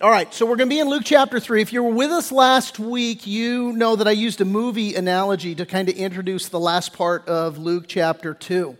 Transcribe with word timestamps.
All 0.00 0.10
right, 0.10 0.32
so 0.32 0.46
we're 0.46 0.54
going 0.54 0.68
to 0.68 0.76
be 0.76 0.78
in 0.78 0.88
Luke 0.88 1.02
chapter 1.04 1.40
3. 1.40 1.60
If 1.60 1.72
you 1.72 1.82
were 1.82 1.90
with 1.92 2.12
us 2.12 2.30
last 2.30 2.78
week, 2.78 3.26
you 3.26 3.72
know 3.72 3.96
that 3.96 4.06
I 4.06 4.12
used 4.12 4.40
a 4.40 4.44
movie 4.44 4.94
analogy 4.94 5.56
to 5.56 5.66
kind 5.66 5.88
of 5.88 5.96
introduce 5.96 6.48
the 6.48 6.60
last 6.60 6.92
part 6.92 7.26
of 7.26 7.58
Luke 7.58 7.86
chapter 7.88 8.32
2. 8.32 8.78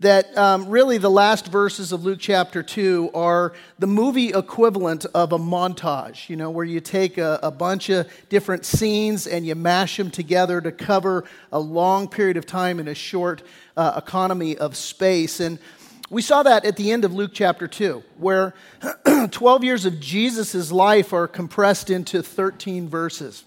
That 0.00 0.36
um, 0.36 0.68
really 0.68 0.98
the 0.98 1.08
last 1.08 1.46
verses 1.46 1.92
of 1.92 2.04
Luke 2.04 2.18
chapter 2.20 2.64
2 2.64 3.12
are 3.14 3.52
the 3.78 3.86
movie 3.86 4.30
equivalent 4.30 5.04
of 5.14 5.32
a 5.32 5.38
montage, 5.38 6.28
you 6.28 6.34
know, 6.34 6.50
where 6.50 6.64
you 6.64 6.80
take 6.80 7.16
a, 7.16 7.38
a 7.44 7.52
bunch 7.52 7.88
of 7.88 8.10
different 8.28 8.64
scenes 8.64 9.28
and 9.28 9.46
you 9.46 9.54
mash 9.54 9.96
them 9.96 10.10
together 10.10 10.60
to 10.60 10.72
cover 10.72 11.26
a 11.52 11.60
long 11.60 12.08
period 12.08 12.36
of 12.36 12.44
time 12.44 12.80
in 12.80 12.88
a 12.88 12.94
short 12.94 13.40
uh, 13.76 13.92
economy 13.96 14.58
of 14.58 14.76
space. 14.76 15.38
And 15.38 15.60
we 16.08 16.22
saw 16.22 16.42
that 16.44 16.64
at 16.64 16.76
the 16.76 16.92
end 16.92 17.04
of 17.04 17.12
Luke 17.12 17.32
chapter 17.34 17.66
2, 17.66 18.02
where 18.18 18.54
12 19.30 19.64
years 19.64 19.84
of 19.84 19.98
Jesus' 19.98 20.70
life 20.70 21.12
are 21.12 21.26
compressed 21.26 21.90
into 21.90 22.22
13 22.22 22.88
verses. 22.88 23.44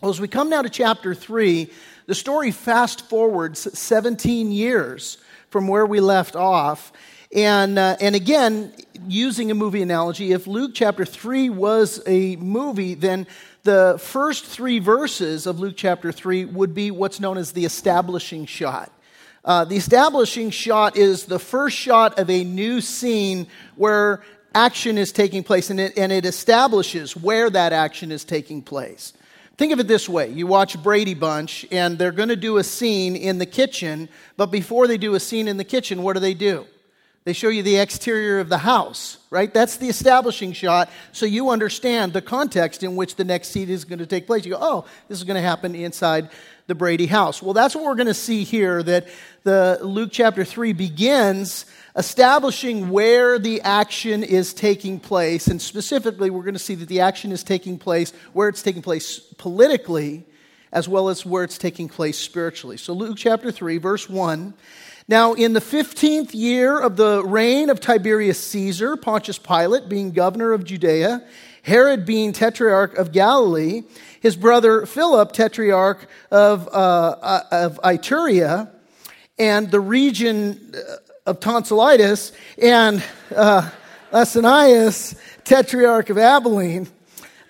Well, 0.00 0.10
as 0.10 0.20
we 0.20 0.28
come 0.28 0.50
now 0.50 0.62
to 0.62 0.68
chapter 0.68 1.14
3, 1.14 1.70
the 2.06 2.14
story 2.14 2.50
fast 2.50 3.08
forwards 3.08 3.78
17 3.78 4.50
years 4.50 5.18
from 5.48 5.68
where 5.68 5.86
we 5.86 6.00
left 6.00 6.34
off. 6.34 6.92
And, 7.34 7.78
uh, 7.78 7.96
and 8.00 8.14
again, 8.14 8.72
using 9.06 9.50
a 9.50 9.54
movie 9.54 9.82
analogy, 9.82 10.32
if 10.32 10.46
Luke 10.46 10.72
chapter 10.74 11.04
3 11.04 11.50
was 11.50 12.02
a 12.06 12.36
movie, 12.36 12.94
then 12.94 13.26
the 13.62 13.96
first 14.00 14.44
three 14.44 14.80
verses 14.80 15.46
of 15.46 15.60
Luke 15.60 15.74
chapter 15.76 16.12
3 16.12 16.46
would 16.46 16.74
be 16.74 16.90
what's 16.90 17.20
known 17.20 17.38
as 17.38 17.52
the 17.52 17.64
establishing 17.64 18.46
shot. 18.46 18.92
Uh, 19.46 19.64
the 19.64 19.76
establishing 19.76 20.50
shot 20.50 20.96
is 20.96 21.26
the 21.26 21.38
first 21.38 21.76
shot 21.76 22.18
of 22.18 22.28
a 22.28 22.42
new 22.42 22.80
scene 22.80 23.46
where 23.76 24.20
action 24.56 24.98
is 24.98 25.12
taking 25.12 25.44
place 25.44 25.70
and 25.70 25.78
it, 25.78 25.96
and 25.96 26.10
it 26.10 26.24
establishes 26.24 27.16
where 27.16 27.48
that 27.48 27.72
action 27.72 28.10
is 28.10 28.24
taking 28.24 28.60
place. 28.60 29.12
Think 29.56 29.72
of 29.72 29.78
it 29.78 29.86
this 29.86 30.08
way 30.08 30.30
you 30.30 30.48
watch 30.48 30.82
Brady 30.82 31.14
Bunch, 31.14 31.64
and 31.70 31.96
they're 31.96 32.10
going 32.10 32.28
to 32.28 32.36
do 32.36 32.58
a 32.58 32.64
scene 32.64 33.14
in 33.14 33.38
the 33.38 33.46
kitchen, 33.46 34.08
but 34.36 34.46
before 34.46 34.88
they 34.88 34.98
do 34.98 35.14
a 35.14 35.20
scene 35.20 35.46
in 35.46 35.58
the 35.58 35.64
kitchen, 35.64 36.02
what 36.02 36.14
do 36.14 36.20
they 36.20 36.34
do? 36.34 36.66
They 37.26 37.32
show 37.32 37.48
you 37.48 37.64
the 37.64 37.78
exterior 37.78 38.38
of 38.38 38.48
the 38.48 38.58
house, 38.58 39.18
right? 39.30 39.52
That's 39.52 39.78
the 39.78 39.88
establishing 39.88 40.52
shot, 40.52 40.88
so 41.10 41.26
you 41.26 41.50
understand 41.50 42.12
the 42.12 42.22
context 42.22 42.84
in 42.84 42.94
which 42.94 43.16
the 43.16 43.24
next 43.24 43.48
scene 43.48 43.68
is 43.68 43.84
going 43.84 43.98
to 43.98 44.06
take 44.06 44.28
place. 44.28 44.44
You 44.44 44.52
go, 44.52 44.60
oh, 44.60 44.84
this 45.08 45.18
is 45.18 45.24
going 45.24 45.34
to 45.34 45.42
happen 45.42 45.74
inside 45.74 46.30
the 46.68 46.76
Brady 46.76 47.06
house. 47.06 47.42
Well, 47.42 47.52
that's 47.52 47.74
what 47.74 47.82
we're 47.82 47.96
going 47.96 48.06
to 48.06 48.14
see 48.14 48.44
here 48.44 48.80
that 48.80 49.08
the 49.42 49.80
Luke 49.82 50.10
chapter 50.12 50.44
3 50.44 50.72
begins 50.72 51.66
establishing 51.96 52.90
where 52.90 53.40
the 53.40 53.60
action 53.62 54.22
is 54.22 54.54
taking 54.54 55.00
place. 55.00 55.48
And 55.48 55.60
specifically, 55.60 56.30
we're 56.30 56.42
going 56.42 56.54
to 56.54 56.60
see 56.60 56.76
that 56.76 56.88
the 56.88 57.00
action 57.00 57.32
is 57.32 57.42
taking 57.42 57.76
place 57.76 58.12
where 58.34 58.48
it's 58.48 58.62
taking 58.62 58.82
place 58.82 59.18
politically 59.18 60.24
as 60.72 60.88
well 60.88 61.08
as 61.08 61.26
where 61.26 61.42
it's 61.42 61.58
taking 61.58 61.88
place 61.88 62.18
spiritually. 62.18 62.76
So, 62.76 62.92
Luke 62.92 63.16
chapter 63.16 63.50
3, 63.50 63.78
verse 63.78 64.08
1. 64.08 64.54
Now, 65.08 65.34
in 65.34 65.52
the 65.52 65.60
15th 65.60 66.34
year 66.34 66.80
of 66.80 66.96
the 66.96 67.22
reign 67.24 67.70
of 67.70 67.78
Tiberius 67.78 68.44
Caesar, 68.48 68.96
Pontius 68.96 69.38
Pilate 69.38 69.88
being 69.88 70.10
governor 70.10 70.52
of 70.52 70.64
Judea, 70.64 71.22
Herod 71.62 72.04
being 72.04 72.32
tetrarch 72.32 72.96
of 72.96 73.12
Galilee, 73.12 73.84
his 74.20 74.34
brother 74.34 74.84
Philip, 74.84 75.32
tetrarch 75.32 76.08
of, 76.32 76.66
uh, 76.68 76.70
uh 76.70 77.42
of 77.52 77.80
Iturea, 77.84 78.68
and 79.38 79.70
the 79.70 79.78
region 79.78 80.74
uh, 80.74 80.96
of 81.30 81.38
Trachonitis, 81.38 82.32
and 82.60 83.00
uh, 83.34 83.70
tetrarch 85.44 86.10
of 86.10 86.18
Abilene, 86.18 86.88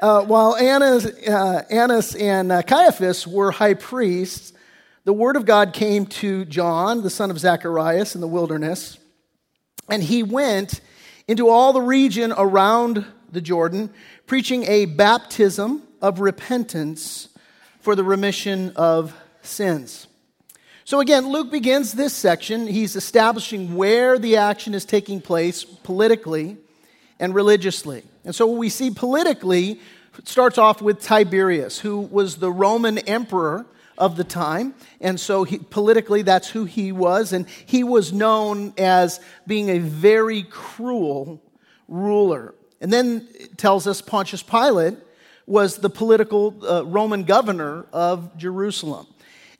uh, 0.00 0.22
while 0.24 0.56
Annas, 0.56 1.06
uh, 1.06 1.62
Annas 1.70 2.14
and 2.16 2.52
uh, 2.52 2.60
Caiaphas 2.60 3.26
were 3.26 3.50
high 3.50 3.74
priests, 3.74 4.52
the 5.06 5.12
word 5.12 5.36
of 5.36 5.46
God 5.46 5.72
came 5.72 6.04
to 6.06 6.44
John, 6.46 7.02
the 7.02 7.10
son 7.10 7.30
of 7.30 7.38
Zacharias, 7.38 8.16
in 8.16 8.20
the 8.20 8.26
wilderness, 8.26 8.98
and 9.88 10.02
he 10.02 10.24
went 10.24 10.80
into 11.28 11.48
all 11.48 11.72
the 11.72 11.80
region 11.80 12.34
around 12.36 13.06
the 13.30 13.40
Jordan, 13.40 13.90
preaching 14.26 14.64
a 14.64 14.86
baptism 14.86 15.84
of 16.02 16.18
repentance 16.18 17.28
for 17.78 17.94
the 17.94 18.02
remission 18.02 18.72
of 18.74 19.14
sins. 19.42 20.08
So 20.84 20.98
again, 20.98 21.28
Luke 21.28 21.52
begins 21.52 21.92
this 21.92 22.12
section. 22.12 22.66
He's 22.66 22.96
establishing 22.96 23.76
where 23.76 24.18
the 24.18 24.38
action 24.38 24.74
is 24.74 24.84
taking 24.84 25.20
place 25.20 25.62
politically 25.62 26.56
and 27.20 27.32
religiously. 27.32 28.02
And 28.24 28.34
so 28.34 28.48
what 28.48 28.58
we 28.58 28.70
see 28.70 28.90
politically 28.90 29.78
starts 30.24 30.58
off 30.58 30.82
with 30.82 31.00
Tiberius, 31.00 31.78
who 31.78 32.00
was 32.00 32.38
the 32.38 32.50
Roman 32.50 32.98
emperor 32.98 33.66
of 33.98 34.16
the 34.16 34.24
time. 34.24 34.74
And 35.00 35.18
so 35.18 35.44
he, 35.44 35.58
politically, 35.58 36.22
that's 36.22 36.48
who 36.48 36.64
he 36.64 36.92
was. 36.92 37.32
And 37.32 37.48
he 37.48 37.84
was 37.84 38.12
known 38.12 38.74
as 38.78 39.20
being 39.46 39.68
a 39.68 39.78
very 39.78 40.42
cruel 40.42 41.42
ruler. 41.88 42.54
And 42.80 42.92
then 42.92 43.28
it 43.34 43.58
tells 43.58 43.86
us 43.86 44.00
Pontius 44.00 44.42
Pilate 44.42 44.96
was 45.46 45.76
the 45.76 45.90
political 45.90 46.54
uh, 46.68 46.84
Roman 46.84 47.24
governor 47.24 47.86
of 47.92 48.36
Jerusalem. 48.36 49.06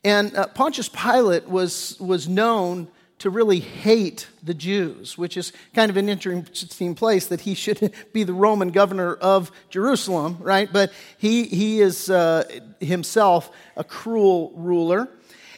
And 0.05 0.37
uh, 0.37 0.49
Pontius 0.49 0.89
Pilate 0.89 1.49
was, 1.49 1.99
was 2.01 2.29
known 2.29 2.89
to 3.27 3.31
really 3.31 3.59
hate 3.59 4.29
the 4.45 4.55
Jews, 4.55 5.19
which 5.19 5.37
is 5.37 5.53
kind 5.75 5.91
of 5.91 5.97
an 5.97 6.09
interesting 6.09 6.95
place 6.95 7.27
that 7.27 7.41
he 7.41 7.55
should 7.55 7.93
be 8.13 8.23
the 8.23 8.33
Roman 8.33 8.71
governor 8.71 9.15
of 9.15 9.51
Jerusalem, 9.69 10.37
right? 10.39 10.73
But 10.73 10.93
he, 11.19 11.43
he 11.43 11.81
is 11.81 12.09
uh, 12.09 12.45
himself 12.79 13.51
a 13.77 13.83
cruel 13.83 14.53
ruler. 14.55 15.09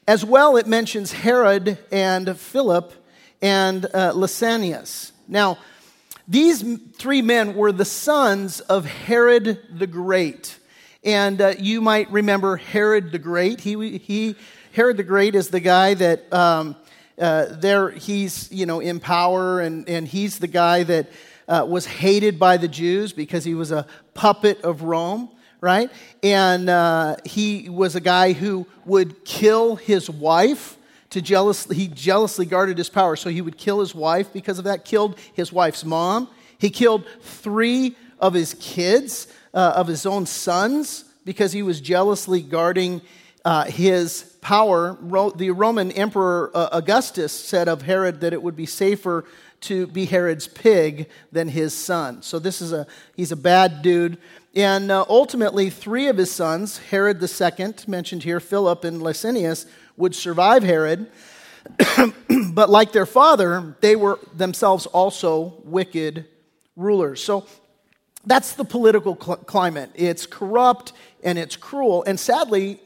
As 0.07 0.25
well, 0.25 0.57
it 0.57 0.67
mentions 0.67 1.13
Herod 1.13 1.77
and 1.93 2.39
Philip 2.39 2.91
and 3.43 3.85
uh, 3.85 4.13
Lysanias. 4.15 5.13
Now, 5.29 5.59
these 6.27 6.65
three 6.95 7.21
men 7.21 7.55
were 7.55 7.73
the 7.73 7.85
sons 7.85 8.61
of 8.61 8.87
Herod 8.87 9.61
the 9.71 9.87
Great. 9.87 10.57
And 11.05 11.39
uh, 11.43 11.53
you 11.59 11.83
might 11.83 12.11
remember 12.11 12.57
Herod 12.57 13.13
the 13.13 13.19
Great. 13.19 13.61
He, 13.61 13.99
he, 13.99 14.37
Herod 14.73 14.97
the 14.97 15.03
Great 15.03 15.35
is 15.35 15.51
the 15.51 15.61
guy 15.61 15.93
that 15.93 16.33
um, 16.33 16.75
uh, 17.19 17.47
there 17.51 17.91
he's 17.91 18.51
you 18.53 18.67
know 18.67 18.81
in 18.81 19.01
power, 19.01 19.61
and, 19.61 19.89
and 19.89 20.07
he's 20.07 20.39
the 20.39 20.47
guy 20.47 20.83
that 20.85 21.11
uh, 21.49 21.67
was 21.69 21.87
hated 21.87 22.39
by 22.39 22.57
the 22.57 22.69
Jews 22.69 23.13
because 23.13 23.45
he 23.45 23.55
was 23.55 23.73
a 23.73 23.87
puppet 24.15 24.61
of 24.63 24.83
Rome, 24.83 25.29
right? 25.61 25.91
And 26.23 26.69
uh, 26.69 27.17
he 27.25 27.69
was 27.69 27.97
a 27.97 28.01
guy 28.01 28.33
who 28.33 28.67
would 28.85 29.25
kill 29.25 29.77
his 29.77 30.09
wife 30.09 30.77
to 31.11 31.23
jealously 31.23 31.75
he 31.77 31.89
jealously 31.89 32.47
guarded 32.47 32.79
his 32.79 32.91
power, 32.91 33.17
so 33.17 33.31
he 33.31 33.41
would 33.41 33.57
kill 33.57 33.81
his 33.81 33.95
wife 33.95 34.33
because 34.33 34.59
of 34.59 34.65
that. 34.65 34.85
Killed 34.85 35.19
his 35.35 35.53
wife's 35.53 35.85
mom. 35.85 36.29
He 36.59 36.71
killed 36.71 37.07
three 37.23 37.97
of 38.19 38.35
his 38.35 38.55
kids 38.55 39.33
uh, 39.55 39.73
of 39.77 39.87
his 39.87 40.05
own 40.07 40.27
sons 40.27 41.05
because 41.25 41.53
he 41.53 41.63
was 41.63 41.81
jealously 41.81 42.43
guarding 42.43 43.01
uh, 43.45 43.65
his 43.65 44.23
power. 44.41 44.97
The 45.35 45.51
Roman 45.51 45.91
Emperor 45.93 46.51
uh, 46.55 46.69
Augustus 46.73 47.33
said 47.33 47.69
of 47.69 47.83
Herod 47.83 48.21
that 48.21 48.33
it 48.33 48.43
would 48.43 48.57
be 48.57 48.67
safer 48.67 49.25
to 49.63 49.87
be 49.89 50.05
Herod's 50.05 50.47
pig 50.47 51.09
than 51.33 51.49
his 51.49 51.75
son. 51.75 52.23
So 52.23 52.39
this 52.39 52.61
is 52.61 52.73
a 52.73 52.87
he's 53.17 53.33
a 53.33 53.37
bad 53.37 53.83
dude. 53.83 54.19
And 54.55 54.91
uh, 54.91 55.05
ultimately, 55.09 55.71
three 55.71 56.09
of 56.09 56.17
his 56.17 56.33
sons, 56.33 56.79
Herod 56.79 57.23
II, 57.23 57.75
mentioned 57.87 58.23
here, 58.25 58.41
Philip 58.41 58.85
and 58.85 59.01
Lysanias, 59.01 59.67
would 59.97 60.15
survive 60.15 60.63
Herod. 60.63 61.11
but 62.53 62.71
like 62.71 62.93
their 62.93 63.07
father, 63.07 63.77
they 63.81 63.95
were 63.95 64.19
themselves 64.35 64.87
also 64.87 65.61
wicked 65.65 66.27
rulers. 66.77 67.23
So 67.23 67.47
that's 68.25 68.55
the 68.55 68.65
political 68.65 69.19
cl- 69.21 69.37
climate. 69.37 69.91
It's 69.95 70.27
corrupt 70.27 70.93
and 71.23 71.39
it's 71.39 71.57
cruel. 71.57 72.05
And 72.07 72.19
sadly, 72.19 72.81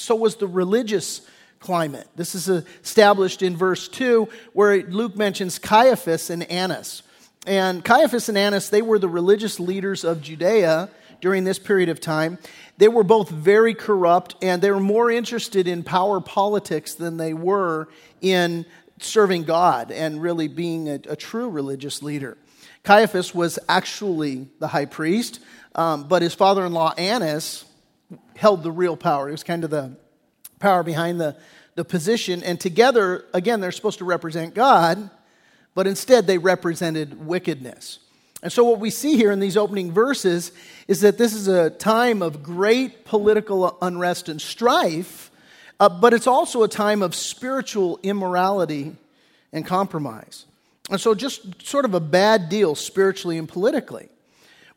so 0.00 0.14
was 0.14 0.36
the 0.36 0.46
religious 0.46 1.22
climate. 1.60 2.08
This 2.16 2.34
is 2.34 2.48
established 2.48 3.42
in 3.42 3.56
verse 3.56 3.86
2, 3.88 4.28
where 4.54 4.82
Luke 4.82 5.16
mentions 5.16 5.58
Caiaphas 5.58 6.30
and 6.30 6.42
Annas. 6.44 7.02
And 7.46 7.84
Caiaphas 7.84 8.28
and 8.28 8.38
Annas, 8.38 8.70
they 8.70 8.82
were 8.82 8.98
the 8.98 9.08
religious 9.08 9.60
leaders 9.60 10.04
of 10.04 10.22
Judea 10.22 10.88
during 11.20 11.44
this 11.44 11.58
period 11.58 11.90
of 11.90 12.00
time. 12.00 12.38
They 12.78 12.88
were 12.88 13.04
both 13.04 13.28
very 13.28 13.74
corrupt 13.74 14.36
and 14.42 14.62
they 14.62 14.70
were 14.70 14.80
more 14.80 15.10
interested 15.10 15.68
in 15.68 15.82
power 15.82 16.20
politics 16.20 16.94
than 16.94 17.18
they 17.18 17.34
were 17.34 17.88
in 18.22 18.64
serving 19.00 19.44
God 19.44 19.90
and 19.90 20.20
really 20.22 20.48
being 20.48 20.88
a, 20.88 20.94
a 21.08 21.16
true 21.16 21.50
religious 21.50 22.02
leader. 22.02 22.38
Caiaphas 22.84 23.34
was 23.34 23.58
actually 23.68 24.48
the 24.58 24.68
high 24.68 24.86
priest, 24.86 25.40
um, 25.74 26.08
but 26.08 26.22
his 26.22 26.34
father 26.34 26.64
in 26.64 26.72
law, 26.72 26.94
Annas, 26.96 27.66
held 28.40 28.62
the 28.62 28.72
real 28.72 28.96
power. 28.96 29.28
He 29.28 29.32
was 29.32 29.44
kind 29.44 29.64
of 29.64 29.70
the 29.70 29.94
power 30.60 30.82
behind 30.82 31.20
the, 31.20 31.36
the 31.74 31.84
position. 31.84 32.42
And 32.42 32.58
together, 32.58 33.26
again, 33.34 33.60
they're 33.60 33.70
supposed 33.70 33.98
to 33.98 34.06
represent 34.06 34.54
God, 34.54 35.10
but 35.74 35.86
instead 35.86 36.26
they 36.26 36.38
represented 36.38 37.26
wickedness. 37.26 37.98
And 38.42 38.50
so, 38.50 38.64
what 38.64 38.80
we 38.80 38.88
see 38.88 39.16
here 39.16 39.30
in 39.30 39.40
these 39.40 39.58
opening 39.58 39.92
verses 39.92 40.52
is 40.88 41.02
that 41.02 41.18
this 41.18 41.34
is 41.34 41.48
a 41.48 41.68
time 41.68 42.22
of 42.22 42.42
great 42.42 43.04
political 43.04 43.76
unrest 43.82 44.30
and 44.30 44.40
strife, 44.40 45.30
uh, 45.78 45.90
but 45.90 46.14
it's 46.14 46.26
also 46.26 46.62
a 46.62 46.68
time 46.68 47.02
of 47.02 47.14
spiritual 47.14 48.00
immorality 48.02 48.96
and 49.52 49.66
compromise. 49.66 50.46
And 50.88 50.98
so, 50.98 51.14
just 51.14 51.66
sort 51.66 51.84
of 51.84 51.92
a 51.92 52.00
bad 52.00 52.48
deal 52.48 52.74
spiritually 52.74 53.36
and 53.36 53.46
politically. 53.46 54.08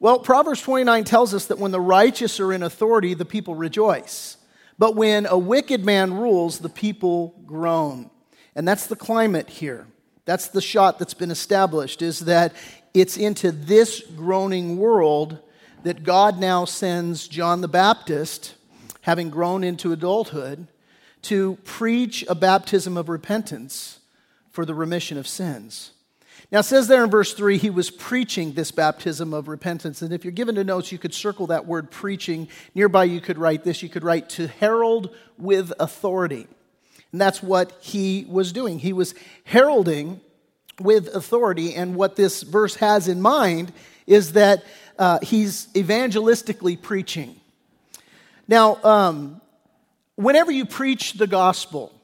Well, 0.04 0.20
Proverbs 0.20 0.62
29 0.62 1.06
tells 1.06 1.34
us 1.34 1.46
that 1.46 1.60
when 1.60 1.72
the 1.72 1.80
righteous 1.80 2.42
are 2.42 2.52
in 2.52 2.62
authority, 2.62 3.14
the 3.14 3.24
people 3.24 3.56
rejoice. 3.56 4.36
But 4.78 4.98
when 4.98 5.26
a 5.26 5.38
wicked 5.38 5.86
man 5.86 6.14
rules, 6.16 6.60
the 6.60 6.68
people 6.68 7.34
groan. 7.46 8.10
And 8.54 8.68
that's 8.68 8.88
the 8.88 8.98
climate 8.98 9.48
here. 9.48 9.88
That's 10.26 10.50
the 10.50 10.60
shot 10.60 11.00
that's 11.00 11.14
been 11.14 11.32
established 11.32 12.02
is 12.02 12.20
that 12.20 12.54
it's 12.94 13.16
into 13.16 13.54
this 13.54 14.02
groaning 14.02 14.76
world 14.76 15.40
that 15.84 16.04
God 16.04 16.38
now 16.38 16.66
sends 16.66 17.26
John 17.26 17.62
the 17.62 17.70
Baptist, 17.70 18.56
having 19.04 19.30
grown 19.30 19.64
into 19.64 19.94
adulthood, 19.94 20.68
to 21.22 21.58
preach 21.64 22.26
a 22.28 22.36
baptism 22.36 22.98
of 22.98 23.08
repentance 23.08 24.00
for 24.52 24.66
the 24.66 24.76
remission 24.76 25.18
of 25.18 25.30
sins. 25.30 25.92
Now, 26.54 26.60
it 26.60 26.66
says 26.66 26.88
there 26.88 27.04
in 27.04 27.10
verse 27.10 27.34
3, 27.34 27.58
he 27.58 27.72
was 27.72 27.90
preaching 27.90 28.54
this 28.54 28.70
baptism 28.70 29.34
of 29.34 29.48
repentance. 29.48 30.04
And 30.04 30.14
if 30.14 30.24
you're 30.24 30.32
given 30.32 30.54
to 30.54 30.64
notes, 30.64 30.92
you 30.92 31.00
could 31.00 31.16
circle 31.16 31.48
that 31.48 31.66
word 31.66 31.90
preaching. 31.90 32.48
Nearby, 32.76 33.06
you 33.06 33.22
could 33.22 33.40
write 33.40 33.64
this. 33.64 33.82
You 33.82 33.90
could 33.90 34.04
write 34.04 34.30
to 34.30 34.46
herald 34.48 35.16
with 35.40 35.74
authority. 35.80 36.46
And 37.12 37.20
that's 37.20 37.42
what 37.42 37.76
he 37.82 38.28
was 38.30 38.52
doing. 38.52 38.78
He 38.78 38.94
was 38.94 39.16
heralding 39.46 40.22
with 40.80 41.08
authority. 41.16 41.74
And 41.74 41.96
what 41.96 42.18
this 42.18 42.44
verse 42.44 42.76
has 42.76 43.08
in 43.08 43.20
mind 43.20 43.74
is 44.06 44.34
that 44.34 44.64
uh, 45.00 45.18
he's 45.24 45.70
evangelistically 45.74 46.80
preaching. 46.80 47.42
Now, 48.48 48.78
um, 48.84 49.42
whenever 50.18 50.52
you 50.52 50.68
preach 50.68 51.14
the 51.14 51.26
gospel, 51.26 52.00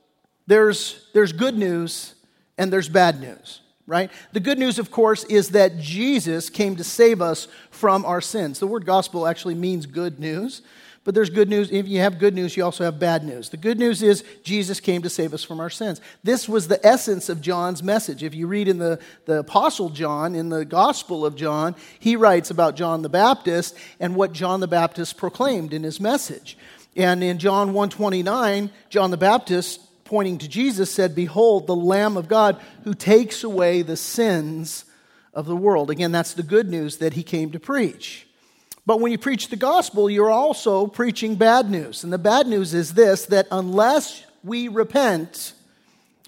there's, 0.47 1.07
there's 1.13 1.33
good 1.33 1.55
news 1.55 2.15
and 2.57 2.73
there's 2.73 2.89
bad 2.89 3.21
news 3.21 3.61
right? 3.89 4.11
The 4.31 4.39
good 4.39 4.59
news, 4.59 4.77
of 4.77 4.91
course, 4.91 5.23
is 5.25 5.49
that 5.49 5.79
Jesus 5.79 6.49
came 6.49 6.75
to 6.75 6.83
save 6.83 7.21
us 7.21 7.47
from 7.71 8.05
our 8.05 8.21
sins. 8.21 8.59
The 8.59 8.67
word 8.67 8.85
gospel 8.85 9.27
actually 9.27 9.55
means 9.55 9.87
good 9.87 10.19
news, 10.19 10.61
but 11.03 11.15
there's 11.15 11.31
good 11.31 11.49
news. 11.49 11.71
If 11.71 11.87
you 11.87 11.99
have 11.99 12.19
good 12.19 12.35
news, 12.35 12.55
you 12.55 12.63
also 12.63 12.83
have 12.83 12.99
bad 12.99 13.23
news. 13.23 13.49
The 13.49 13.57
good 13.57 13.79
news 13.79 14.03
is 14.03 14.23
Jesus 14.43 14.79
came 14.79 15.01
to 15.01 15.09
save 15.09 15.33
us 15.33 15.43
from 15.43 15.59
our 15.59 15.71
sins. 15.71 16.01
This 16.23 16.47
was 16.47 16.67
the 16.67 16.85
essence 16.85 17.29
of 17.29 17.41
John's 17.41 17.81
message. 17.81 18.23
If 18.23 18.35
you 18.35 18.45
read 18.45 18.67
in 18.67 18.77
the, 18.77 18.99
the 19.25 19.39
Apostle 19.39 19.89
John, 19.89 20.35
in 20.35 20.49
the 20.49 20.65
Gospel 20.65 21.25
of 21.25 21.35
John, 21.35 21.75
he 21.99 22.15
writes 22.15 22.51
about 22.51 22.75
John 22.75 23.01
the 23.01 23.09
Baptist 23.09 23.75
and 23.99 24.15
what 24.15 24.33
John 24.33 24.59
the 24.59 24.67
Baptist 24.67 25.17
proclaimed 25.17 25.73
in 25.73 25.81
his 25.81 25.99
message. 25.99 26.57
And 26.95 27.23
in 27.23 27.39
John 27.39 27.73
129, 27.73 28.69
John 28.89 29.09
the 29.09 29.17
Baptist 29.17 29.81
pointing 30.09 30.39
to 30.39 30.47
Jesus, 30.47 30.91
said, 30.91 31.13
Behold, 31.13 31.67
the 31.67 31.75
Lamb 31.75 32.17
of 32.17 32.27
God 32.27 32.59
who 32.83 32.95
takes 32.95 33.43
away 33.43 33.83
the 33.83 33.95
sins 33.95 34.83
of 35.35 35.45
the 35.45 35.55
world. 35.55 35.91
Again, 35.91 36.11
that's 36.11 36.33
the 36.33 36.41
good 36.41 36.67
news 36.67 36.97
that 36.97 37.13
he 37.13 37.21
came 37.21 37.51
to 37.51 37.59
preach. 37.59 38.27
But 38.87 38.99
when 38.99 39.11
you 39.11 39.19
preach 39.19 39.49
the 39.49 39.55
gospel, 39.55 40.09
you're 40.09 40.31
also 40.31 40.87
preaching 40.87 41.35
bad 41.35 41.69
news. 41.69 42.03
And 42.03 42.11
the 42.11 42.17
bad 42.17 42.47
news 42.47 42.73
is 42.73 42.95
this 42.95 43.27
that 43.27 43.47
unless 43.51 44.23
we 44.43 44.67
repent, 44.67 45.53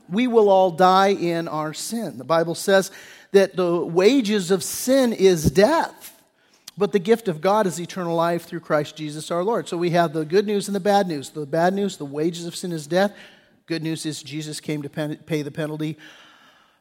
we 0.07 0.27
will 0.27 0.47
all 0.47 0.69
die 0.69 1.13
in 1.13 1.47
our 1.47 1.73
sin. 1.73 2.19
The 2.19 2.23
Bible 2.23 2.53
says 2.53 2.91
that 3.31 3.55
the 3.55 3.83
wages 3.83 4.51
of 4.51 4.61
sin 4.61 5.11
is 5.11 5.49
death, 5.49 6.21
but 6.77 6.91
the 6.91 6.99
gift 6.99 7.27
of 7.27 7.41
God 7.41 7.65
is 7.65 7.81
eternal 7.81 8.15
life 8.15 8.45
through 8.45 8.59
Christ 8.59 8.95
Jesus 8.95 9.31
our 9.31 9.43
Lord. 9.43 9.67
So 9.67 9.75
we 9.75 9.89
have 9.89 10.13
the 10.13 10.23
good 10.23 10.45
news 10.45 10.67
and 10.67 10.75
the 10.75 10.79
bad 10.79 11.07
news. 11.07 11.31
The 11.31 11.47
bad 11.47 11.73
news, 11.73 11.97
the 11.97 12.05
wages 12.05 12.45
of 12.45 12.55
sin 12.55 12.71
is 12.71 12.85
death. 12.85 13.11
Good 13.71 13.83
news 13.83 14.05
is 14.05 14.21
Jesus 14.21 14.59
came 14.59 14.81
to 14.81 14.89
pay 14.89 15.43
the 15.43 15.49
penalty 15.49 15.97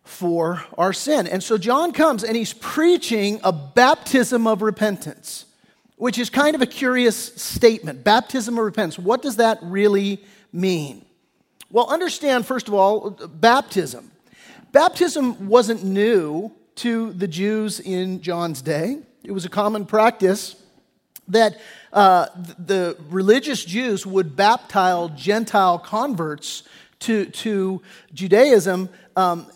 for 0.02 0.64
our 0.76 0.92
sin. 0.92 1.28
And 1.28 1.40
so 1.40 1.56
John 1.56 1.92
comes 1.92 2.24
and 2.24 2.36
he's 2.36 2.52
preaching 2.52 3.38
a 3.44 3.52
baptism 3.52 4.48
of 4.48 4.60
repentance, 4.60 5.46
which 5.94 6.18
is 6.18 6.30
kind 6.30 6.56
of 6.56 6.62
a 6.62 6.66
curious 6.66 7.16
statement. 7.16 8.02
Baptism 8.02 8.58
of 8.58 8.64
repentance. 8.64 8.98
What 8.98 9.22
does 9.22 9.36
that 9.36 9.60
really 9.62 10.24
mean? 10.52 11.04
Well, 11.70 11.88
understand, 11.88 12.44
first 12.44 12.66
of 12.66 12.74
all, 12.74 13.10
baptism. 13.10 14.10
Baptism 14.72 15.46
wasn't 15.46 15.84
new 15.84 16.50
to 16.74 17.12
the 17.12 17.28
Jews 17.28 17.78
in 17.78 18.20
John's 18.20 18.62
day, 18.62 18.98
it 19.22 19.30
was 19.30 19.44
a 19.44 19.48
common 19.48 19.86
practice 19.86 20.56
that 21.28 21.56
uh, 21.92 22.26
the 22.58 22.96
religious 23.08 23.64
Jews 23.64 24.06
would 24.06 24.36
baptize 24.36 25.10
Gentile 25.16 25.78
converts 25.78 26.62
to, 27.00 27.26
to 27.26 27.82
Judaism, 28.14 28.88
um, 29.16 29.46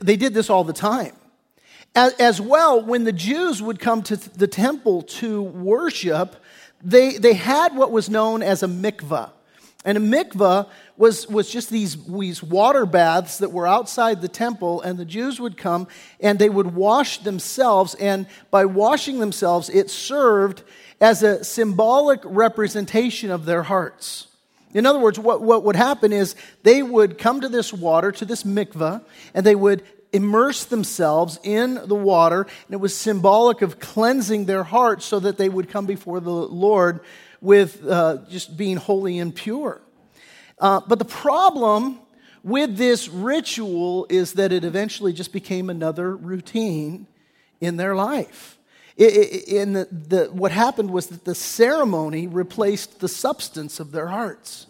they 0.00 0.16
did 0.16 0.34
this 0.34 0.50
all 0.50 0.64
the 0.64 0.72
time. 0.72 1.12
As, 1.94 2.12
as, 2.14 2.40
well, 2.40 2.82
when 2.82 3.04
the 3.04 3.12
Jews 3.12 3.62
would 3.62 3.78
come 3.78 4.02
to 4.04 4.16
the 4.16 4.46
temple 4.46 5.02
to 5.02 5.42
worship, 5.42 6.36
they, 6.82 7.16
they 7.16 7.32
had 7.32 7.74
what 7.74 7.90
was 7.90 8.10
known 8.10 8.42
as 8.42 8.62
a 8.62 8.66
mikvah. 8.66 9.30
And 9.84 9.96
a 9.96 10.00
mikvah 10.00 10.68
was, 10.96 11.28
was 11.28 11.48
just 11.48 11.70
these, 11.70 11.96
these 12.06 12.42
water 12.42 12.86
baths 12.86 13.38
that 13.38 13.52
were 13.52 13.66
outside 13.66 14.20
the 14.20 14.28
temple, 14.28 14.82
and 14.82 14.98
the 14.98 15.04
Jews 15.04 15.38
would 15.38 15.56
come 15.56 15.86
and 16.20 16.38
they 16.38 16.50
would 16.50 16.74
wash 16.74 17.18
themselves. 17.18 17.94
And 17.94 18.26
by 18.50 18.64
washing 18.64 19.20
themselves, 19.20 19.68
it 19.70 19.88
served 19.88 20.64
as 21.00 21.22
a 21.22 21.44
symbolic 21.44 22.20
representation 22.24 23.30
of 23.30 23.44
their 23.44 23.62
hearts. 23.62 24.28
In 24.72 24.86
other 24.86 24.98
words, 24.98 25.18
what, 25.18 25.42
what 25.42 25.64
would 25.64 25.76
happen 25.76 26.12
is 26.12 26.34
they 26.62 26.82
would 26.82 27.18
come 27.18 27.40
to 27.40 27.48
this 27.48 27.72
water, 27.72 28.12
to 28.12 28.24
this 28.24 28.42
mikvah, 28.42 29.02
and 29.34 29.44
they 29.44 29.54
would 29.54 29.82
immerse 30.12 30.64
themselves 30.64 31.38
in 31.42 31.74
the 31.74 31.94
water, 31.94 32.42
and 32.42 32.74
it 32.74 32.80
was 32.80 32.96
symbolic 32.96 33.62
of 33.62 33.78
cleansing 33.78 34.46
their 34.46 34.64
hearts 34.64 35.04
so 35.04 35.20
that 35.20 35.36
they 35.38 35.48
would 35.48 35.68
come 35.68 35.86
before 35.86 36.20
the 36.20 36.30
Lord 36.30 37.00
with 37.40 37.86
uh, 37.86 38.18
just 38.28 38.56
being 38.56 38.76
holy 38.76 39.18
and 39.18 39.34
pure. 39.34 39.80
Uh, 40.58 40.80
but 40.86 40.98
the 40.98 41.04
problem 41.04 41.98
with 42.42 42.76
this 42.76 43.08
ritual 43.08 44.06
is 44.08 44.34
that 44.34 44.52
it 44.52 44.64
eventually 44.64 45.12
just 45.12 45.32
became 45.32 45.68
another 45.68 46.16
routine 46.16 47.06
in 47.60 47.76
their 47.76 47.94
life. 47.94 48.55
In 48.96 49.74
the, 49.74 49.88
the, 49.90 50.24
what 50.32 50.52
happened 50.52 50.90
was 50.90 51.08
that 51.08 51.24
the 51.24 51.34
ceremony 51.34 52.26
replaced 52.26 53.00
the 53.00 53.08
substance 53.08 53.78
of 53.78 53.92
their 53.92 54.06
hearts. 54.06 54.66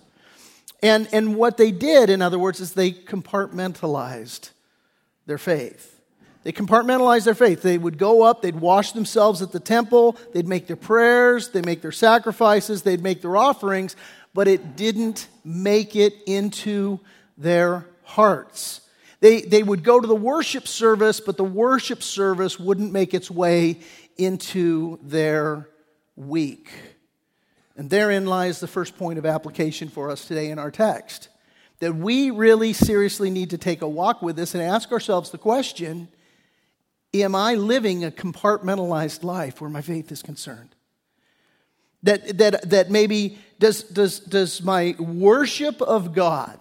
And, 0.83 1.09
and 1.13 1.37
what 1.37 1.57
they 1.57 1.71
did, 1.71 2.11
in 2.11 2.23
other 2.23 2.39
words, 2.39 2.61
is 2.61 2.73
they 2.73 2.91
compartmentalized 2.91 4.51
their 5.27 5.39
faith. 5.39 6.01
They 6.43 6.53
compartmentalized 6.53 7.25
their 7.25 7.35
faith. 7.35 7.63
They 7.63 7.79
would 7.79 7.99
go 7.99 8.23
up, 8.23 8.43
they'd 8.43 8.61
wash 8.61 8.93
themselves 8.93 9.43
at 9.43 9.53
the 9.53 9.61
temple, 9.61 10.17
they'd 10.33 10.47
make 10.47 10.67
their 10.67 10.77
prayers, 10.77 11.51
they'd 11.51 11.67
make 11.67 11.83
their 11.83 11.93
sacrifices, 11.93 12.83
they'd 12.83 13.03
make 13.03 13.21
their 13.21 13.37
offerings, 13.37 13.97
but 14.33 14.47
it 14.47 14.77
didn't 14.77 15.29
make 15.45 15.97
it 15.97 16.15
into 16.27 17.01
their 17.37 17.87
hearts. 18.05 18.81
They, 19.21 19.41
they 19.41 19.63
would 19.63 19.83
go 19.83 19.99
to 19.99 20.07
the 20.07 20.15
worship 20.15 20.69
service, 20.69 21.21
but 21.21 21.37
the 21.37 21.45
worship 21.45 22.03
service 22.03 22.61
wouldn't 22.61 22.93
make 22.93 23.15
its 23.15 23.31
way 23.31 23.81
into 24.17 24.99
their 25.03 25.69
week. 26.17 26.71
And 27.77 27.91
therein 27.91 28.27
lies 28.27 28.61
the 28.61 28.67
first 28.67 28.97
point 28.97 29.19
of 29.19 29.27
application 29.27 29.89
for 29.89 30.11
us 30.11 30.25
today 30.25 30.51
in 30.51 30.59
our 30.59 30.71
text. 30.71 31.29
That 31.81 31.95
we 31.95 32.31
really 32.31 32.73
seriously 32.73 33.31
need 33.31 33.51
to 33.51 33.59
take 33.59 33.83
a 33.83 33.89
walk 33.89 34.23
with 34.23 34.37
this 34.37 34.55
and 34.55 34.63
ask 34.63 34.93
ourselves 34.93 35.31
the 35.31 35.39
question 35.39 36.09
Am 37.15 37.35
I 37.35 37.55
living 37.55 38.05
a 38.05 38.11
compartmentalized 38.11 39.23
life 39.23 39.61
where 39.61 39.71
my 39.71 39.81
faith 39.81 40.13
is 40.13 40.23
concerned? 40.23 40.75
That, 42.03 42.39
that, 42.39 42.69
that 42.71 42.91
maybe 42.91 43.39
does, 43.59 43.83
does, 43.85 44.21
does 44.21 44.63
my 44.63 44.95
worship 44.99 45.81
of 45.81 46.15
God 46.15 46.59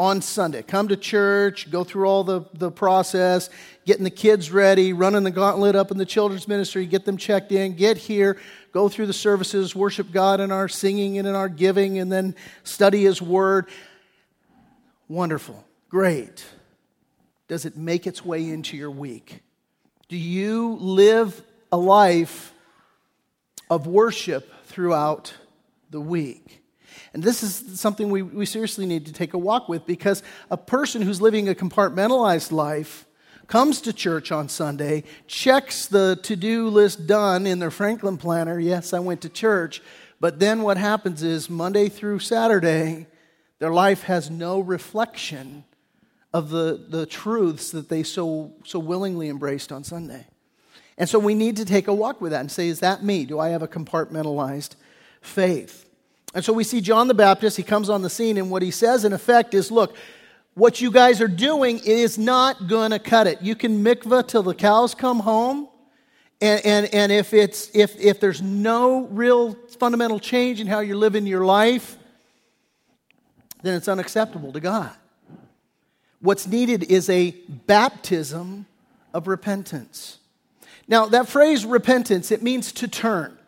on 0.00 0.22
Sunday. 0.22 0.62
Come 0.62 0.88
to 0.88 0.96
church, 0.96 1.70
go 1.70 1.84
through 1.84 2.06
all 2.06 2.24
the, 2.24 2.40
the 2.54 2.70
process, 2.70 3.50
getting 3.84 4.02
the 4.02 4.08
kids 4.08 4.50
ready, 4.50 4.94
running 4.94 5.24
the 5.24 5.30
gauntlet 5.30 5.76
up 5.76 5.90
in 5.90 5.98
the 5.98 6.06
children's 6.06 6.48
ministry, 6.48 6.86
get 6.86 7.04
them 7.04 7.18
checked 7.18 7.52
in, 7.52 7.74
get 7.76 7.98
here, 7.98 8.38
go 8.72 8.88
through 8.88 9.08
the 9.08 9.12
services, 9.12 9.76
worship 9.76 10.10
God 10.10 10.40
in 10.40 10.50
our 10.50 10.68
singing 10.68 11.18
and 11.18 11.28
in 11.28 11.34
our 11.34 11.50
giving, 11.50 11.98
and 11.98 12.10
then 12.10 12.34
study 12.64 13.02
His 13.02 13.20
Word. 13.20 13.68
Wonderful. 15.06 15.62
Great. 15.90 16.46
Does 17.46 17.66
it 17.66 17.76
make 17.76 18.06
its 18.06 18.24
way 18.24 18.48
into 18.48 18.78
your 18.78 18.90
week? 18.90 19.42
Do 20.08 20.16
you 20.16 20.76
live 20.76 21.42
a 21.70 21.76
life 21.76 22.54
of 23.68 23.86
worship 23.86 24.50
throughout 24.64 25.34
the 25.90 26.00
week? 26.00 26.59
And 27.12 27.22
this 27.22 27.42
is 27.42 27.80
something 27.80 28.10
we, 28.10 28.22
we 28.22 28.46
seriously 28.46 28.86
need 28.86 29.06
to 29.06 29.12
take 29.12 29.34
a 29.34 29.38
walk 29.38 29.68
with 29.68 29.84
because 29.86 30.22
a 30.50 30.56
person 30.56 31.02
who's 31.02 31.20
living 31.20 31.48
a 31.48 31.54
compartmentalized 31.54 32.52
life 32.52 33.06
comes 33.50 33.80
to 33.80 33.92
church 33.92 34.30
on 34.30 34.48
Sunday, 34.48 35.02
checks 35.26 35.86
the 35.86 36.18
to 36.22 36.36
do 36.36 36.68
list 36.68 37.08
done 37.08 37.46
in 37.46 37.58
their 37.58 37.72
Franklin 37.72 38.16
planner. 38.16 38.60
Yes, 38.60 38.92
I 38.92 39.00
went 39.00 39.22
to 39.22 39.28
church. 39.28 39.82
But 40.20 40.38
then 40.38 40.62
what 40.62 40.76
happens 40.76 41.24
is 41.24 41.50
Monday 41.50 41.88
through 41.88 42.20
Saturday, 42.20 43.08
their 43.58 43.72
life 43.72 44.04
has 44.04 44.30
no 44.30 44.60
reflection 44.60 45.64
of 46.32 46.50
the, 46.50 46.86
the 46.88 47.06
truths 47.06 47.72
that 47.72 47.88
they 47.88 48.04
so, 48.04 48.52
so 48.64 48.78
willingly 48.78 49.28
embraced 49.28 49.72
on 49.72 49.82
Sunday. 49.82 50.26
And 50.96 51.08
so 51.08 51.18
we 51.18 51.34
need 51.34 51.56
to 51.56 51.64
take 51.64 51.88
a 51.88 51.94
walk 51.94 52.20
with 52.20 52.30
that 52.30 52.40
and 52.40 52.52
say, 52.52 52.68
is 52.68 52.80
that 52.80 53.02
me? 53.02 53.24
Do 53.24 53.40
I 53.40 53.48
have 53.48 53.62
a 53.62 53.68
compartmentalized 53.68 54.76
faith? 55.20 55.89
And 56.34 56.44
so 56.44 56.52
we 56.52 56.64
see 56.64 56.80
John 56.80 57.08
the 57.08 57.14
Baptist, 57.14 57.56
he 57.56 57.62
comes 57.62 57.90
on 57.90 58.02
the 58.02 58.10
scene, 58.10 58.36
and 58.36 58.50
what 58.50 58.62
he 58.62 58.70
says 58.70 59.04
in 59.04 59.12
effect 59.12 59.52
is, 59.52 59.70
look, 59.70 59.96
what 60.54 60.80
you 60.80 60.90
guys 60.90 61.20
are 61.20 61.28
doing 61.28 61.80
is 61.84 62.18
not 62.18 62.68
going 62.68 62.90
to 62.90 62.98
cut 62.98 63.26
it. 63.26 63.42
You 63.42 63.54
can 63.54 63.82
mikvah 63.82 64.26
till 64.28 64.42
the 64.42 64.54
cows 64.54 64.94
come 64.94 65.20
home. 65.20 65.68
And, 66.40 66.64
and, 66.64 66.94
and 66.94 67.12
if, 67.12 67.34
it's, 67.34 67.70
if, 67.74 67.98
if 67.98 68.20
there's 68.20 68.40
no 68.40 69.06
real 69.06 69.54
fundamental 69.78 70.18
change 70.18 70.60
in 70.60 70.66
how 70.66 70.80
you're 70.80 70.96
living 70.96 71.26
your 71.26 71.44
life, 71.44 71.98
then 73.62 73.74
it's 73.74 73.88
unacceptable 73.88 74.52
to 74.52 74.60
God. 74.60 74.92
What's 76.20 76.46
needed 76.46 76.84
is 76.84 77.10
a 77.10 77.32
baptism 77.48 78.66
of 79.12 79.26
repentance. 79.26 80.18
Now, 80.88 81.06
that 81.06 81.28
phrase 81.28 81.64
repentance, 81.64 82.30
it 82.30 82.42
means 82.42 82.72
to 82.72 82.88
turn. 82.88 83.38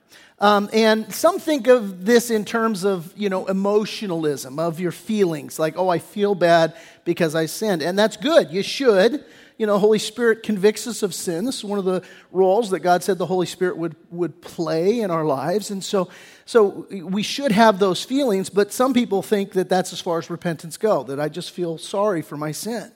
Um, 0.42 0.68
and 0.72 1.14
some 1.14 1.38
think 1.38 1.68
of 1.68 2.04
this 2.04 2.28
in 2.28 2.44
terms 2.44 2.82
of, 2.82 3.16
you 3.16 3.28
know, 3.28 3.46
emotionalism, 3.46 4.58
of 4.58 4.80
your 4.80 4.90
feelings, 4.90 5.56
like, 5.56 5.78
oh, 5.78 5.88
I 5.88 6.00
feel 6.00 6.34
bad 6.34 6.75
because 7.04 7.37
I 7.37 7.46
sinned. 7.46 7.80
And 7.80 7.96
that's 7.96 8.16
good. 8.16 8.50
You 8.50 8.64
should. 8.64 9.25
You 9.56 9.66
know, 9.66 9.78
Holy 9.78 10.00
Spirit 10.00 10.42
convicts 10.42 10.88
us 10.88 11.04
of 11.04 11.14
sin. 11.14 11.44
This 11.44 11.58
is 11.58 11.64
one 11.64 11.78
of 11.78 11.84
the 11.84 12.02
roles 12.32 12.70
that 12.70 12.80
God 12.80 13.04
said 13.04 13.18
the 13.18 13.26
Holy 13.26 13.46
Spirit 13.46 13.76
would, 13.76 13.94
would 14.11 14.42
play 14.42 14.99
in 14.99 15.12
our 15.12 15.25
lives. 15.25 15.70
And 15.70 15.84
so, 15.84 16.08
so 16.44 16.88
we 16.90 17.22
should 17.22 17.52
have 17.52 17.78
those 17.78 18.02
feelings, 18.02 18.50
but 18.50 18.72
some 18.72 18.92
people 18.92 19.22
think 19.22 19.52
that 19.52 19.68
that's 19.68 19.92
as 19.92 20.00
far 20.00 20.18
as 20.18 20.28
repentance 20.28 20.76
go, 20.76 21.04
that 21.04 21.20
I 21.20 21.28
just 21.28 21.52
feel 21.52 21.78
sorry 21.78 22.20
for 22.20 22.37
my 22.37 22.50
sin. 22.50 22.90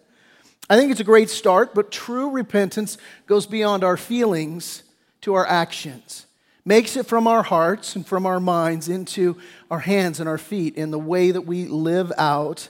I 0.69 0.77
think 0.77 0.91
it's 0.91 1.01
a 1.01 1.05
great 1.05 1.31
start, 1.31 1.77
but 1.77 1.93
true 1.93 2.31
repentance 2.31 2.99
goes 3.29 3.47
beyond 3.47 3.85
our 3.85 3.97
feelings 3.97 4.83
to 5.21 5.35
our 5.35 5.47
actions 5.47 6.27
makes 6.67 6.97
it 6.97 7.07
from 7.07 7.27
our 7.27 7.45
hearts 7.45 7.97
and 7.97 8.07
from 8.07 8.27
our 8.27 8.41
minds 8.41 8.89
into 8.89 9.39
our 9.71 9.79
hands 9.79 10.21
and 10.21 10.29
our 10.29 10.37
feet 10.37 10.75
in 10.75 10.91
the 10.91 10.99
way 10.99 11.31
that 11.31 11.43
we 11.43 11.67
live 11.67 12.13
out 12.19 12.69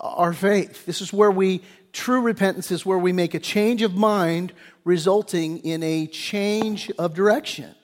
our 0.00 0.32
faith. 0.32 0.84
This 0.84 1.00
is 1.00 1.12
where 1.12 1.30
we, 1.30 1.62
true 1.92 2.20
repentance 2.20 2.70
is 2.70 2.84
where 2.84 2.98
we 2.98 3.12
make 3.12 3.32
a 3.32 3.38
change 3.38 3.82
of 3.82 3.94
mind 3.94 4.52
resulting 4.84 5.58
in 5.58 5.82
a 5.82 6.06
change 6.08 6.90
of 6.98 7.14
direction. 7.14 7.74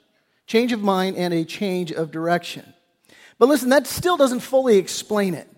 Change 0.45 0.73
of 0.73 0.83
mind 0.83 1.15
and 1.15 1.33
a 1.33 1.45
change 1.45 1.91
of 1.91 2.11
direction. 2.11 2.73
But 3.39 3.47
listen, 3.47 3.69
that 3.69 3.87
still 3.87 4.17
doesn't 4.17 4.41
fully 4.41 4.77
explain 4.77 5.33
it. 5.33 5.49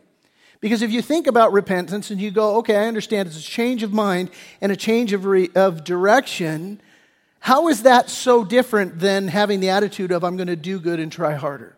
Because 0.62 0.82
if 0.82 0.92
you 0.92 1.02
think 1.02 1.28
about 1.28 1.52
repentance 1.52 2.12
and 2.12 2.22
you 2.22 2.32
go, 2.32 2.58
okay, 2.58 2.76
I 2.78 2.88
understand 2.88 3.28
it's 3.28 3.40
a 3.40 3.44
change 3.44 3.84
of 3.84 3.92
mind 3.92 4.30
and 4.62 4.72
a 4.72 4.76
change 4.76 5.14
of, 5.14 5.26
re- 5.26 5.50
of 5.54 5.84
direction, 5.84 6.80
how 7.46 7.68
is 7.68 7.84
that 7.84 8.10
so 8.10 8.44
different 8.44 8.98
than 8.98 9.28
having 9.28 9.60
the 9.60 9.70
attitude 9.70 10.12
of, 10.12 10.24
I'm 10.24 10.36
going 10.36 10.48
to 10.48 10.56
do 10.56 10.80
good 10.80 11.00
and 11.00 11.12
try 11.12 11.36
harder? 11.36 11.76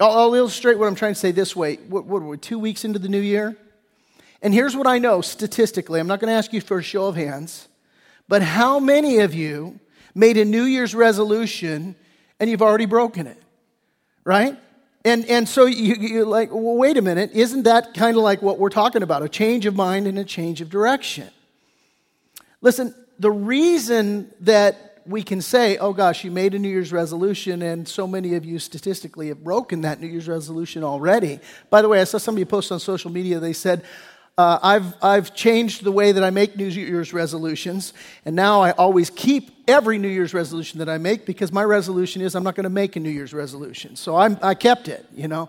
I'll, 0.00 0.10
I'll 0.10 0.34
illustrate 0.34 0.80
what 0.80 0.88
I'm 0.88 0.96
trying 0.96 1.14
to 1.14 1.20
say 1.20 1.30
this 1.30 1.54
way. 1.54 1.76
What, 1.76 2.06
what 2.06 2.22
are 2.22 2.26
we, 2.26 2.38
two 2.38 2.58
weeks 2.58 2.84
into 2.84 2.98
the 2.98 3.08
new 3.08 3.20
year? 3.20 3.56
And 4.42 4.52
here's 4.52 4.74
what 4.74 4.88
I 4.88 4.98
know 4.98 5.20
statistically. 5.20 6.00
I'm 6.00 6.08
not 6.08 6.18
going 6.18 6.28
to 6.28 6.34
ask 6.34 6.52
you 6.52 6.60
for 6.60 6.80
a 6.80 6.82
show 6.82 7.06
of 7.06 7.14
hands, 7.14 7.68
but 8.26 8.42
how 8.42 8.80
many 8.80 9.20
of 9.20 9.32
you 9.32 9.78
made 10.12 10.36
a 10.36 10.44
New 10.44 10.64
Year's 10.64 10.92
resolution 10.92 11.94
and 12.40 12.50
you've 12.50 12.60
already 12.60 12.86
broken 12.86 13.28
it? 13.28 13.40
Right? 14.24 14.58
And, 15.04 15.24
and 15.26 15.48
so 15.48 15.66
you, 15.66 15.94
you're 16.00 16.26
like, 16.26 16.50
well, 16.50 16.74
wait 16.74 16.96
a 16.96 17.02
minute, 17.02 17.30
isn't 17.32 17.62
that 17.62 17.94
kind 17.94 18.16
of 18.16 18.24
like 18.24 18.42
what 18.42 18.58
we're 18.58 18.70
talking 18.70 19.04
about? 19.04 19.22
A 19.22 19.28
change 19.28 19.66
of 19.66 19.76
mind 19.76 20.08
and 20.08 20.18
a 20.18 20.24
change 20.24 20.60
of 20.60 20.68
direction. 20.68 21.30
Listen, 22.60 22.92
the 23.18 23.30
reason 23.30 24.32
that 24.40 24.88
we 25.06 25.22
can 25.22 25.40
say, 25.40 25.78
oh 25.78 25.92
gosh, 25.92 26.22
you 26.22 26.30
made 26.30 26.54
a 26.54 26.58
New 26.58 26.68
Year's 26.68 26.92
resolution, 26.92 27.62
and 27.62 27.88
so 27.88 28.06
many 28.06 28.34
of 28.34 28.44
you 28.44 28.58
statistically 28.58 29.28
have 29.28 29.42
broken 29.42 29.80
that 29.80 30.00
New 30.00 30.06
Year's 30.06 30.28
resolution 30.28 30.84
already. 30.84 31.40
By 31.70 31.80
the 31.80 31.88
way, 31.88 32.00
I 32.00 32.04
saw 32.04 32.18
somebody 32.18 32.44
post 32.44 32.70
on 32.70 32.78
social 32.78 33.10
media, 33.10 33.40
they 33.40 33.54
said, 33.54 33.84
uh, 34.36 34.58
I've, 34.62 34.94
I've 35.02 35.34
changed 35.34 35.82
the 35.82 35.90
way 35.90 36.12
that 36.12 36.22
I 36.22 36.30
make 36.30 36.56
New 36.56 36.66
Year's 36.66 37.12
resolutions, 37.12 37.92
and 38.24 38.36
now 38.36 38.60
I 38.60 38.70
always 38.72 39.10
keep 39.10 39.50
every 39.66 39.98
New 39.98 40.08
Year's 40.08 40.32
resolution 40.32 40.78
that 40.78 40.88
I 40.88 40.98
make 40.98 41.26
because 41.26 41.50
my 41.50 41.64
resolution 41.64 42.22
is 42.22 42.36
I'm 42.36 42.44
not 42.44 42.54
going 42.54 42.64
to 42.64 42.70
make 42.70 42.94
a 42.94 43.00
New 43.00 43.10
Year's 43.10 43.34
resolution. 43.34 43.96
So 43.96 44.14
I'm, 44.14 44.38
I 44.40 44.54
kept 44.54 44.86
it, 44.86 45.06
you 45.12 45.26
know. 45.26 45.48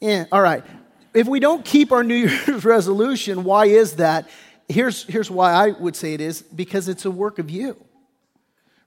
Yeah, 0.00 0.26
all 0.30 0.40
right. 0.40 0.62
If 1.14 1.26
we 1.26 1.40
don't 1.40 1.64
keep 1.64 1.90
our 1.90 2.04
New 2.04 2.14
Year's 2.28 2.64
resolution, 2.64 3.42
why 3.42 3.66
is 3.66 3.96
that? 3.96 4.28
Here's, 4.72 5.04
here's 5.04 5.30
why 5.30 5.52
I 5.52 5.70
would 5.70 5.96
say 5.96 6.14
it 6.14 6.20
is 6.20 6.42
because 6.42 6.88
it's 6.88 7.04
a 7.04 7.10
work 7.10 7.38
of 7.38 7.50
you. 7.50 7.76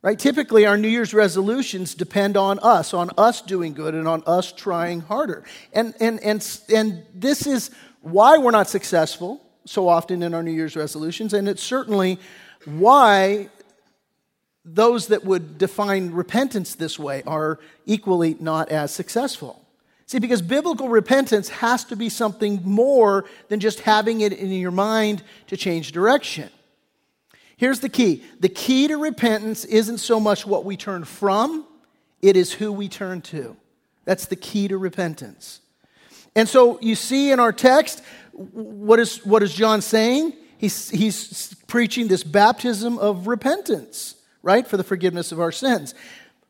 Right? 0.01 0.19
Typically, 0.19 0.67
our 0.67 0.77
New 0.77 0.87
Year's 0.87 1.15
resolutions 1.15 1.95
depend 1.95 2.37
on 2.37 2.59
us, 2.59 2.93
on 2.93 3.09
us 3.17 3.41
doing 3.41 3.73
good, 3.73 3.95
and 3.95 4.07
on 4.07 4.21
us 4.27 4.51
trying 4.51 5.01
harder. 5.01 5.43
And, 5.73 5.95
and, 5.99 6.19
and, 6.21 6.59
and 6.73 7.03
this 7.13 7.47
is 7.47 7.71
why 8.01 8.37
we're 8.37 8.51
not 8.51 8.69
successful 8.69 9.41
so 9.65 9.87
often 9.87 10.21
in 10.21 10.35
our 10.35 10.43
New 10.43 10.51
Year's 10.51 10.75
resolutions, 10.75 11.33
and 11.33 11.49
it's 11.49 11.63
certainly 11.63 12.19
why 12.65 13.49
those 14.63 15.07
that 15.07 15.25
would 15.25 15.57
define 15.57 16.11
repentance 16.11 16.75
this 16.75 16.99
way 16.99 17.23
are 17.25 17.59
equally 17.87 18.35
not 18.39 18.69
as 18.69 18.93
successful. 18.93 19.64
See, 20.07 20.19
because 20.19 20.41
biblical 20.41 20.87
repentance 20.87 21.49
has 21.49 21.83
to 21.85 21.95
be 21.95 22.09
something 22.09 22.61
more 22.63 23.25
than 23.47 23.59
just 23.59 23.79
having 23.79 24.21
it 24.21 24.33
in 24.33 24.51
your 24.51 24.71
mind 24.71 25.23
to 25.47 25.57
change 25.57 25.91
direction. 25.91 26.49
Here's 27.57 27.79
the 27.79 27.89
key 27.89 28.23
the 28.39 28.49
key 28.49 28.87
to 28.87 28.97
repentance 28.97 29.65
isn't 29.65 29.97
so 29.99 30.19
much 30.19 30.45
what 30.45 30.65
we 30.65 30.77
turn 30.77 31.05
from, 31.05 31.65
it 32.21 32.37
is 32.37 32.51
who 32.53 32.71
we 32.71 32.87
turn 32.87 33.21
to. 33.21 33.55
That's 34.03 34.27
the 34.27 34.35
key 34.35 34.67
to 34.67 34.77
repentance. 34.77 35.61
And 36.35 36.47
so 36.47 36.79
you 36.81 36.95
see 36.95 37.31
in 37.31 37.39
our 37.39 37.53
text, 37.53 38.03
what 38.33 38.99
is, 38.99 39.25
what 39.25 39.41
is 39.41 39.53
John 39.53 39.81
saying? 39.81 40.33
He's, 40.57 40.89
he's 40.89 41.55
preaching 41.65 42.07
this 42.07 42.23
baptism 42.23 42.99
of 42.99 43.25
repentance, 43.25 44.15
right, 44.43 44.67
for 44.67 44.77
the 44.77 44.83
forgiveness 44.83 45.31
of 45.31 45.39
our 45.39 45.51
sins 45.51 45.95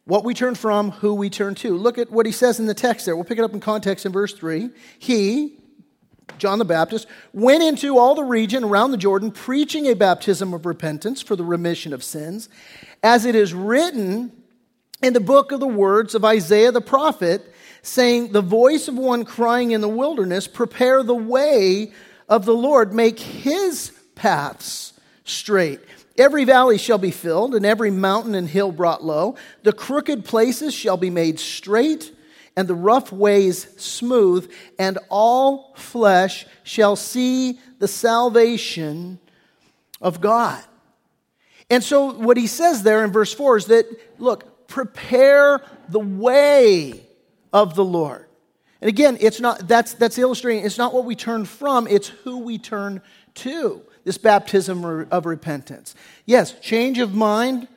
what 0.05 0.23
we 0.23 0.33
turn 0.33 0.55
from, 0.55 0.91
who 0.91 1.15
we 1.15 1.29
turn 1.29 1.55
to. 1.55 1.75
Look 1.77 1.97
at 1.97 2.11
what 2.11 2.25
he 2.25 2.31
says 2.31 2.59
in 2.59 2.67
the 2.67 2.73
text 2.73 3.05
there. 3.05 3.15
We'll 3.15 3.25
pick 3.25 3.39
it 3.39 3.43
up 3.43 3.53
in 3.53 3.59
context 3.59 4.05
in 4.05 4.11
verse 4.11 4.33
3. 4.33 4.69
He, 4.99 5.57
John 6.37 6.59
the 6.59 6.65
Baptist, 6.65 7.07
went 7.33 7.63
into 7.63 7.97
all 7.97 8.13
the 8.13 8.23
region 8.23 8.63
around 8.63 8.91
the 8.91 8.97
Jordan, 8.97 9.31
preaching 9.31 9.87
a 9.87 9.95
baptism 9.95 10.53
of 10.53 10.65
repentance 10.65 11.21
for 11.21 11.35
the 11.35 11.43
remission 11.43 11.91
of 11.91 12.03
sins, 12.03 12.49
as 13.03 13.25
it 13.25 13.35
is 13.35 13.53
written 13.53 14.31
in 15.01 15.13
the 15.13 15.19
book 15.19 15.51
of 15.51 15.59
the 15.59 15.67
words 15.67 16.13
of 16.13 16.23
Isaiah 16.23 16.71
the 16.71 16.81
prophet, 16.81 17.53
saying, 17.81 18.31
The 18.31 18.41
voice 18.41 18.87
of 18.87 18.95
one 18.95 19.25
crying 19.25 19.71
in 19.71 19.81
the 19.81 19.89
wilderness, 19.89 20.47
prepare 20.47 21.01
the 21.01 21.15
way 21.15 21.91
of 22.29 22.45
the 22.45 22.55
Lord, 22.55 22.93
make 22.93 23.19
his 23.19 23.91
paths 24.13 24.93
straight. 25.23 25.81
Every 26.17 26.45
valley 26.45 26.77
shall 26.77 26.97
be 26.97 27.11
filled, 27.11 27.55
and 27.55 27.65
every 27.65 27.91
mountain 27.91 28.35
and 28.35 28.47
hill 28.47 28.71
brought 28.71 29.03
low. 29.03 29.35
The 29.63 29.73
crooked 29.73 30.23
places 30.23 30.73
shall 30.73 30.95
be 30.95 31.09
made 31.09 31.39
straight, 31.39 32.15
and 32.55 32.67
the 32.67 32.75
rough 32.75 33.11
ways 33.11 33.67
smooth, 33.77 34.49
and 34.79 34.97
all 35.09 35.73
flesh 35.75 36.45
shall 36.63 36.95
see 36.95 37.59
the 37.79 37.87
salvation 37.87 39.19
of 39.99 40.21
God. 40.21 40.63
And 41.69 41.83
so, 41.83 42.13
what 42.13 42.37
he 42.37 42.47
says 42.47 42.83
there 42.83 43.03
in 43.03 43.11
verse 43.11 43.33
4 43.33 43.57
is 43.57 43.65
that, 43.65 43.85
look, 44.17 44.67
prepare 44.67 45.61
the 45.89 45.99
way 45.99 47.05
of 47.51 47.75
the 47.75 47.83
Lord. 47.83 48.25
And 48.79 48.87
again, 48.87 49.17
it's 49.19 49.41
not, 49.41 49.67
that's, 49.67 49.93
that's 49.95 50.17
illustrating, 50.17 50.63
it's 50.63 50.77
not 50.77 50.93
what 50.93 51.05
we 51.05 51.15
turn 51.15 51.43
from, 51.43 51.87
it's 51.87 52.07
who 52.07 52.37
we 52.37 52.57
turn 52.57 53.01
to 53.35 53.81
this 54.05 54.17
baptism 54.17 54.85
of 55.11 55.25
repentance. 55.25 55.93
Yes, 56.25 56.57
change 56.61 56.99
of 56.99 57.13
mind 57.13 57.67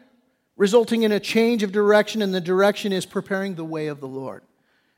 resulting 0.56 1.02
in 1.02 1.12
a 1.12 1.20
change 1.20 1.62
of 1.62 1.72
direction, 1.72 2.20
and 2.22 2.34
the 2.34 2.40
direction 2.40 2.92
is 2.92 3.06
preparing 3.06 3.54
the 3.54 3.64
way 3.64 3.86
of 3.86 4.00
the 4.00 4.08
Lord. 4.08 4.42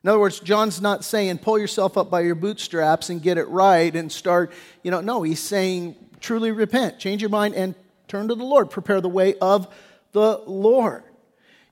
In 0.02 0.08
other 0.08 0.18
words, 0.18 0.40
John's 0.40 0.80
not 0.80 1.04
saying 1.04 1.38
pull 1.38 1.58
yourself 1.58 1.96
up 1.96 2.10
by 2.10 2.20
your 2.20 2.34
bootstraps 2.34 3.10
and 3.10 3.22
get 3.22 3.38
it 3.38 3.48
right 3.48 3.94
and 3.94 4.10
start, 4.10 4.52
you 4.82 4.90
know, 4.90 5.00
no, 5.00 5.22
he's 5.22 5.40
saying 5.40 5.94
truly 6.20 6.50
repent, 6.50 6.98
change 6.98 7.20
your 7.20 7.30
mind, 7.30 7.54
and 7.54 7.74
turn 8.08 8.28
to 8.28 8.34
the 8.34 8.44
Lord. 8.44 8.70
Prepare 8.70 9.00
the 9.00 9.08
way 9.08 9.34
of 9.36 9.68
the 10.12 10.42
Lord. 10.46 11.04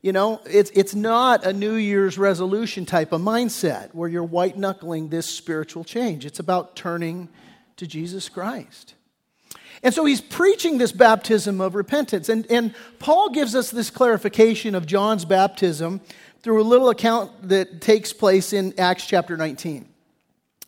You 0.03 0.12
know, 0.12 0.41
it's, 0.45 0.71
it's 0.75 0.95
not 0.95 1.45
a 1.45 1.53
New 1.53 1.75
Year's 1.75 2.19
resolution 2.19 2.87
type 2.87 3.12
of 3.12 3.21
mindset 3.21 3.95
where 3.95 4.09
you're 4.09 4.23
white 4.23 4.57
knuckling 4.57 5.09
this 5.09 5.27
spiritual 5.27 5.83
change. 5.83 6.25
It's 6.25 6.38
about 6.38 6.77
turning 6.77 7.29
to 7.77 7.87
Jesus 7.87 8.29
Christ. 8.29 8.95
And 9.83 9.95
so 9.95 10.05
he's 10.05 10.21
preaching 10.21 10.79
this 10.79 10.93
baptism 10.93 11.61
of 11.61 11.75
repentance. 11.75 12.29
And, 12.29 12.51
and 12.51 12.75
Paul 12.99 13.31
gives 13.31 13.55
us 13.55 13.71
this 13.71 13.91
clarification 13.91 14.75
of 14.75 14.87
John's 14.87 15.25
baptism 15.25 16.01
through 16.43 16.61
a 16.61 16.65
little 16.65 16.89
account 16.89 17.49
that 17.49 17.81
takes 17.81 18.13
place 18.13 18.53
in 18.53 18.79
Acts 18.79 19.07
chapter 19.07 19.37
19. 19.37 19.89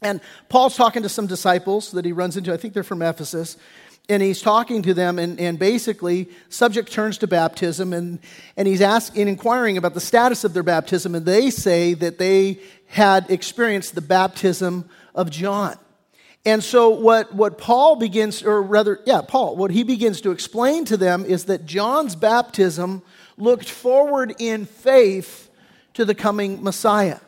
And 0.03 0.21
Paul's 0.49 0.77
talking 0.77 1.03
to 1.03 1.09
some 1.09 1.27
disciples 1.27 1.93
that 1.93 2.05
he 2.05 2.13
runs 2.13 2.37
into, 2.37 2.53
I 2.53 2.57
think 2.57 2.75
they're 2.75 2.83
from 2.83 3.03
Ephesus, 3.03 3.57
and 4.09 4.23
he's 4.23 4.43
talking 4.43 4.83
to 4.83 4.95
them, 4.95 5.19
and, 5.19 5.39
and 5.39 5.59
basically, 5.59 6.29
subject 6.49 6.91
turns 6.91 7.19
to 7.19 7.27
baptism, 7.27 7.93
and, 7.93 8.19
and 8.57 8.67
he's 8.67 8.81
asking, 8.81 9.29
inquiring 9.29 9.77
about 9.77 9.95
the 9.95 10.01
status 10.01 10.43
of 10.43 10.53
their 10.53 10.63
baptism, 10.63 11.15
and 11.15 11.25
they 11.25 11.51
say 11.51 11.95
that 11.95 12.19
they 12.19 12.59
had 12.87 13.31
experienced 13.31 13.95
the 13.95 14.01
baptism 14.01 14.89
of 15.15 15.31
John. 15.31 15.79
And 16.47 16.65
so, 16.65 16.89
what, 16.89 17.35
what 17.35 17.59
Paul 17.59 17.97
begins, 17.97 18.43
or 18.43 18.63
rather, 18.63 19.01
yeah, 19.05 19.21
Paul, 19.21 19.57
what 19.57 19.71
he 19.71 19.83
begins 19.83 20.23
to 20.23 20.31
explain 20.31 20.87
to 20.87 20.97
them 20.97 21.27
is 21.27 21.45
that 21.47 21.67
John's 21.67 22.17
baptism 22.17 23.03
looked 23.37 23.69
forward 23.69 24.35
in 24.39 24.65
faith 24.65 25.51
to 25.95 26.05
the 26.05 26.15
coming 26.15 26.63
Messiah. 26.63 27.19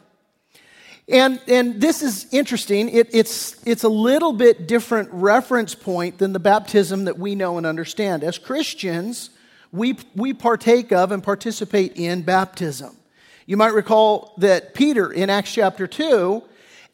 And, 1.09 1.41
and 1.47 1.81
this 1.81 2.03
is 2.03 2.27
interesting. 2.33 2.89
It, 2.89 3.15
it's, 3.15 3.61
it's 3.67 3.83
a 3.83 3.89
little 3.89 4.33
bit 4.33 4.67
different 4.67 5.11
reference 5.13 5.75
point 5.75 6.19
than 6.19 6.33
the 6.33 6.39
baptism 6.39 7.05
that 7.05 7.19
we 7.19 7.35
know 7.35 7.59
and 7.59 7.67
understand. 7.67 8.25
As 8.25 8.39
Christians, 8.39 9.31
we, 9.73 9.99
we 10.15 10.33
partake 10.33 10.93
of 10.93 11.13
and 11.13 11.23
participate 11.23 11.97
in 11.97 12.23
baptism. 12.23 12.97
You 13.45 13.57
might 13.57 13.75
recall 13.75 14.35
that 14.39 14.75
Peter 14.75 15.13
in 15.13 15.29
Acts 15.29 15.53
chapter 15.53 15.87
2 15.87 16.43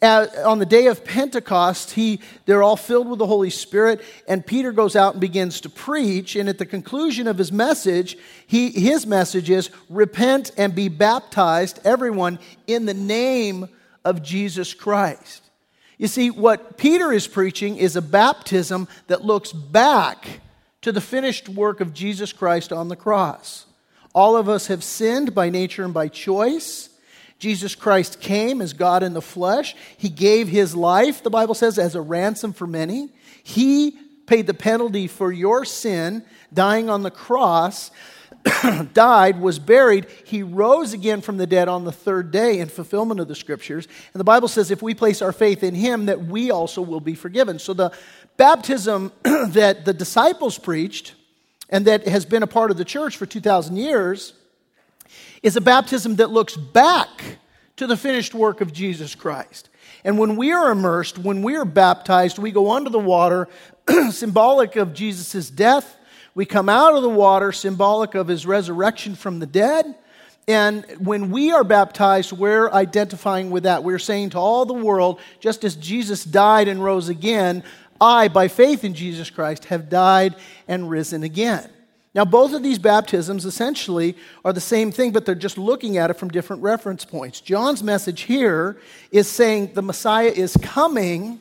on 0.00 0.58
the 0.58 0.66
day 0.66 0.86
of 0.86 1.04
Pentecost, 1.04 1.92
he, 1.92 2.20
they're 2.46 2.62
all 2.62 2.76
filled 2.76 3.08
with 3.08 3.18
the 3.18 3.26
Holy 3.26 3.50
Spirit, 3.50 4.00
and 4.28 4.46
Peter 4.46 4.70
goes 4.70 4.94
out 4.94 5.14
and 5.14 5.20
begins 5.20 5.60
to 5.62 5.68
preach. 5.68 6.36
And 6.36 6.48
at 6.48 6.58
the 6.58 6.66
conclusion 6.66 7.26
of 7.26 7.38
his 7.38 7.50
message, 7.50 8.16
he, 8.46 8.70
his 8.70 9.06
message 9.06 9.50
is 9.50 9.70
repent 9.88 10.52
and 10.56 10.74
be 10.74 10.88
baptized, 10.88 11.80
everyone, 11.84 12.38
in 12.66 12.86
the 12.86 12.94
name 12.94 13.68
of 14.04 14.22
Jesus 14.22 14.72
Christ. 14.72 15.42
You 15.98 16.06
see, 16.06 16.30
what 16.30 16.78
Peter 16.78 17.12
is 17.12 17.26
preaching 17.26 17.76
is 17.76 17.96
a 17.96 18.02
baptism 18.02 18.86
that 19.08 19.24
looks 19.24 19.52
back 19.52 20.40
to 20.82 20.92
the 20.92 21.00
finished 21.00 21.48
work 21.48 21.80
of 21.80 21.92
Jesus 21.92 22.32
Christ 22.32 22.72
on 22.72 22.86
the 22.86 22.94
cross. 22.94 23.66
All 24.14 24.36
of 24.36 24.48
us 24.48 24.68
have 24.68 24.84
sinned 24.84 25.34
by 25.34 25.50
nature 25.50 25.84
and 25.84 25.92
by 25.92 26.06
choice. 26.06 26.88
Jesus 27.38 27.74
Christ 27.74 28.20
came 28.20 28.60
as 28.60 28.72
God 28.72 29.02
in 29.02 29.14
the 29.14 29.22
flesh. 29.22 29.76
He 29.96 30.08
gave 30.08 30.48
his 30.48 30.74
life, 30.74 31.22
the 31.22 31.30
Bible 31.30 31.54
says, 31.54 31.78
as 31.78 31.94
a 31.94 32.00
ransom 32.00 32.52
for 32.52 32.66
many. 32.66 33.10
He 33.42 33.96
paid 34.26 34.46
the 34.46 34.54
penalty 34.54 35.06
for 35.06 35.32
your 35.32 35.64
sin, 35.64 36.24
dying 36.52 36.90
on 36.90 37.02
the 37.02 37.10
cross, 37.10 37.90
died, 38.92 39.40
was 39.40 39.58
buried. 39.58 40.06
He 40.24 40.42
rose 40.42 40.92
again 40.92 41.20
from 41.20 41.36
the 41.36 41.46
dead 41.46 41.68
on 41.68 41.84
the 41.84 41.92
third 41.92 42.30
day 42.30 42.58
in 42.58 42.68
fulfillment 42.68 43.20
of 43.20 43.28
the 43.28 43.34
scriptures. 43.34 43.86
And 44.12 44.20
the 44.20 44.24
Bible 44.24 44.48
says 44.48 44.70
if 44.70 44.82
we 44.82 44.94
place 44.94 45.22
our 45.22 45.32
faith 45.32 45.62
in 45.62 45.74
him, 45.74 46.06
that 46.06 46.24
we 46.24 46.50
also 46.50 46.82
will 46.82 47.00
be 47.00 47.14
forgiven. 47.14 47.58
So 47.58 47.72
the 47.72 47.92
baptism 48.36 49.12
that 49.22 49.84
the 49.84 49.94
disciples 49.94 50.58
preached 50.58 51.14
and 51.70 51.86
that 51.86 52.06
has 52.06 52.24
been 52.24 52.42
a 52.42 52.46
part 52.46 52.70
of 52.70 52.76
the 52.76 52.84
church 52.84 53.16
for 53.16 53.26
2,000 53.26 53.76
years 53.76 54.32
is 55.42 55.56
a 55.56 55.60
baptism 55.60 56.16
that 56.16 56.30
looks 56.30 56.56
back 56.56 57.38
to 57.76 57.86
the 57.86 57.96
finished 57.96 58.34
work 58.34 58.60
of 58.60 58.72
Jesus 58.72 59.14
Christ. 59.14 59.68
And 60.04 60.18
when 60.18 60.36
we 60.36 60.52
are 60.52 60.70
immersed, 60.70 61.18
when 61.18 61.42
we 61.42 61.56
are 61.56 61.64
baptized, 61.64 62.38
we 62.38 62.50
go 62.50 62.72
under 62.72 62.90
the 62.90 62.98
water, 62.98 63.48
symbolic 64.10 64.76
of 64.76 64.94
Jesus' 64.94 65.50
death. 65.50 65.96
We 66.34 66.46
come 66.46 66.68
out 66.68 66.94
of 66.94 67.02
the 67.02 67.08
water, 67.08 67.52
symbolic 67.52 68.14
of 68.14 68.28
his 68.28 68.46
resurrection 68.46 69.14
from 69.14 69.38
the 69.38 69.46
dead. 69.46 69.94
And 70.46 70.84
when 70.98 71.30
we 71.30 71.52
are 71.52 71.64
baptized, 71.64 72.32
we're 72.32 72.70
identifying 72.70 73.50
with 73.50 73.64
that. 73.64 73.84
We're 73.84 73.98
saying 73.98 74.30
to 74.30 74.38
all 74.38 74.64
the 74.64 74.72
world, 74.72 75.20
just 75.40 75.62
as 75.62 75.76
Jesus 75.76 76.24
died 76.24 76.68
and 76.68 76.82
rose 76.82 77.08
again, 77.08 77.62
I, 78.00 78.28
by 78.28 78.48
faith 78.48 78.84
in 78.84 78.94
Jesus 78.94 79.30
Christ, 79.30 79.66
have 79.66 79.90
died 79.90 80.36
and 80.66 80.88
risen 80.88 81.22
again. 81.22 81.68
Now, 82.14 82.24
both 82.24 82.54
of 82.54 82.62
these 82.62 82.78
baptisms 82.78 83.44
essentially 83.44 84.16
are 84.44 84.52
the 84.52 84.60
same 84.60 84.90
thing, 84.90 85.12
but 85.12 85.26
they're 85.26 85.34
just 85.34 85.58
looking 85.58 85.98
at 85.98 86.10
it 86.10 86.14
from 86.14 86.30
different 86.30 86.62
reference 86.62 87.04
points. 87.04 87.40
John's 87.40 87.82
message 87.82 88.22
here 88.22 88.78
is 89.12 89.28
saying 89.28 89.74
the 89.74 89.82
Messiah 89.82 90.32
is 90.34 90.56
coming, 90.62 91.38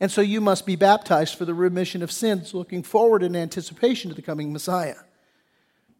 and 0.00 0.10
so 0.10 0.20
you 0.20 0.40
must 0.40 0.64
be 0.66 0.76
baptized 0.76 1.36
for 1.36 1.44
the 1.44 1.54
remission 1.54 2.02
of 2.02 2.12
sins, 2.12 2.54
looking 2.54 2.82
forward 2.82 3.22
in 3.22 3.34
anticipation 3.34 4.08
to 4.08 4.14
the 4.14 4.22
coming 4.22 4.52
Messiah. 4.52 4.94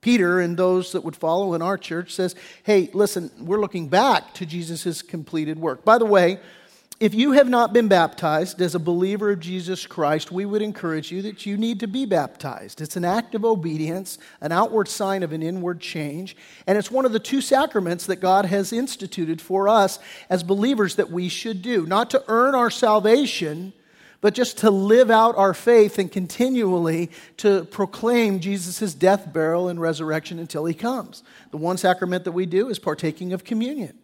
Peter 0.01 0.39
and 0.39 0.57
those 0.57 0.93
that 0.93 1.03
would 1.03 1.17
follow 1.17 1.55
in 1.55 1.61
our 1.61 1.77
church 1.77 2.15
says, 2.15 2.37
hey, 2.63 2.89
listen, 2.95 3.33
we're 3.41 3.61
looking 3.61 3.89
back 3.89 4.33
to 4.35 4.47
Jesus' 4.47 5.03
completed 5.03 5.59
work. 5.59 5.85
By 5.85 5.99
the 5.99 6.07
way, 6.07 6.39
if 7.01 7.15
you 7.15 7.33
have 7.33 7.49
not 7.49 7.73
been 7.73 7.87
baptized 7.87 8.61
as 8.61 8.75
a 8.75 8.81
believer 8.81 9.31
of 9.31 9.39
Jesus 9.39 9.87
Christ, 9.87 10.33
we 10.33 10.45
would 10.45 10.63
encourage 10.63 11.13
you 11.13 11.23
that 11.23 11.47
you 11.47 11.57
need 11.57 11.79
to 11.81 11.87
be 11.87 12.07
baptized. 12.07 12.81
It's 12.81 12.97
an 12.97 13.05
act 13.05 13.37
of 13.37 13.45
obedience, 13.45 14.19
an 14.41 14.51
outward 14.51 14.89
sign 14.89 15.23
of 15.23 15.33
an 15.33 15.41
inward 15.41 15.81
change, 15.81 16.37
and 16.67 16.77
it's 16.77 16.91
one 16.91 17.05
of 17.05 17.13
the 17.13 17.21
two 17.21 17.41
sacraments 17.41 18.07
that 18.07 18.17
God 18.17 18.47
has 18.47 18.73
instituted 18.73 19.41
for 19.41 19.69
us 19.69 20.01
as 20.29 20.43
believers 20.43 20.97
that 20.97 21.11
we 21.11 21.29
should 21.29 21.63
do. 21.63 21.87
Not 21.87 22.11
to 22.11 22.25
earn 22.27 22.57
our 22.57 22.71
salvation, 22.71 23.73
but 24.21 24.35
just 24.35 24.59
to 24.59 24.71
live 24.71 25.09
out 25.09 25.37
our 25.37 25.55
faith 25.55 26.01
and 26.01 26.11
continually 26.11 27.13
to 27.37 27.65
proclaim 27.67 28.41
Jesus' 28.41 28.93
death, 28.93 29.33
burial, 29.33 29.69
and 29.69 29.81
resurrection 29.81 30.41
until 30.41 30.65
he 30.65 30.75
comes. 30.75 31.23
The 31.53 31.59
one 31.59 31.77
sacrament 31.77 32.25
that 32.25 32.33
we 32.33 32.45
do 32.45 32.69
is 32.69 32.81
partaking 32.81 33.33
of 33.33 33.45
communion. 33.45 33.97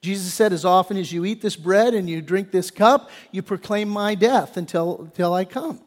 Jesus 0.00 0.32
said, 0.32 0.52
As 0.52 0.64
often 0.64 0.96
as 0.96 1.12
you 1.12 1.24
eat 1.24 1.42
this 1.42 1.56
bread 1.56 1.94
and 1.94 2.08
you 2.08 2.22
drink 2.22 2.50
this 2.50 2.70
cup, 2.70 3.10
you 3.32 3.42
proclaim 3.42 3.88
my 3.88 4.14
death 4.14 4.56
until, 4.56 5.00
until 5.00 5.32
I 5.32 5.44
come. 5.44 5.80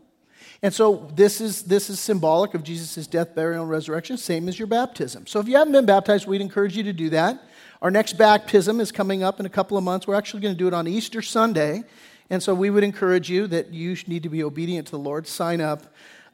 And 0.62 0.74
so 0.74 1.10
this 1.16 1.40
is, 1.40 1.64
this 1.64 1.90
is 1.90 2.00
symbolic 2.00 2.54
of 2.54 2.64
Jesus' 2.64 3.08
death, 3.08 3.34
burial, 3.34 3.62
and 3.62 3.72
resurrection, 3.72 4.18
same 4.18 4.50
as 4.50 4.60
your 4.60 4.68
baptism. 4.68 5.26
So 5.26 5.40
if 5.40 5.48
you 5.48 5.56
haven't 5.56 5.72
been 5.72 5.86
baptized, 5.86 6.28
we'd 6.28 6.42
encourage 6.42 6.76
you 6.76 6.84
to 6.84 6.94
do 6.94 7.10
that. 7.12 7.42
Our 7.82 7.92
next 7.92 8.18
baptism 8.18 8.82
is 8.82 8.92
coming 8.92 9.24
up 9.24 9.40
in 9.40 9.46
a 9.46 9.50
couple 9.50 9.78
of 9.78 9.86
months. 9.86 10.06
We're 10.06 10.16
actually 10.16 10.42
going 10.42 10.54
to 10.54 10.58
do 10.58 10.68
it 10.68 10.74
on 10.74 10.86
Easter 10.86 11.22
Sunday. 11.22 11.84
And 12.30 12.44
so 12.44 12.54
we 12.54 12.70
would 12.70 12.84
encourage 12.84 13.30
you 13.30 13.48
that 13.48 13.74
you 13.74 13.96
need 14.06 14.24
to 14.24 14.30
be 14.30 14.44
obedient 14.44 14.88
to 14.88 14.92
the 14.92 15.00
Lord, 15.00 15.28
sign 15.28 15.62
up 15.62 15.84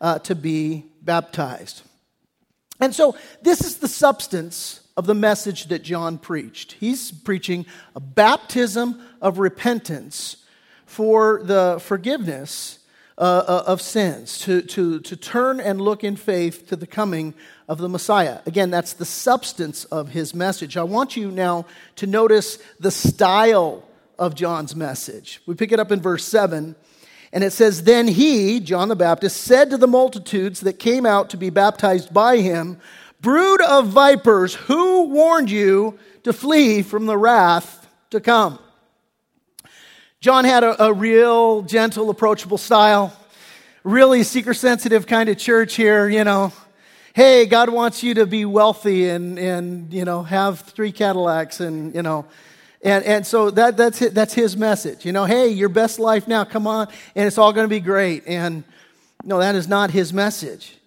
uh, 0.02 0.20
to 0.20 0.34
be 0.34 0.86
baptized. 1.04 1.84
And 2.80 2.94
so 2.96 3.16
this 3.44 3.62
is 3.62 3.78
the 3.78 3.88
substance 3.88 4.82
of 4.97 5.05
the 5.05 5.15
message 5.15 5.65
that 5.65 5.84
John 5.84 6.17
preached. 6.17 6.73
He's 6.73 7.12
preaching 7.12 7.65
a 7.95 7.99
baptism 7.99 9.01
of 9.21 9.39
repentance 9.39 10.38
for 10.86 11.41
the 11.43 11.81
forgiveness 11.81 12.79
uh, 13.17 13.43
uh, 13.47 13.63
of 13.67 13.81
sins, 13.81 14.39
to, 14.39 14.62
to, 14.62 14.99
to 14.99 15.15
turn 15.15 15.62
and 15.62 15.79
look 15.79 16.03
in 16.03 16.15
faith 16.15 16.67
to 16.67 16.75
the 16.75 16.88
coming 16.88 17.34
of 17.67 17.77
the 17.77 17.88
Messiah. 17.88 18.39
Again, 18.45 18.71
that's 18.71 18.93
the 18.93 19.05
substance 19.05 19.86
of 19.86 20.10
his 20.10 20.36
message. 20.36 20.75
I 20.75 20.84
want 20.84 21.15
you 21.15 21.31
now 21.31 21.65
to 21.95 22.08
notice 22.08 22.58
the 22.79 22.91
style 22.91 23.84
of 24.19 24.36
John's 24.36 24.75
message. 24.75 25.41
We 25.45 25.55
pick 25.55 25.71
it 25.71 25.79
up 25.79 25.91
in 25.91 26.01
verse 26.01 26.25
7. 26.25 26.75
And 27.31 27.43
it 27.43 27.51
says, 27.51 27.84
Then 27.84 28.08
he, 28.08 28.60
John 28.60 28.88
the 28.88 28.95
Baptist, 28.95 29.41
said 29.41 29.69
to 29.69 29.77
the 29.77 29.88
multitudes 29.88 30.62
that 30.62 30.79
came 30.79 31.05
out 31.05 31.29
to 31.31 31.38
be 31.38 31.49
baptized 31.49 32.13
by 32.13 32.38
him, 32.38 32.79
Brood 33.26 33.60
of 33.60 33.88
vipers, 33.88 34.54
who 34.54 35.06
warned 35.06 35.50
you 35.50 35.98
to 36.26 36.32
flee 36.32 36.84
from 36.84 37.08
the 37.08 37.18
wrath 37.18 37.88
to 38.12 38.22
come? 38.22 38.60
John 40.22 40.46
had 40.46 40.64
a, 40.64 40.84
a 40.84 40.94
real 40.94 41.64
gentle, 41.64 42.12
approachable 42.12 42.60
style, 42.60 43.18
really 43.84 44.22
seeker 44.22 44.54
sensitive 44.54 45.08
kind 45.08 45.28
of 45.28 45.40
church 45.40 45.74
here, 45.74 46.08
you 46.08 46.24
know. 46.24 46.54
Hey, 47.16 47.48
God 47.48 47.70
wants 47.70 48.04
you 48.04 48.14
to 48.14 48.28
be 48.28 48.46
wealthy 48.46 49.10
and, 49.10 49.40
and 49.40 49.92
you 49.92 50.06
know, 50.06 50.22
have 50.22 50.60
three 50.60 50.92
Cadillacs 50.92 51.60
and, 51.60 51.96
you 51.96 52.04
know, 52.04 52.28
and, 52.84 53.04
and 53.06 53.26
so 53.26 53.50
that, 53.50 53.76
that's, 53.76 54.04
it, 54.04 54.14
that's 54.14 54.36
his 54.36 54.56
message. 54.56 55.04
You 55.04 55.14
know, 55.14 55.26
hey, 55.26 55.48
your 55.48 55.70
best 55.70 55.98
life 55.98 56.28
now, 56.28 56.44
come 56.44 56.68
on, 56.68 56.90
and 57.16 57.26
it's 57.26 57.40
all 57.40 57.54
going 57.54 57.66
to 57.66 57.76
be 57.76 57.80
great. 57.80 58.28
And 58.28 58.64
no, 59.24 59.40
that 59.40 59.56
is 59.56 59.68
not 59.68 59.90
his 59.90 60.14
message. 60.14 60.78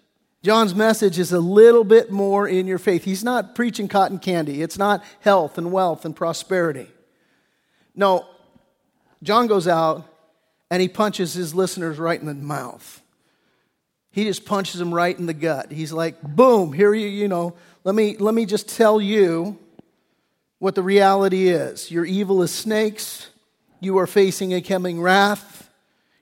John's 0.41 0.73
message 0.73 1.19
is 1.19 1.33
a 1.33 1.39
little 1.39 1.83
bit 1.83 2.11
more 2.11 2.47
in 2.47 2.65
your 2.65 2.77
faith. 2.77 3.03
He's 3.03 3.23
not 3.23 3.55
preaching 3.55 3.87
cotton 3.87 4.19
candy, 4.19 4.61
it's 4.61 4.77
not 4.77 5.03
health 5.19 5.57
and 5.57 5.71
wealth 5.71 6.05
and 6.05 6.15
prosperity. 6.15 6.87
No, 7.95 8.25
John 9.21 9.47
goes 9.47 9.67
out 9.67 10.07
and 10.71 10.81
he 10.81 10.87
punches 10.87 11.33
his 11.33 11.53
listeners 11.53 11.97
right 11.97 12.19
in 12.19 12.27
the 12.27 12.33
mouth. 12.33 13.01
He 14.11 14.23
just 14.23 14.45
punches 14.45 14.79
them 14.79 14.93
right 14.93 15.17
in 15.17 15.25
the 15.25 15.33
gut. 15.33 15.71
He's 15.71 15.91
like, 15.91 16.21
boom, 16.21 16.73
here 16.73 16.93
you, 16.93 17.07
you 17.07 17.27
know, 17.27 17.55
let 17.83 17.93
me, 17.93 18.17
let 18.17 18.33
me 18.33 18.45
just 18.45 18.69
tell 18.69 18.99
you 18.99 19.57
what 20.57 20.75
the 20.75 20.83
reality 20.83 21.49
is. 21.49 21.91
You're 21.91 22.05
evil 22.05 22.41
as 22.41 22.51
snakes. 22.51 23.29
You 23.79 23.97
are 23.99 24.07
facing 24.07 24.53
a 24.53 24.61
coming 24.61 25.01
wrath. 25.01 25.69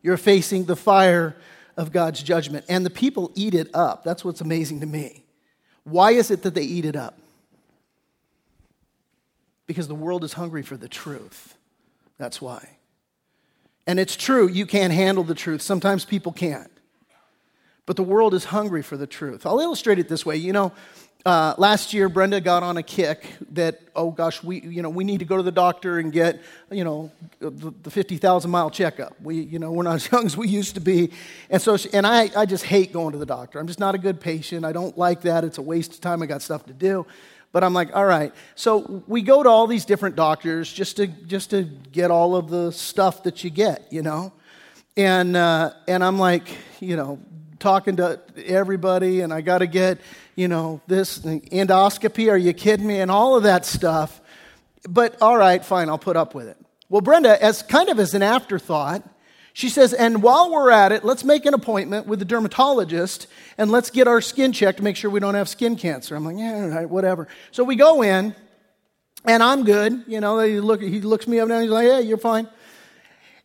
You're 0.02 0.18
facing 0.18 0.66
the 0.66 0.76
fire 0.76 1.36
of 1.78 1.92
God's 1.92 2.22
judgment. 2.22 2.66
And 2.68 2.86
the 2.86 2.90
people 2.90 3.32
eat 3.36 3.54
it 3.54 3.70
up. 3.74 4.04
That's 4.04 4.26
what's 4.26 4.42
amazing 4.42 4.82
to 4.82 4.86
me. 4.86 5.24
Why 5.84 6.12
is 6.12 6.32
it 6.32 6.44
that 6.44 6.54
they 6.54 6.64
eat 6.64 6.84
it 6.84 6.96
up? 6.96 7.18
Because 9.68 9.88
the 9.88 9.96
world 9.96 10.24
is 10.24 10.34
hungry 10.34 10.64
for 10.64 10.76
the 10.76 10.90
truth. 10.90 11.56
That's 12.18 12.42
why. 12.42 12.78
And 13.86 14.00
it's 14.00 14.18
true, 14.18 14.50
you 14.50 14.66
can't 14.66 14.92
handle 14.92 15.24
the 15.24 15.36
truth. 15.36 15.62
Sometimes 15.62 16.04
people 16.04 16.34
can't. 16.34 16.72
But 17.88 17.96
the 17.96 18.04
world 18.04 18.36
is 18.36 18.44
hungry 18.44 18.84
for 18.84 18.98
the 18.98 19.08
truth. 19.08 19.46
I'll 19.48 19.62
illustrate 19.62 19.98
it 19.98 20.10
this 20.10 20.26
way. 20.26 20.36
You 20.36 20.54
know, 20.54 20.74
uh, 21.26 21.56
last 21.58 21.94
year 21.94 22.10
Brenda 22.10 22.40
got 22.40 22.62
on 22.62 22.78
a 22.78 22.84
kick 22.84 23.26
that 23.52 23.80
oh 23.96 24.12
gosh 24.12 24.44
we 24.44 24.62
you 24.62 24.82
know 24.82 24.90
we 24.90 25.04
need 25.04 25.20
to 25.20 25.26
go 25.26 25.38
to 25.38 25.44
the 25.44 25.52
doctor 25.52 25.98
and 25.98 26.12
get 26.12 26.42
you 26.70 26.84
know 26.84 27.12
the, 27.40 27.74
the 27.84 27.90
50,000 27.90 28.52
mile 28.52 28.70
checkup. 28.70 29.20
We 29.22 29.40
you 29.40 29.58
know 29.58 29.72
we're 29.72 29.84
not 29.84 29.96
as 30.06 30.12
young 30.12 30.26
as 30.26 30.38
we 30.38 30.48
used 30.48 30.76
to 30.76 30.82
be, 30.82 31.12
and 31.50 31.62
so 31.62 31.78
she, 31.78 31.90
and 31.94 32.06
I 32.06 32.30
I 32.36 32.46
just 32.46 32.66
hate 32.66 32.94
going 32.94 33.14
to 33.14 33.18
the 33.18 33.26
doctor. 33.26 33.58
I'm 33.58 33.68
just 33.68 33.80
not 33.80 33.96
a 33.96 33.98
good 33.98 34.20
patient. 34.20 34.66
I 34.66 34.74
don't 34.74 34.98
like 34.98 35.22
that. 35.22 35.44
It's 35.44 35.58
a 35.58 35.62
waste 35.62 35.94
of 35.94 36.02
time. 36.02 36.22
I 36.22 36.26
got 36.26 36.42
stuff 36.42 36.66
to 36.66 36.74
do. 36.74 37.08
But 37.54 37.64
I'm 37.64 37.74
like, 37.74 37.96
all 37.96 38.06
right. 38.06 38.34
So 38.56 39.04
we 39.08 39.22
go 39.22 39.42
to 39.42 39.50
all 39.50 39.68
these 39.68 39.86
different 39.86 40.18
doctors 40.18 40.72
just 40.72 40.98
to 40.98 41.08
just 41.08 41.52
to 41.52 41.64
get 41.64 42.12
all 42.12 42.36
of 42.36 42.50
the 42.50 42.72
stuff 42.72 43.24
that 43.24 43.46
you 43.46 43.50
get, 43.50 43.88
you 43.92 44.02
know. 44.02 44.34
And 44.98 45.38
uh, 45.38 45.72
and 45.88 46.04
I'm 46.04 46.20
like, 46.20 46.50
you 46.80 46.96
know, 46.96 47.20
talking 47.60 47.98
to 47.98 48.20
everybody, 48.46 49.22
and 49.22 49.34
I 49.34 49.42
got 49.42 49.60
to 49.60 49.68
get, 49.68 50.00
you 50.36 50.48
know, 50.48 50.82
this 50.88 51.20
endoscopy. 51.20 52.32
Are 52.32 52.38
you 52.38 52.54
kidding 52.54 52.88
me? 52.88 53.00
And 53.00 53.12
all 53.12 53.36
of 53.36 53.44
that 53.44 53.66
stuff. 53.66 54.22
But 54.88 55.22
all 55.22 55.38
right, 55.38 55.64
fine, 55.64 55.90
I'll 55.90 55.98
put 55.98 56.16
up 56.16 56.34
with 56.34 56.48
it. 56.48 56.58
Well, 56.90 57.02
Brenda, 57.02 57.44
as 57.44 57.62
kind 57.64 57.90
of 57.90 58.00
as 58.00 58.14
an 58.14 58.24
afterthought, 58.24 59.04
she 59.52 59.70
says, 59.70 59.92
and 59.94 60.22
while 60.22 60.52
we're 60.52 60.70
at 60.70 60.92
it, 60.92 61.04
let's 61.04 61.24
make 61.24 61.46
an 61.46 61.54
appointment 61.54 62.06
with 62.06 62.20
the 62.20 62.26
dermatologist 62.26 63.28
and 63.58 63.72
let's 63.72 63.90
get 63.90 64.08
our 64.08 64.22
skin 64.22 64.54
checked 64.54 64.78
to 64.78 64.84
make 64.84 64.96
sure 64.96 65.10
we 65.10 65.20
don't 65.20 65.34
have 65.34 65.50
skin 65.50 65.76
cancer. 65.76 66.16
I'm 66.16 66.24
like, 66.24 66.38
yeah, 66.38 66.62
all 66.62 66.70
right, 66.70 66.90
whatever. 66.90 67.28
So 67.52 67.64
we 67.64 67.76
go 67.76 68.04
in, 68.04 68.36
and 69.26 69.44
I'm 69.44 69.64
good. 69.66 70.04
You 70.08 70.22
know, 70.22 70.40
he, 70.40 70.60
look, 70.60 70.82
he 70.82 71.02
looks 71.02 71.28
me 71.28 71.40
up 71.40 71.46
and 71.46 71.50
down. 71.50 71.62
He's 71.64 71.72
like, 71.72 71.88
yeah, 71.88 72.00
you're 72.00 72.18
fine. 72.18 72.48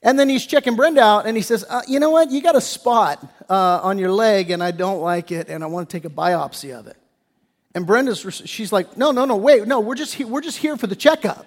And 0.03 0.19
then 0.19 0.29
he's 0.29 0.45
checking 0.45 0.75
Brenda 0.75 1.01
out, 1.01 1.27
and 1.27 1.37
he 1.37 1.43
says, 1.43 1.65
uh, 1.69 1.83
you 1.87 2.01
know 2.01 2.11
what? 2.11 2.31
You 2.31 2.43
got 2.43 2.57
a 2.57 2.61
spot 2.61 3.25
uh, 3.49 3.81
on 3.83 3.99
your 3.99 4.11
leg, 4.11 4.51
and 4.51 4.63
I 4.63 4.73
don't 4.73 5.01
like 5.01 5.31
it, 5.31 5.49
and 5.49 5.63
I 5.63 5.69
want 5.69 5.89
to 5.89 5.97
take 5.97 6.05
a 6.05 6.13
biopsy 6.13 6.77
of 6.77 6.89
it. 6.89 6.97
And 7.75 7.87
Brenda's, 7.87 8.43
she's 8.45 8.73
like, 8.73 8.97
no, 8.97 9.13
no, 9.13 9.25
no, 9.25 9.37
wait, 9.37 9.67
no, 9.67 9.81
we're 9.81 9.95
just, 9.95 10.19
we're 10.19 10.41
just 10.41 10.59
here 10.59 10.77
for 10.77 10.89
the 10.89 10.97
checkup. 10.97 11.47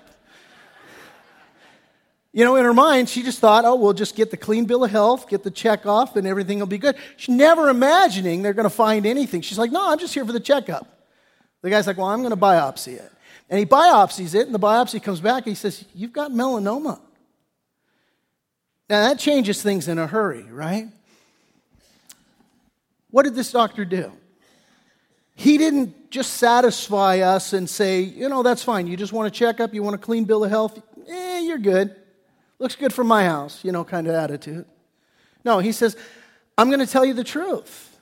You 2.32 2.44
know, 2.44 2.56
in 2.56 2.66
her 2.66 2.74
mind, 2.74 3.08
she 3.08 3.24
just 3.24 3.40
thought, 3.40 3.64
oh, 3.64 3.76
we'll 3.76 3.94
just 3.94 4.16
get 4.16 4.32
the 4.32 4.38
clean 4.38 4.66
bill 4.66 4.84
of 4.84 4.92
health, 4.92 5.30
get 5.30 5.44
the 5.44 5.52
check 5.52 5.86
off, 5.86 6.16
and 6.16 6.26
everything 6.26 6.60
will 6.60 6.66
be 6.66 6.78
good. 6.78 6.96
She's 7.16 7.36
never 7.36 7.70
imagining 7.70 8.42
they're 8.42 8.54
going 8.54 8.66
to 8.66 8.70
find 8.70 9.06
anything. 9.06 9.42
She's 9.42 9.58
like, 9.58 9.72
no, 9.72 9.90
I'm 9.90 10.00
just 10.00 10.14
here 10.14 10.26
for 10.26 10.34
the 10.34 10.40
checkup. 10.40 10.88
The 11.62 11.70
guy's 11.70 11.88
like, 11.88 11.98
well, 11.98 12.08
I'm 12.08 12.20
going 12.20 12.32
to 12.32 12.38
biopsy 12.38 12.94
it. 12.94 13.12
And 13.50 13.60
he 13.60 13.66
biopsies 13.66 14.34
it, 14.34 14.48
and 14.48 14.56
the 14.56 14.60
biopsy 14.60 15.02
comes 15.02 15.22
back, 15.22 15.46
and 15.46 15.52
he 15.52 15.56
says, 15.56 15.86
you've 15.94 16.14
got 16.14 16.32
melanoma. 16.32 17.00
Now, 18.90 19.08
that 19.08 19.20
changes 19.20 19.62
things 19.62 19.88
in 19.88 19.98
a 19.98 20.06
hurry, 20.06 20.44
right? 20.44 20.88
What 23.10 23.24
did 23.24 23.34
this 23.34 23.52
doctor 23.52 23.86
do? 23.86 24.12
He 25.36 25.58
didn't 25.58 26.12
just 26.12 26.34
satisfy 26.34 27.20
us 27.20 27.54
and 27.54 27.70
say, 27.70 28.02
you 28.02 28.30
know, 28.30 28.44
that's 28.44 28.64
fine. 28.64 28.88
You 28.88 28.96
just 28.96 29.12
want 29.12 29.28
a 29.28 29.32
checkup, 29.32 29.74
you 29.74 29.84
want 29.84 29.96
a 29.96 30.00
clean 30.00 30.26
bill 30.26 30.44
of 30.44 30.50
health, 30.50 30.82
eh, 31.10 31.40
you're 31.40 31.58
good. 31.58 31.96
Looks 32.60 32.76
good 32.76 32.94
for 32.94 33.04
my 33.04 33.26
house, 33.26 33.64
you 33.64 33.72
know, 33.72 33.84
kind 33.84 34.08
of 34.08 34.16
attitude. 34.16 34.66
No, 35.44 35.60
he 35.60 35.72
says, 35.72 35.98
I'm 36.58 36.70
going 36.70 36.80
to 36.80 36.88
tell 36.88 37.04
you 37.04 37.14
the 37.14 37.24
truth. 37.24 38.00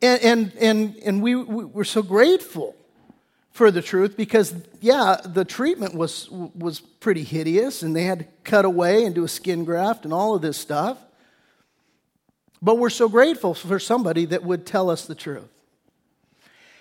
And, 0.00 0.22
and, 0.22 0.52
and, 0.58 0.96
and 1.04 1.22
we, 1.22 1.36
we 1.36 1.64
were 1.64 1.84
so 1.84 2.02
grateful 2.02 2.74
for 3.52 3.70
the 3.70 3.82
truth 3.82 4.16
because, 4.16 4.54
yeah, 4.80 5.16
the 5.24 5.44
treatment 5.44 5.94
was, 5.94 6.28
was 6.30 6.80
pretty 6.80 7.22
hideous 7.22 7.82
and 7.82 7.94
they 7.94 8.04
had 8.04 8.18
to 8.20 8.24
cut 8.44 8.64
away 8.64 9.04
and 9.04 9.14
do 9.14 9.24
a 9.24 9.28
skin 9.28 9.64
graft 9.64 10.04
and 10.04 10.12
all 10.12 10.34
of 10.34 10.42
this 10.42 10.56
stuff. 10.56 10.98
But 12.62 12.78
we're 12.78 12.90
so 12.90 13.08
grateful 13.08 13.54
for 13.54 13.78
somebody 13.78 14.24
that 14.26 14.42
would 14.42 14.64
tell 14.66 14.88
us 14.88 15.04
the 15.04 15.14
truth. 15.14 15.48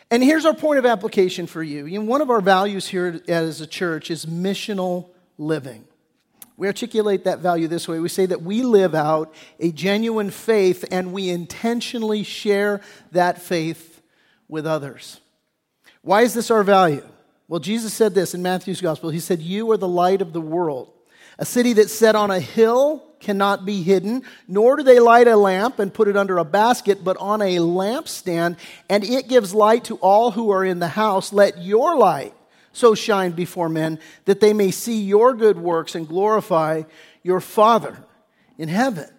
And 0.09 0.23
here's 0.23 0.45
our 0.45 0.53
point 0.53 0.77
of 0.77 0.85
application 0.85 1.47
for 1.47 1.63
you. 1.63 1.85
you 1.85 1.99
know, 1.99 2.05
one 2.05 2.21
of 2.21 2.29
our 2.29 2.41
values 2.41 2.87
here 2.87 3.21
as 3.27 3.61
a 3.61 3.67
church 3.67 4.11
is 4.11 4.25
missional 4.25 5.09
living. 5.37 5.85
We 6.57 6.67
articulate 6.67 7.23
that 7.23 7.39
value 7.39 7.67
this 7.67 7.87
way 7.87 7.99
we 7.99 8.09
say 8.09 8.27
that 8.27 8.43
we 8.43 8.61
live 8.61 8.93
out 8.93 9.33
a 9.59 9.71
genuine 9.71 10.29
faith 10.29 10.85
and 10.91 11.11
we 11.11 11.29
intentionally 11.29 12.23
share 12.23 12.81
that 13.13 13.41
faith 13.41 14.01
with 14.47 14.67
others. 14.67 15.19
Why 16.01 16.21
is 16.21 16.33
this 16.33 16.51
our 16.51 16.63
value? 16.63 17.05
Well, 17.47 17.59
Jesus 17.59 17.93
said 17.93 18.15
this 18.15 18.33
in 18.33 18.41
Matthew's 18.41 18.81
gospel. 18.81 19.09
He 19.09 19.19
said, 19.19 19.41
You 19.41 19.69
are 19.71 19.77
the 19.77 19.87
light 19.87 20.21
of 20.21 20.33
the 20.33 20.41
world. 20.41 20.91
A 21.37 21.45
city 21.45 21.73
that's 21.73 21.93
set 21.93 22.15
on 22.15 22.31
a 22.31 22.39
hill 22.39 23.05
cannot 23.19 23.65
be 23.65 23.83
hidden, 23.83 24.23
nor 24.47 24.77
do 24.77 24.83
they 24.83 24.99
light 24.99 25.27
a 25.27 25.35
lamp 25.35 25.79
and 25.79 25.93
put 25.93 26.07
it 26.07 26.17
under 26.17 26.37
a 26.37 26.45
basket, 26.45 27.03
but 27.03 27.17
on 27.17 27.41
a 27.41 27.57
lampstand, 27.57 28.57
and 28.89 29.03
it 29.03 29.27
gives 29.27 29.53
light 29.53 29.83
to 29.85 29.95
all 29.97 30.31
who 30.31 30.49
are 30.51 30.65
in 30.65 30.79
the 30.79 30.87
house. 30.87 31.31
Let 31.31 31.61
your 31.61 31.97
light 31.97 32.33
so 32.73 32.95
shine 32.95 33.31
before 33.31 33.69
men 33.69 33.99
that 34.25 34.39
they 34.39 34.53
may 34.53 34.71
see 34.71 35.01
your 35.01 35.33
good 35.33 35.57
works 35.57 35.93
and 35.95 36.07
glorify 36.07 36.83
your 37.21 37.41
Father 37.41 37.97
in 38.57 38.69
heaven. 38.69 39.09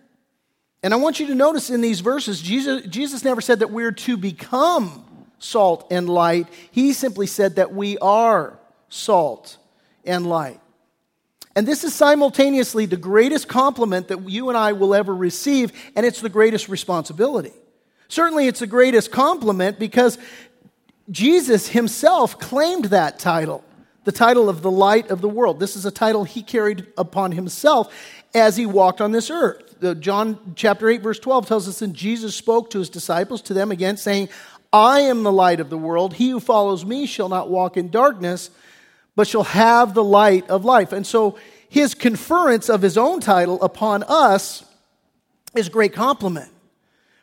And 0.83 0.93
I 0.93 0.97
want 0.97 1.21
you 1.21 1.29
to 1.29 1.35
notice 1.35 1.71
in 1.71 1.81
these 1.81 2.01
verses, 2.01 2.43
Jesus, 2.43 2.87
Jesus 2.87 3.25
never 3.25 3.41
said 3.41 3.61
that 3.61 3.71
we're 3.71 3.93
to 3.93 4.17
become 4.17 5.05
salt 5.43 5.87
and 5.91 6.09
light. 6.09 6.47
He 6.71 6.93
simply 6.93 7.27
said 7.27 7.57
that 7.57 7.75
we 7.75 7.99
are 7.99 8.59
salt 8.89 9.59
and 10.05 10.27
light. 10.27 10.61
And 11.55 11.69
this 11.69 11.85
is 11.85 11.95
simultaneously 11.95 12.87
the 12.87 12.97
greatest 12.97 13.49
compliment 13.49 14.09
that 14.09 14.29
you 14.29 14.49
and 14.49 14.57
I 14.57 14.73
will 14.73 14.95
ever 14.95 15.15
receive, 15.15 15.73
and 15.95 16.07
it's 16.07 16.21
the 16.21 16.31
greatest 16.31 16.69
responsibility. 16.69 17.53
Certainly, 18.09 18.47
it's 18.47 18.61
the 18.61 18.67
greatest 18.67 19.11
compliment 19.11 19.79
because 19.79 20.19
Jesus 21.11 21.69
himself 21.69 22.39
claimed 22.39 22.87
that 22.87 23.19
title, 23.19 23.65
the 24.05 24.13
title 24.13 24.49
of 24.49 24.63
the 24.63 24.71
light 24.71 25.11
of 25.11 25.21
the 25.21 25.29
world. 25.29 25.61
This 25.61 25.77
is 25.77 25.85
a 25.85 25.91
title 25.91 26.25
he 26.25 26.43
carried 26.43 26.87
upon 26.97 27.33
himself 27.33 27.93
as 28.35 28.57
he 28.57 28.65
walked 28.67 29.01
on 29.01 29.13
this 29.13 29.31
earth. 29.31 29.75
John 30.01 30.55
chapter 30.55 30.89
8 30.89 31.03
verse 31.03 31.19
12 31.19 31.47
tells 31.47 31.69
us 31.69 31.81
that 31.81 31.93
Jesus 31.93 32.37
spoke 32.37 32.71
to 32.71 32.79
his 32.79 32.89
disciples 32.89 33.43
to 33.43 33.55
them 33.55 33.73
again 33.73 33.97
saying, 33.97 34.29
"I 34.73 35.01
am 35.01 35.23
the 35.23 35.33
light 35.33 35.61
of 35.61 35.71
the 35.71 35.79
world. 35.79 36.15
He 36.15 36.31
who 36.31 36.41
follows 36.41 36.85
me 36.85 37.07
shall 37.07 37.29
not 37.29 37.51
walk 37.51 37.77
in 37.77 37.91
darkness, 37.91 38.51
but 39.15 39.29
shall 39.29 39.45
have 39.45 39.95
the 39.95 40.05
light 40.05 40.49
of 40.49 40.65
life." 40.65 40.93
And 40.93 41.07
so 41.07 41.37
his 41.69 41.95
conference 41.95 42.69
of 42.69 42.83
his 42.83 42.99
own 42.99 43.21
title 43.21 43.63
upon 43.63 44.03
us 44.05 44.65
is 45.55 45.67
a 45.69 45.71
great 45.71 45.93
compliment. 45.93 46.51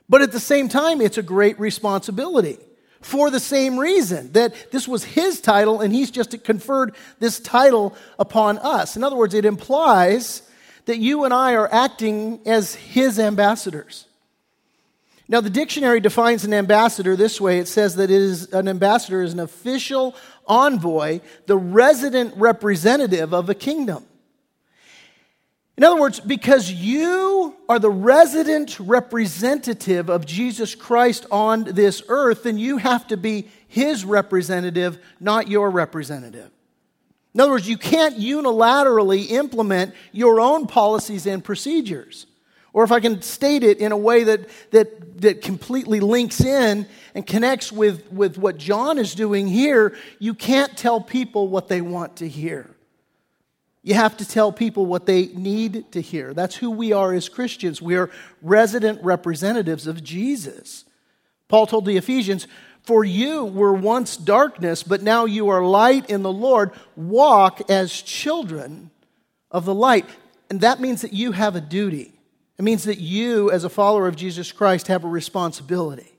But 0.08 0.22
at 0.22 0.32
the 0.32 0.40
same 0.40 0.70
time, 0.70 1.02
it's 1.02 1.18
a 1.18 1.24
great 1.24 1.60
responsibility 1.60 2.58
for 3.02 3.30
the 3.30 3.40
same 3.40 3.80
reason 3.80 4.32
that 4.34 4.72
this 4.72 4.88
was 4.88 5.04
his 5.04 5.40
title 5.40 5.82
and 5.82 5.94
he's 5.94 6.12
just 6.12 6.44
conferred 6.44 6.96
this 7.20 7.40
title 7.40 7.96
upon 8.18 8.58
us. 8.58 8.98
In 8.98 9.04
other 9.04 9.16
words, 9.16 9.34
it 9.34 9.46
implies 9.46 10.42
that 10.86 10.98
you 10.98 11.24
and 11.24 11.34
I 11.34 11.54
are 11.54 11.72
acting 11.72 12.42
as 12.46 12.76
his 12.76 13.20
ambassadors. 13.20 14.06
Now, 15.32 15.42
the 15.42 15.52
dictionary 15.52 16.00
defines 16.00 16.44
an 16.44 16.56
ambassador 16.56 17.16
this 17.16 17.40
way 17.40 17.60
it 17.60 17.68
says 17.68 17.96
that 17.98 18.10
it 18.10 18.20
is, 18.20 18.52
an 18.52 18.68
ambassador 18.68 19.22
is 19.22 19.32
an 19.32 19.40
official 19.40 20.16
envoy, 20.48 21.22
the 21.46 21.56
resident 21.56 22.34
representative 22.36 23.32
of 23.32 23.48
a 23.48 23.54
kingdom. 23.54 24.06
In 25.78 25.84
other 25.84 26.02
words, 26.02 26.20
because 26.20 26.72
you 26.72 27.56
are 27.70 27.78
the 27.78 27.92
resident 27.92 28.80
representative 28.80 30.10
of 30.10 30.26
Jesus 30.26 30.74
Christ 30.74 31.28
on 31.32 31.64
this 31.64 32.02
earth, 32.10 32.44
then 32.44 32.58
you 32.58 32.78
have 32.78 33.08
to 33.08 33.16
be 33.16 33.48
his 33.68 34.04
representative, 34.04 34.98
not 35.20 35.48
your 35.48 35.70
representative. 35.70 36.50
In 37.36 37.40
other 37.40 37.52
words, 37.52 37.70
you 37.70 37.78
can't 37.78 38.18
unilaterally 38.18 39.30
implement 39.30 39.94
your 40.12 40.42
own 40.42 40.66
policies 40.66 41.28
and 41.28 41.44
procedures. 41.44 42.26
Or 42.74 42.84
if 42.84 42.92
I 42.92 43.00
can 43.00 43.22
state 43.22 43.64
it 43.64 43.80
in 43.80 43.92
a 43.92 43.98
way 43.98 44.24
that, 44.26 44.48
that, 44.72 45.22
that 45.22 45.42
completely 45.42 46.00
links 46.00 46.42
in 46.42 46.88
and 47.16 47.26
connects 47.26 47.72
with, 47.72 48.12
with 48.12 48.38
what 48.38 48.58
John 48.58 49.00
is 49.00 49.16
doing 49.16 49.48
here, 49.48 49.96
you 50.20 50.34
can't 50.34 50.78
tell 50.78 51.02
people 51.02 51.48
what 51.48 51.68
they 51.68 51.82
want 51.82 52.18
to 52.18 52.28
hear. 52.28 52.70
You 53.82 53.96
have 53.96 54.18
to 54.18 54.28
tell 54.28 54.52
people 54.52 54.86
what 54.86 55.06
they 55.06 55.28
need 55.28 55.92
to 55.94 56.02
hear. 56.02 56.34
That's 56.34 56.56
who 56.56 56.70
we 56.70 56.92
are 56.92 57.14
as 57.14 57.30
Christians. 57.30 57.82
We 57.82 57.96
are 57.96 58.12
resident 58.42 59.04
representatives 59.04 59.88
of 59.88 60.04
Jesus. 60.04 60.86
Paul 61.48 61.66
told 61.66 61.86
the 61.86 61.98
Ephesians, 61.98 62.46
For 62.84 63.04
you 63.04 63.46
were 63.46 63.74
once 63.74 64.16
darkness, 64.16 64.84
but 64.84 65.02
now 65.02 65.26
you 65.26 65.50
are 65.50 65.64
light 65.64 66.10
in 66.10 66.22
the 66.22 66.32
Lord. 66.32 66.72
Walk 66.96 67.72
as 67.72 68.02
children 68.02 68.92
of 69.50 69.66
the 69.66 69.74
light. 69.74 70.06
And 70.52 70.62
that 70.62 70.80
means 70.80 71.02
that 71.02 71.14
you 71.14 71.32
have 71.32 71.56
a 71.56 71.62
duty 71.62 72.19
It 72.60 72.64
means 72.64 72.84
that 72.84 73.00
you, 73.00 73.50
as 73.50 73.64
a 73.64 73.70
follower 73.70 74.06
of 74.08 74.18
Jesus 74.18 74.52
Christ, 74.52 74.88
have 74.88 75.06
a 75.06 75.08
responsibility. 75.08 76.12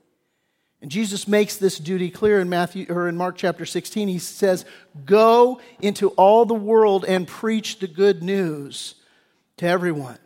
And 0.81 0.89
Jesus 0.89 1.27
makes 1.27 1.55
this 1.55 1.77
duty 1.77 2.09
clear 2.09 2.39
in 2.39 2.49
Matthew 2.49 2.87
or 2.89 3.07
in 3.07 3.15
Mark 3.15 3.37
chapter 3.37 3.63
16. 3.63 4.07
He 4.07 4.17
says, 4.17 4.65
"Go 5.05 5.61
into 5.79 6.09
all 6.09 6.45
the 6.45 6.55
world 6.55 7.05
and 7.05 7.27
preach 7.27 7.77
the 7.77 7.87
good 7.87 8.23
news 8.23 8.95
to 9.57 9.67
everyone." 9.67 10.17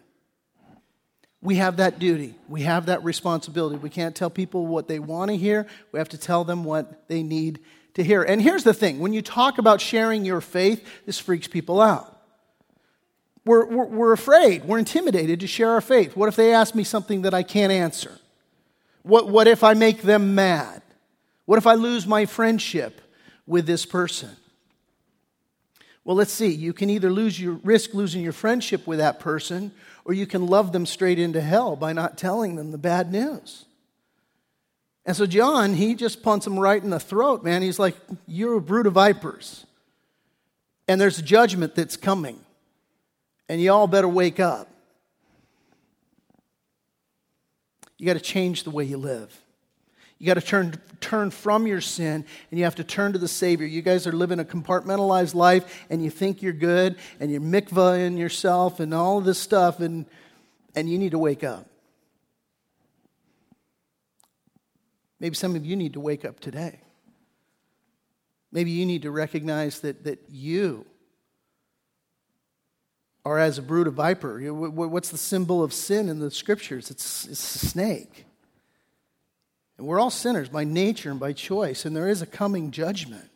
We 1.41 1.55
have 1.55 1.75
that 1.77 1.99
duty. 1.99 2.35
We 2.47 2.61
have 2.61 2.85
that 2.85 3.03
responsibility. 3.03 3.75
We 3.75 3.89
can't 3.89 4.15
tell 4.15 4.29
people 4.29 4.65
what 4.65 4.87
they 4.87 4.99
want 4.99 5.31
to 5.31 5.37
hear. 5.37 5.67
We 5.91 5.99
have 5.99 6.09
to 6.09 6.17
tell 6.17 6.45
them 6.45 6.63
what 6.63 7.09
they 7.09 7.23
need 7.23 7.59
to 7.95 8.05
hear. 8.05 8.23
And 8.23 8.41
here's 8.41 8.63
the 8.63 8.73
thing 8.73 8.99
when 8.99 9.11
you 9.11 9.21
talk 9.21 9.57
about 9.57 9.81
sharing 9.81 10.23
your 10.23 10.39
faith, 10.39 10.81
this 11.05 11.19
freaks 11.19 11.49
people 11.49 11.81
out. 11.81 12.14
We're, 13.45 13.65
we're, 13.65 13.85
we're, 13.85 14.11
afraid, 14.11 14.65
we're 14.65 14.79
intimidated 14.79 15.39
to 15.41 15.47
share 15.47 15.71
our 15.71 15.81
faith. 15.81 16.15
What 16.15 16.27
if 16.27 16.35
they 16.35 16.53
ask 16.53 16.73
me 16.73 16.83
something 16.83 17.21
that 17.21 17.33
I 17.33 17.43
can't 17.43 17.71
answer? 17.71 18.17
What, 19.03 19.29
what 19.29 19.47
if 19.47 19.63
I 19.63 19.75
make 19.75 20.01
them 20.01 20.33
mad? 20.33 20.81
What 21.45 21.57
if 21.57 21.67
I 21.67 21.75
lose 21.75 22.07
my 22.07 22.25
friendship 22.25 23.01
with 23.45 23.67
this 23.67 23.85
person? 23.85 24.31
Well, 26.03 26.15
let's 26.15 26.31
see. 26.31 26.51
You 26.51 26.73
can 26.73 26.89
either 26.89 27.11
lose 27.11 27.39
your, 27.39 27.53
risk 27.63 27.93
losing 27.93 28.23
your 28.23 28.33
friendship 28.33 28.87
with 28.87 28.99
that 28.99 29.19
person, 29.19 29.71
or 30.05 30.13
you 30.13 30.25
can 30.25 30.47
love 30.47 30.71
them 30.71 30.85
straight 30.85 31.19
into 31.19 31.41
hell 31.41 31.75
by 31.75 31.93
not 31.93 32.17
telling 32.17 32.55
them 32.55 32.71
the 32.71 32.77
bad 32.79 33.11
news. 33.11 33.65
And 35.05 35.15
so 35.15 35.25
John, 35.27 35.73
he 35.73 35.93
just 35.93 36.23
punts 36.23 36.47
him 36.47 36.59
right 36.59 36.81
in 36.81 36.89
the 36.89 36.99
throat, 36.99 37.43
man. 37.43 37.61
He's 37.61 37.79
like, 37.79 37.95
You're 38.27 38.55
a 38.55 38.61
brood 38.61 38.87
of 38.87 38.93
vipers. 38.93 39.65
And 40.87 41.01
there's 41.01 41.21
judgment 41.21 41.75
that's 41.75 41.97
coming. 41.97 42.39
And 43.47 43.61
you 43.61 43.71
all 43.71 43.87
better 43.87 44.07
wake 44.07 44.39
up. 44.39 44.69
You 47.97 48.05
got 48.05 48.13
to 48.13 48.19
change 48.19 48.63
the 48.63 48.71
way 48.71 48.83
you 48.83 48.97
live. 48.97 49.35
You 50.17 50.25
got 50.27 50.35
to 50.35 50.41
turn, 50.41 50.75
turn 51.01 51.29
from 51.29 51.67
your 51.67 51.81
sin 51.81 52.25
and 52.49 52.57
you 52.57 52.63
have 52.63 52.75
to 52.75 52.83
turn 52.83 53.13
to 53.13 53.19
the 53.19 53.27
Savior. 53.27 53.67
You 53.67 53.81
guys 53.81 54.07
are 54.07 54.11
living 54.11 54.39
a 54.39 54.45
compartmentalized 54.45 55.35
life 55.35 55.85
and 55.89 56.03
you 56.03 56.09
think 56.09 56.41
you're 56.41 56.53
good 56.53 56.97
and 57.19 57.31
you're 57.31 57.41
in 57.95 58.17
yourself 58.17 58.79
and 58.79 58.93
all 58.93 59.17
of 59.17 59.25
this 59.25 59.39
stuff, 59.39 59.79
and, 59.79 60.05
and 60.75 60.89
you 60.89 60.97
need 60.97 61.11
to 61.11 61.19
wake 61.19 61.43
up. 61.43 61.67
Maybe 65.19 65.35
some 65.35 65.55
of 65.55 65.65
you 65.65 65.75
need 65.75 65.93
to 65.93 65.99
wake 65.99 66.25
up 66.25 66.39
today. 66.39 66.79
Maybe 68.51 68.71
you 68.71 68.85
need 68.85 69.01
to 69.01 69.11
recognize 69.11 69.79
that, 69.81 70.05
that 70.05 70.19
you 70.29 70.85
or 73.25 73.39
as 73.39 73.57
a 73.57 73.61
brood 73.63 73.87
of 73.87 73.95
viper. 73.95 74.39
What's 74.53 75.09
the 75.09 75.17
symbol 75.17 75.63
of 75.63 75.73
sin 75.73 76.07
in 76.07 76.19
the 76.19 76.29
scriptures? 76.29 76.91
It's, 76.91 77.25
it's 77.25 77.55
a 77.55 77.67
snake. 77.67 78.25
And 79.77 79.87
we're 79.87 79.99
all 79.99 80.11
sinners 80.11 80.47
by 80.47 80.63
nature 80.63 81.11
and 81.11 81.19
by 81.19 81.33
choice, 81.33 81.83
and 81.83 81.95
there 81.95 82.07
is 82.07 82.21
a 82.21 82.27
coming 82.27 82.71
judgment. 82.71 83.29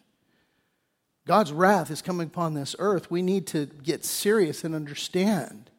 God's 1.27 1.51
wrath 1.51 1.91
is 1.91 2.01
coming 2.01 2.27
upon 2.27 2.53
this 2.53 2.75
earth. 2.79 3.11
We 3.11 3.21
need 3.21 3.47
to 3.47 3.65
get 3.65 4.05
serious 4.05 4.63
and 4.63 4.73
understand 4.73 5.69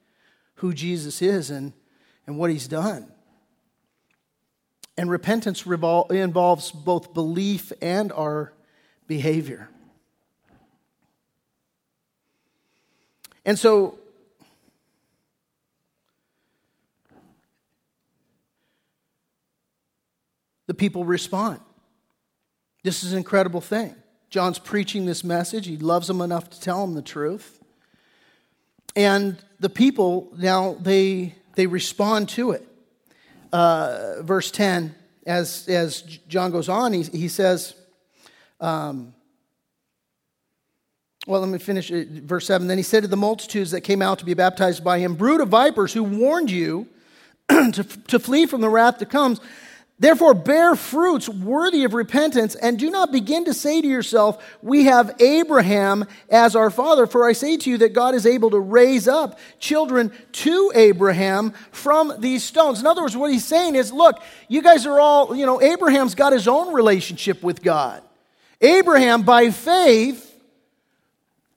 who 0.57 0.75
Jesus 0.75 1.23
is 1.23 1.51
and, 1.51 1.73
and 2.27 2.37
what 2.37 2.51
he's 2.51 2.69
done. 2.69 3.11
And 4.99 5.09
repentance 5.09 5.63
revol- 5.63 6.11
involves 6.11 6.73
both 6.73 7.15
belief 7.15 7.73
and 7.81 8.13
our 8.13 8.53
behavior. 9.07 9.71
And 13.45 13.59
so 13.59 13.99
the 20.67 20.75
people 20.75 21.05
respond. 21.05 21.61
This 22.83 23.03
is 23.03 23.13
an 23.13 23.19
incredible 23.19 23.61
thing. 23.61 23.95
John's 24.31 24.59
preaching 24.59 25.07
this 25.07 25.25
message. 25.25 25.67
He 25.67 25.77
loves 25.77 26.07
them 26.07 26.21
enough 26.21 26.51
to 26.51 26.61
tell 26.61 26.87
them 26.87 26.95
the 26.95 27.03
truth. 27.03 27.63
And 28.95 29.37
the 29.59 29.71
people 29.71 30.29
now 30.37 30.77
they 30.81 31.35
they 31.55 31.67
respond 31.67 32.29
to 32.31 32.53
it. 32.53 32.67
Uh, 33.53 34.23
verse 34.23 34.51
10, 34.51 34.95
as, 35.27 35.69
as 35.69 36.03
John 36.29 36.51
goes 36.53 36.69
on, 36.69 36.93
he, 36.93 37.03
he 37.03 37.29
says, 37.29 37.75
um, 38.61 39.13
well, 41.31 41.41
let 41.41 41.49
me 41.49 41.59
finish 41.59 41.93
uh, 41.93 42.03
verse 42.09 42.47
7. 42.47 42.67
Then 42.67 42.77
he 42.77 42.83
said 42.83 43.05
to 43.05 43.09
the 43.09 43.17
multitudes 43.17 43.71
that 43.71 43.83
came 43.83 44.03
out 44.03 44.19
to 44.19 44.25
be 44.25 44.35
baptized 44.35 44.83
by 44.83 44.99
him, 44.99 45.15
Brood 45.15 45.41
of 45.41 45.49
vipers, 45.49 45.93
who 45.93 46.03
warned 46.03 46.51
you 46.51 46.89
to, 47.49 47.85
to 48.09 48.19
flee 48.19 48.47
from 48.47 48.61
the 48.61 48.69
wrath 48.69 48.99
that 48.99 49.11
comes. 49.11 49.41
Therefore, 50.01 50.35
bear 50.35 50.75
fruits 50.75 51.29
worthy 51.29 51.85
of 51.85 51.95
repentance, 51.95 52.57
and 52.57 52.79
do 52.79 52.91
not 52.91 53.13
begin 53.13 53.45
to 53.45 53.55
say 53.55 53.81
to 53.81 53.87
yourself, 53.87 54.43
We 54.61 54.87
have 54.87 55.15
Abraham 55.21 56.05
as 56.31 56.57
our 56.57 56.71
father. 56.71 57.07
For 57.07 57.29
I 57.29 57.33
say 57.33 57.57
to 57.59 57.71
you 57.71 57.79
that 57.79 57.93
God 57.93 58.17
is 58.17 58.27
able 58.27 58.51
to 58.51 58.59
raise 58.59 59.07
up 59.07 59.39
children 59.61 60.11
to 60.33 60.73
Abraham 60.75 61.53
from 61.71 62.15
these 62.19 62.43
stones. 62.43 62.81
In 62.81 62.89
other 62.89 63.03
words, 63.03 63.17
what 63.17 63.31
he's 63.31 63.45
saying 63.45 63.77
is, 63.77 63.93
Look, 63.93 64.21
you 64.49 64.63
guys 64.63 64.85
are 64.85 64.99
all, 64.99 65.37
you 65.37 65.47
know, 65.47 65.63
Abraham's 65.63 66.17
got 66.17 66.33
his 66.33 66.49
own 66.49 66.75
relationship 66.75 67.41
with 67.41 67.63
God. 67.63 68.03
Abraham, 68.61 69.23
by 69.23 69.51
faith, 69.51 70.30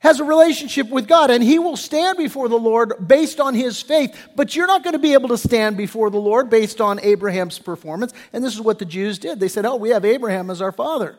has 0.03 0.19
a 0.19 0.23
relationship 0.23 0.89
with 0.89 1.07
God 1.07 1.31
and 1.31 1.41
he 1.41 1.57
will 1.57 1.77
stand 1.77 2.17
before 2.17 2.49
the 2.49 2.59
Lord 2.59 3.07
based 3.07 3.39
on 3.39 3.55
his 3.55 3.81
faith. 3.81 4.15
But 4.35 4.53
you're 4.53 4.67
not 4.67 4.83
going 4.83 4.93
to 4.93 4.99
be 4.99 5.13
able 5.13 5.29
to 5.29 5.37
stand 5.37 5.77
before 5.77 6.09
the 6.09 6.19
Lord 6.19 6.49
based 6.49 6.81
on 6.81 6.99
Abraham's 6.99 7.57
performance. 7.57 8.13
And 8.33 8.43
this 8.43 8.53
is 8.53 8.59
what 8.59 8.79
the 8.79 8.85
Jews 8.85 9.17
did. 9.17 9.39
They 9.39 9.47
said, 9.47 9.65
Oh, 9.65 9.77
we 9.77 9.89
have 9.89 10.03
Abraham 10.03 10.49
as 10.49 10.61
our 10.61 10.73
father. 10.73 11.17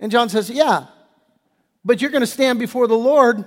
And 0.00 0.10
John 0.10 0.28
says, 0.28 0.50
Yeah, 0.50 0.86
but 1.84 2.02
you're 2.02 2.10
going 2.10 2.22
to 2.22 2.26
stand 2.26 2.58
before 2.58 2.88
the 2.88 2.98
Lord 2.98 3.44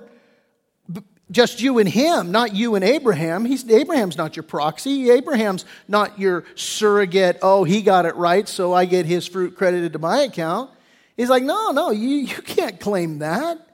just 1.30 1.62
you 1.62 1.78
and 1.78 1.88
him, 1.88 2.32
not 2.32 2.56
you 2.56 2.76
and 2.76 2.86
Abraham. 2.86 3.44
He's, 3.44 3.70
Abraham's 3.70 4.18
not 4.18 4.38
your 4.38 4.44
proxy. 4.44 5.10
Abraham's 5.10 5.66
not 5.90 6.18
your 6.18 6.46
surrogate. 6.56 7.40
Oh, 7.42 7.66
he 7.66 7.82
got 7.82 8.06
it 8.06 8.16
right, 8.16 8.48
so 8.48 8.74
I 8.74 8.86
get 8.86 9.06
his 9.06 9.28
fruit 9.28 9.58
credited 9.58 9.94
to 9.94 10.00
my 10.00 10.22
account. 10.22 10.72
He's 11.18 11.30
like, 11.30 11.44
no, 11.44 11.72
no, 11.72 11.92
you, 11.92 12.10
you 12.18 12.42
can't 12.42 12.80
claim 12.80 13.20
that. 13.20 13.68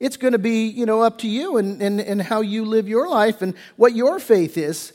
It's 0.00 0.16
going 0.16 0.32
to 0.32 0.38
be, 0.38 0.66
you 0.66 0.86
know, 0.86 1.02
up 1.02 1.18
to 1.18 1.28
you 1.28 1.56
and, 1.56 1.80
and, 1.80 2.00
and 2.00 2.20
how 2.20 2.40
you 2.40 2.64
live 2.64 2.88
your 2.88 3.08
life 3.08 3.42
and 3.42 3.54
what 3.76 3.94
your 3.94 4.18
faith 4.18 4.58
is. 4.58 4.92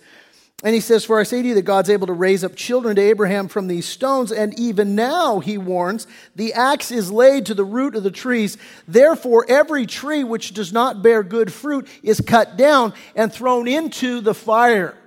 And 0.62 0.76
he 0.76 0.82
says, 0.82 1.06
For 1.06 1.20
I 1.20 1.24
say 1.24 1.42
to 1.42 1.48
you 1.48 1.56
that 1.56 1.62
God's 1.62 1.90
able 1.90 2.08
to 2.08 2.14
raise 2.14 2.44
up 2.44 2.56
children 2.56 2.98
to 2.98 3.02
Abraham 3.02 3.48
from 3.48 3.68
these 3.68 3.86
stones. 3.86 4.32
And 4.32 4.58
even 4.60 4.94
now, 4.94 5.40
he 5.40 5.58
warns, 5.58 6.06
the 6.36 6.54
axe 6.54 6.92
is 6.92 7.12
laid 7.12 7.46
to 7.46 7.54
the 7.54 7.64
root 7.64 7.96
of 7.96 8.04
the 8.04 8.12
trees. 8.12 8.58
Therefore, 8.86 9.46
every 9.48 9.86
tree 9.86 10.26
which 10.26 10.54
does 10.54 10.74
not 10.74 11.02
bear 11.02 11.24
good 11.24 11.54
fruit 11.54 11.88
is 12.04 12.20
cut 12.20 12.58
down 12.58 12.94
and 13.16 13.32
thrown 13.32 13.70
into 13.70 14.20
the 14.20 14.34
fire. 14.34 14.98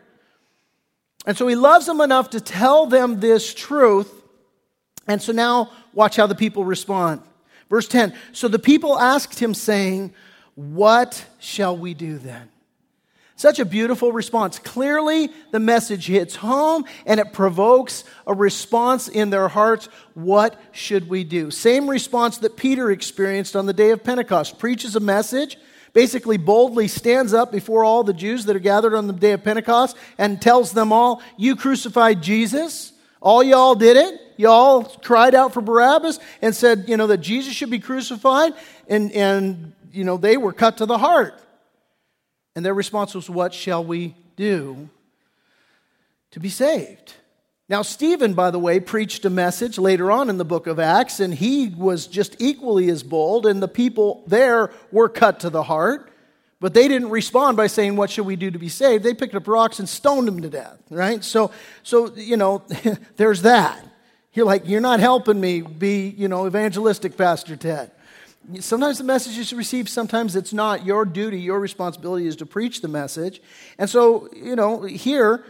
And 1.27 1.37
so 1.37 1.47
he 1.47 1.55
loves 1.55 1.85
them 1.85 2.01
enough 2.01 2.31
to 2.31 2.41
tell 2.41 2.87
them 2.87 3.21
this 3.21 3.53
truth. 3.53 4.11
And 5.07 5.21
so 5.21 5.33
now, 5.33 5.71
watch 5.93 6.17
how 6.17 6.27
the 6.27 6.35
people 6.35 6.65
respond. 6.65 7.21
Verse 7.73 7.89
10 7.89 8.13
So 8.33 8.49
the 8.49 8.59
people 8.59 8.99
asked 8.99 9.41
him, 9.41 9.55
saying, 9.55 10.13
What 10.55 11.25
shall 11.39 11.75
we 11.75 11.95
do 11.95 12.19
then? 12.19 12.51
Such 13.35 13.59
a 13.59 13.65
beautiful 13.65 14.13
response. 14.13 14.59
Clearly, 14.59 15.31
the 15.53 15.59
message 15.59 16.07
hits 16.07 16.37
home 16.37 16.85
and 17.07 17.19
it 17.19 17.33
provokes 17.33 18.05
a 18.27 18.35
response 18.35 19.09
in 19.09 19.31
their 19.31 19.49
hearts. 19.49 19.89
What 20.13 20.61
should 20.73 21.09
we 21.09 21.25
do? 21.25 21.51
Same 21.51 21.89
response 21.89 22.37
that 22.39 22.59
Peter 22.59 22.91
experienced 22.91 23.57
on 23.57 23.65
the 23.65 23.73
day 23.73 23.91
of 23.91 24.05
Pentecost. 24.05 24.59
Preaches 24.59 24.95
a 24.95 25.01
message, 25.01 25.57
basically 25.95 26.37
boldly 26.37 26.89
stands 26.89 27.33
up 27.33 27.51
before 27.51 27.85
all 27.85 28.05
the 28.05 28.13
Jews 28.13 28.45
that 28.45 28.55
are 28.55 28.61
gathered 28.61 28.95
on 28.95 29.07
the 29.07 29.15
day 29.15 29.33
of 29.33 29.43
Pentecost 29.43 29.97
and 30.19 30.43
tells 30.43 30.73
them 30.73 30.93
all, 30.93 31.23
You 31.39 31.57
crucified 31.57 32.23
Jesus. 32.23 32.92
All 33.23 33.43
y'all 33.43 33.77
did 33.77 33.97
it. 33.97 34.21
Y'all 34.37 34.83
cried 34.83 35.35
out 35.35 35.55
for 35.55 35.61
Barabbas 35.61 36.19
and 36.43 36.55
said, 36.55 36.87
you 36.89 36.97
know, 36.97 37.07
that 37.07 37.19
Jesus 37.19 37.55
should 37.55 37.71
be 37.71 37.79
crucified. 37.79 38.53
And, 38.89 39.13
and, 39.13 39.73
you 39.93 40.03
know, 40.05 40.17
they 40.17 40.37
were 40.37 40.53
cut 40.53 40.79
to 40.79 40.87
the 40.87 40.99
heart. 40.99 41.41
And 42.55 42.65
their 42.65 42.75
response 42.75 43.15
was, 43.15 43.31
What 43.31 43.55
shall 43.55 43.85
we 43.85 44.15
do 44.37 44.91
to 46.33 46.41
be 46.41 46.49
saved? 46.49 47.15
Now, 47.69 47.83
Stephen, 47.83 48.35
by 48.35 48.51
the 48.51 48.59
way, 48.59 48.81
preached 48.81 49.25
a 49.25 49.31
message 49.31 49.79
later 49.79 50.11
on 50.11 50.29
in 50.29 50.37
the 50.37 50.45
book 50.45 50.67
of 50.67 50.79
Acts, 50.79 51.21
and 51.21 51.33
he 51.33 51.69
was 51.69 52.07
just 52.07 52.37
equally 52.39 52.91
as 52.91 53.03
bold, 53.03 53.47
and 53.47 53.63
the 53.63 53.69
people 53.69 54.25
there 54.27 54.73
were 54.91 55.09
cut 55.09 55.41
to 55.41 55.51
the 55.51 55.63
heart. 55.63 56.12
But 56.63 56.75
they 56.75 56.87
didn't 56.87 57.11
respond 57.11 57.57
by 57.57 57.67
saying, 57.67 57.97
What 57.97 58.09
should 58.09 58.25
we 58.25 58.37
do 58.37 58.49
to 58.53 58.59
be 58.59 58.69
saved? 58.69 59.03
They 59.03 59.15
picked 59.15 59.35
up 59.35 59.49
rocks 59.49 59.81
and 59.81 59.89
stoned 59.89 60.29
him 60.29 60.41
to 60.43 60.49
death, 60.49 60.79
right? 60.91 61.23
So, 61.25 61.51
so 61.83 62.15
you 62.15 62.37
know, 62.37 62.63
there's 63.17 63.43
that. 63.43 63.85
You're 64.33 64.47
like, 64.47 64.69
You're 64.69 64.81
not 64.81 65.01
helping 65.01 65.41
me 65.41 65.63
be, 65.63 66.15
you 66.17 66.29
know, 66.29 66.47
evangelistic, 66.47 67.17
Pastor 67.17 67.57
Ted. 67.57 67.91
Sometimes 68.61 68.99
the 68.99 69.05
message 69.05 69.39
is 69.39 69.53
received, 69.53 69.89
sometimes 69.89 70.37
it's 70.37 70.53
not. 70.53 70.87
Your 70.87 71.05
duty, 71.05 71.41
your 71.41 71.59
responsibility 71.59 72.29
is 72.29 72.37
to 72.37 72.47
preach 72.47 72.81
the 72.81 72.89
message. 72.89 73.43
And 73.77 73.91
so, 73.91 74.29
you 74.33 74.55
know, 74.55 74.83
here, 74.83 75.45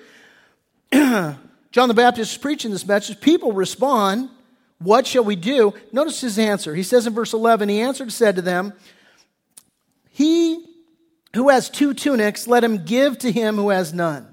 John 0.93 1.89
the 1.89 1.95
Baptist 1.95 2.33
is 2.33 2.39
preaching 2.39 2.71
this 2.71 2.87
message. 2.87 3.21
People 3.21 3.53
respond, 3.53 4.31
What 4.79 5.07
shall 5.07 5.25
we 5.25 5.37
do? 5.37 5.75
Notice 5.93 6.23
his 6.23 6.39
answer. 6.39 6.75
He 6.75 6.83
says 6.83 7.07
in 7.07 7.13
verse 7.13 7.35
11, 7.35 7.69
He 7.69 7.83
answered 7.83 8.05
and 8.05 8.13
said 8.15 8.37
to 8.37 8.43
them, 8.43 8.73
He 10.09 10.72
who 11.35 11.49
has 11.49 11.71
two 11.71 11.95
tunics, 11.95 12.47
let 12.47 12.65
him 12.65 12.85
give 12.85 13.19
to 13.19 13.33
him 13.33 13.57
who 13.57 13.71
has 13.71 13.93
none. 13.93 14.33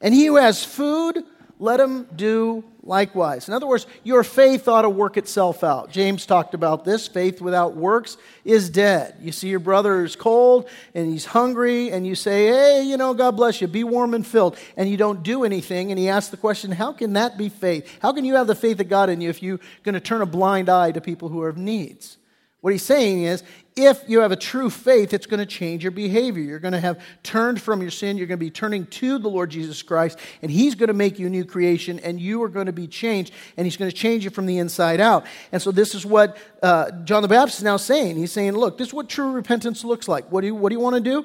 And 0.00 0.12
he 0.12 0.26
who 0.26 0.36
has 0.36 0.64
food, 0.64 1.24
let 1.58 1.80
him 1.80 2.06
do 2.14 2.64
likewise. 2.82 3.48
In 3.48 3.54
other 3.54 3.66
words, 3.66 3.86
your 4.04 4.22
faith 4.22 4.68
ought 4.68 4.82
to 4.82 4.90
work 4.90 5.16
itself 5.16 5.64
out. 5.64 5.90
James 5.90 6.26
talked 6.26 6.54
about 6.54 6.84
this. 6.84 7.08
Faith 7.08 7.40
without 7.40 7.74
works 7.74 8.18
is 8.44 8.68
dead. 8.68 9.16
You 9.20 9.32
see 9.32 9.48
your 9.48 9.58
brother 9.58 10.04
is 10.04 10.16
cold 10.16 10.68
and 10.94 11.10
he's 11.10 11.24
hungry, 11.24 11.90
and 11.90 12.06
you 12.06 12.14
say, 12.14 12.48
Hey, 12.48 12.82
you 12.82 12.96
know, 12.96 13.14
God 13.14 13.32
bless 13.32 13.60
you, 13.60 13.66
be 13.66 13.84
warm 13.84 14.14
and 14.14 14.26
filled, 14.26 14.56
and 14.76 14.88
you 14.88 14.96
don't 14.96 15.22
do 15.22 15.44
anything. 15.44 15.90
And 15.90 15.98
he 15.98 16.08
asks 16.08 16.30
the 16.30 16.36
question, 16.36 16.70
How 16.70 16.92
can 16.92 17.14
that 17.14 17.38
be 17.38 17.48
faith? 17.48 17.90
How 18.00 18.12
can 18.12 18.24
you 18.24 18.34
have 18.34 18.46
the 18.46 18.54
faith 18.54 18.78
of 18.80 18.88
God 18.88 19.08
in 19.08 19.20
you 19.20 19.30
if 19.30 19.42
you're 19.42 19.60
going 19.82 19.94
to 19.94 20.00
turn 20.00 20.22
a 20.22 20.26
blind 20.26 20.68
eye 20.68 20.92
to 20.92 21.00
people 21.00 21.28
who 21.28 21.42
are 21.42 21.48
have 21.48 21.56
needs? 21.56 22.18
What 22.66 22.72
he's 22.72 22.82
saying 22.82 23.22
is, 23.22 23.44
if 23.76 24.02
you 24.08 24.22
have 24.22 24.32
a 24.32 24.36
true 24.36 24.70
faith, 24.70 25.14
it's 25.14 25.26
going 25.26 25.38
to 25.38 25.46
change 25.46 25.84
your 25.84 25.92
behavior. 25.92 26.42
You're 26.42 26.58
going 26.58 26.72
to 26.72 26.80
have 26.80 27.00
turned 27.22 27.62
from 27.62 27.80
your 27.80 27.92
sin. 27.92 28.18
You're 28.18 28.26
going 28.26 28.40
to 28.40 28.44
be 28.44 28.50
turning 28.50 28.86
to 28.86 29.18
the 29.18 29.28
Lord 29.28 29.50
Jesus 29.50 29.82
Christ, 29.82 30.18
and 30.42 30.50
He's 30.50 30.74
going 30.74 30.88
to 30.88 30.92
make 30.92 31.20
you 31.20 31.28
a 31.28 31.30
new 31.30 31.44
creation, 31.44 32.00
and 32.00 32.20
you 32.20 32.42
are 32.42 32.48
going 32.48 32.66
to 32.66 32.72
be 32.72 32.88
changed, 32.88 33.32
and 33.56 33.68
He's 33.68 33.76
going 33.76 33.88
to 33.88 33.96
change 33.96 34.24
you 34.24 34.30
from 34.30 34.46
the 34.46 34.58
inside 34.58 35.00
out. 35.00 35.26
And 35.52 35.62
so, 35.62 35.70
this 35.70 35.94
is 35.94 36.04
what 36.04 36.38
uh, 36.60 36.90
John 37.04 37.22
the 37.22 37.28
Baptist 37.28 37.58
is 37.58 37.62
now 37.62 37.76
saying. 37.76 38.16
He's 38.16 38.32
saying, 38.32 38.54
Look, 38.54 38.78
this 38.78 38.88
is 38.88 38.94
what 38.94 39.08
true 39.08 39.30
repentance 39.30 39.84
looks 39.84 40.08
like. 40.08 40.32
What 40.32 40.40
do 40.40 40.48
you, 40.48 40.56
what 40.56 40.70
do 40.70 40.74
you 40.74 40.80
want 40.80 40.96
to 40.96 41.00
do? 41.00 41.24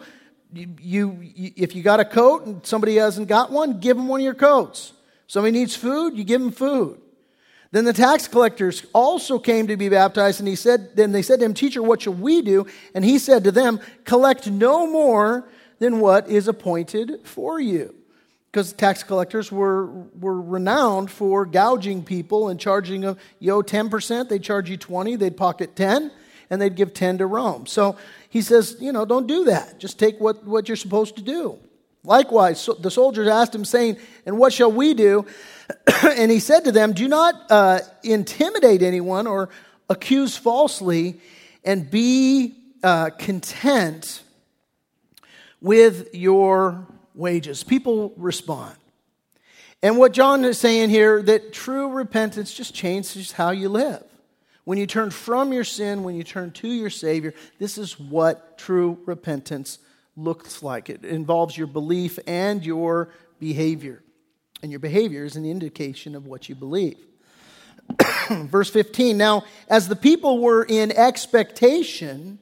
You, 0.54 1.18
you, 1.20 1.54
if 1.56 1.76
you 1.76 1.82
got 1.82 2.00
a 2.00 2.06
coat 2.06 2.46
and 2.46 2.64
somebody 2.64 2.98
hasn't 2.98 3.28
got 3.28 3.52
one, 3.52 3.80
give 3.80 3.98
them 3.98 4.08
one 4.08 4.20
of 4.20 4.24
your 4.24 4.36
coats. 4.36 4.94
Somebody 5.26 5.58
needs 5.58 5.76
food, 5.76 6.16
you 6.16 6.24
give 6.24 6.40
them 6.40 6.52
food. 6.52 7.01
Then 7.72 7.86
the 7.86 7.94
tax 7.94 8.28
collectors 8.28 8.86
also 8.94 9.40
came 9.40 9.68
to 9.68 9.78
be 9.78 9.88
baptized, 9.88 10.40
and 10.40 10.48
he 10.48 10.58
said, 10.58 10.96
then 10.96 11.14
they 11.14 11.22
said 11.22 11.40
to 11.40 11.46
him, 11.46 11.54
Teacher, 11.54 11.82
what 11.82 12.02
shall 12.02 12.14
we 12.14 12.42
do? 12.42 12.66
And 12.94 13.06
he 13.06 13.18
said 13.18 13.46
to 13.46 13.52
them, 13.52 13.80
Collect 14.04 14.48
no 14.48 14.86
more 14.86 15.48
than 15.80 16.00
what 16.00 16.30
is 16.30 16.48
appointed 16.48 17.22
for 17.24 17.60
you. 17.60 17.96
Because 18.52 18.74
tax 18.74 19.04
collectors 19.04 19.50
were, 19.50 19.86
were 20.20 20.42
renowned 20.42 21.10
for 21.10 21.46
gouging 21.46 22.04
people 22.04 22.50
and 22.50 22.60
charging 22.60 23.02
them, 23.02 23.18
yo, 23.40 23.62
10%, 23.62 24.28
they'd 24.28 24.44
charge 24.44 24.70
you 24.70 24.76
20, 24.76 25.16
they'd 25.16 25.38
pocket 25.38 25.74
10, 25.78 26.12
and 26.50 26.62
they'd 26.62 26.76
give 26.76 26.94
10 26.94 27.20
to 27.20 27.26
Rome. 27.26 27.66
So 27.66 27.96
he 28.30 28.42
says, 28.42 28.76
you 28.82 28.92
know, 28.92 29.06
don't 29.06 29.26
do 29.26 29.46
that. 29.46 29.80
Just 29.80 29.98
take 29.98 30.20
what, 30.20 30.44
what 30.44 30.68
you're 30.68 30.76
supposed 30.76 31.16
to 31.16 31.22
do. 31.22 31.58
Likewise, 32.04 32.60
so 32.60 32.74
the 32.74 32.90
soldiers 32.90 33.28
asked 33.28 33.54
him, 33.54 33.64
saying, 33.64 33.98
And 34.26 34.38
what 34.38 34.54
shall 34.54 34.72
we 34.72 34.94
do? 34.94 35.26
and 36.04 36.32
he 36.32 36.40
said 36.40 36.62
to 36.66 36.72
them, 36.72 36.94
Do 36.94 37.08
not 37.08 37.36
uh, 37.50 37.80
intimidate 38.04 38.82
anyone 38.82 39.28
or 39.28 39.50
accuse 39.90 40.36
falsely, 40.36 41.20
and 41.64 41.92
be 41.92 42.56
uh, 42.84 43.12
content 43.12 44.24
with 45.62 46.16
your 46.16 46.88
wages. 47.14 47.64
People 47.64 48.14
respond. 48.18 48.76
And 49.84 49.98
what 49.98 50.14
John 50.14 50.44
is 50.46 50.58
saying 50.58 50.90
here 50.90 51.22
that 51.24 51.54
true 51.54 51.90
repentance 51.90 52.54
just 52.54 52.74
changes 52.74 53.32
how 53.32 53.52
you 53.52 53.70
live. 53.70 54.04
When 54.64 54.78
you 54.78 54.86
turn 54.86 55.10
from 55.10 55.54
your 55.54 55.64
sin, 55.64 56.04
when 56.04 56.16
you 56.16 56.24
turn 56.24 56.52
to 56.52 56.68
your 56.68 56.92
Savior, 56.92 57.34
this 57.60 57.78
is 57.78 58.00
what 58.00 58.58
true 58.58 59.00
repentance 59.06 59.80
looks 60.16 60.62
like. 60.62 60.90
It 60.90 61.04
involves 61.04 61.58
your 61.58 61.68
belief 61.68 62.20
and 62.28 62.66
your 62.66 63.10
behavior. 63.40 64.04
And 64.62 64.72
your 64.72 64.80
behavior 64.80 65.24
is 65.24 65.36
an 65.36 65.46
indication 65.46 66.16
of 66.16 66.26
what 66.26 66.50
you 66.50 66.56
believe. 66.56 66.98
Verse 68.30 68.70
15 68.70 69.18
Now, 69.18 69.44
as 69.68 69.88
the 69.88 69.96
people 69.96 70.40
were 70.40 70.64
in 70.64 70.92
expectation 70.92 72.40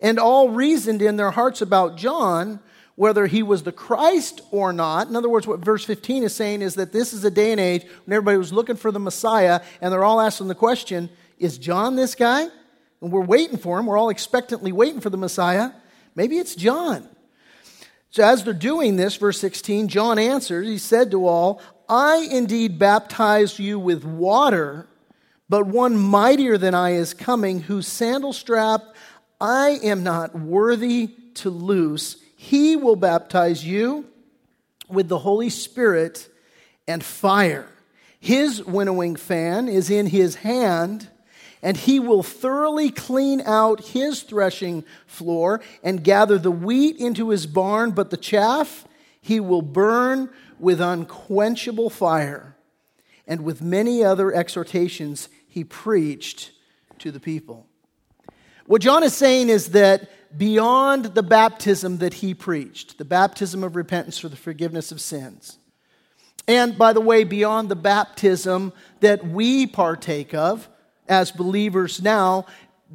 and 0.00 0.18
all 0.18 0.50
reasoned 0.50 1.02
in 1.02 1.16
their 1.16 1.30
hearts 1.30 1.62
about 1.62 1.96
John, 1.96 2.60
whether 2.94 3.26
he 3.26 3.42
was 3.42 3.62
the 3.62 3.72
Christ 3.72 4.40
or 4.50 4.72
not. 4.72 5.08
In 5.08 5.16
other 5.16 5.28
words, 5.28 5.46
what 5.46 5.60
verse 5.60 5.84
15 5.84 6.22
is 6.22 6.34
saying 6.34 6.62
is 6.62 6.74
that 6.76 6.92
this 6.92 7.12
is 7.12 7.24
a 7.24 7.30
day 7.30 7.52
and 7.52 7.60
age 7.60 7.84
when 8.04 8.14
everybody 8.14 8.38
was 8.38 8.52
looking 8.52 8.76
for 8.76 8.90
the 8.90 8.98
Messiah, 8.98 9.60
and 9.80 9.92
they're 9.92 10.04
all 10.04 10.20
asking 10.20 10.48
the 10.48 10.54
question 10.54 11.10
Is 11.38 11.58
John 11.58 11.96
this 11.96 12.14
guy? 12.14 12.48
And 13.02 13.12
we're 13.12 13.20
waiting 13.20 13.58
for 13.58 13.78
him. 13.78 13.86
We're 13.86 13.98
all 13.98 14.08
expectantly 14.08 14.72
waiting 14.72 15.00
for 15.00 15.10
the 15.10 15.18
Messiah. 15.18 15.70
Maybe 16.16 16.38
it's 16.38 16.56
John. 16.56 17.08
So, 18.10 18.24
as 18.24 18.42
they're 18.42 18.54
doing 18.54 18.96
this, 18.96 19.16
verse 19.16 19.38
16, 19.38 19.88
John 19.88 20.18
answers, 20.18 20.66
he 20.66 20.78
said 20.78 21.10
to 21.10 21.26
all, 21.26 21.60
I 21.88 22.26
indeed 22.30 22.78
baptize 22.78 23.58
you 23.58 23.78
with 23.78 24.04
water, 24.04 24.88
but 25.48 25.66
one 25.66 25.96
mightier 25.96 26.56
than 26.58 26.74
I 26.74 26.94
is 26.94 27.14
coming, 27.14 27.60
whose 27.60 27.86
sandal 27.86 28.32
strap 28.32 28.82
I 29.40 29.78
am 29.82 30.02
not 30.02 30.34
worthy 30.34 31.14
to 31.34 31.50
loose. 31.50 32.16
He 32.36 32.74
will 32.74 32.96
baptize 32.96 33.64
you 33.64 34.06
with 34.88 35.08
the 35.08 35.18
Holy 35.18 35.50
Spirit 35.50 36.26
and 36.88 37.04
fire. 37.04 37.68
His 38.18 38.64
winnowing 38.64 39.16
fan 39.16 39.68
is 39.68 39.90
in 39.90 40.06
his 40.06 40.36
hand 40.36 41.08
and 41.62 41.76
he 41.76 41.98
will 41.98 42.22
thoroughly 42.22 42.90
clean 42.90 43.40
out 43.42 43.86
his 43.86 44.22
threshing 44.22 44.84
floor 45.06 45.60
and 45.82 46.04
gather 46.04 46.38
the 46.38 46.50
wheat 46.50 46.96
into 46.96 47.30
his 47.30 47.46
barn, 47.46 47.90
but 47.90 48.10
the 48.10 48.16
chaff 48.16 48.86
he 49.20 49.40
will 49.40 49.62
burn 49.62 50.30
with 50.58 50.80
unquenchable 50.80 51.90
fire. 51.90 52.56
And 53.26 53.42
with 53.42 53.60
many 53.60 54.04
other 54.04 54.32
exhortations, 54.32 55.28
he 55.48 55.64
preached 55.64 56.52
to 56.98 57.10
the 57.10 57.20
people. 57.20 57.66
What 58.66 58.82
John 58.82 59.02
is 59.02 59.14
saying 59.14 59.48
is 59.48 59.70
that 59.70 60.10
beyond 60.36 61.06
the 61.06 61.22
baptism 61.22 61.98
that 61.98 62.14
he 62.14 62.34
preached, 62.34 62.98
the 62.98 63.04
baptism 63.04 63.64
of 63.64 63.76
repentance 63.76 64.18
for 64.18 64.28
the 64.28 64.36
forgiveness 64.36 64.92
of 64.92 65.00
sins, 65.00 65.58
and 66.48 66.78
by 66.78 66.92
the 66.92 67.00
way, 67.00 67.24
beyond 67.24 67.68
the 67.68 67.76
baptism 67.76 68.72
that 69.00 69.26
we 69.26 69.66
partake 69.66 70.34
of, 70.34 70.68
as 71.08 71.30
believers 71.30 72.02
now, 72.02 72.46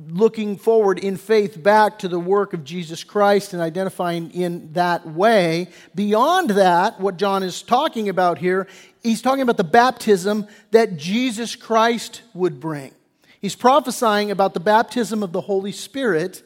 looking 0.08 0.58
forward 0.58 1.00
in 1.00 1.17
faith 1.17 1.62
back 1.62 2.00
to 2.00 2.08
the 2.08 2.19
work 2.19 2.54
of 2.54 2.63
Jesus 2.63 3.04
Christ 3.04 3.54
and 3.54 3.62
identifying 3.62 4.32
in 4.32 4.71
that 4.74 5.06
way. 5.06 5.67
Beyond 5.93 6.52
that, 6.52 7.00
what 7.00 7.17
John 7.17 7.43
is 7.43 7.62
talking 7.62 8.08
about 8.08 8.38
here, 8.38 8.67
he's 9.04 9.21
talking 9.21 9.41
about 9.41 9.58
the 9.58 9.63
baptism 9.63 10.47
that 10.71 10.97
Jesus 10.97 11.56
Christ 11.56 12.21
would 12.34 12.60
bring. 12.60 12.93
He's 13.41 13.56
prophesying 13.56 14.32
about 14.32 14.54
the 14.54 14.60
baptism 14.60 15.24
of 15.24 15.32
the 15.32 15.41
Holy 15.41 15.71
Spirit 15.71 16.43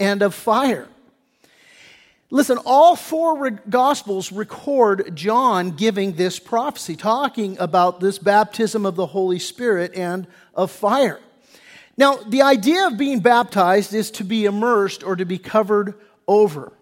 and 0.00 0.22
of 0.22 0.34
fire. 0.34 0.88
Listen, 2.30 2.58
all 2.66 2.94
four 2.94 3.50
Gospels 3.50 4.30
record 4.32 5.16
John 5.16 5.70
giving 5.70 6.12
this 6.12 6.38
prophecy, 6.38 6.94
talking 6.94 7.58
about 7.58 8.00
this 8.00 8.18
baptism 8.18 8.84
of 8.84 8.96
the 8.96 9.06
Holy 9.06 9.38
Spirit 9.38 9.94
and 9.94 10.26
of 10.54 10.70
fire. 10.70 11.20
Now, 11.96 12.16
the 12.16 12.42
idea 12.42 12.86
of 12.86 12.98
being 12.98 13.20
baptized 13.20 13.94
is 13.94 14.10
to 14.12 14.24
be 14.24 14.44
immersed 14.44 15.02
or 15.02 15.16
to 15.16 15.24
be 15.24 15.38
covered 15.38 15.94
over. 16.26 16.72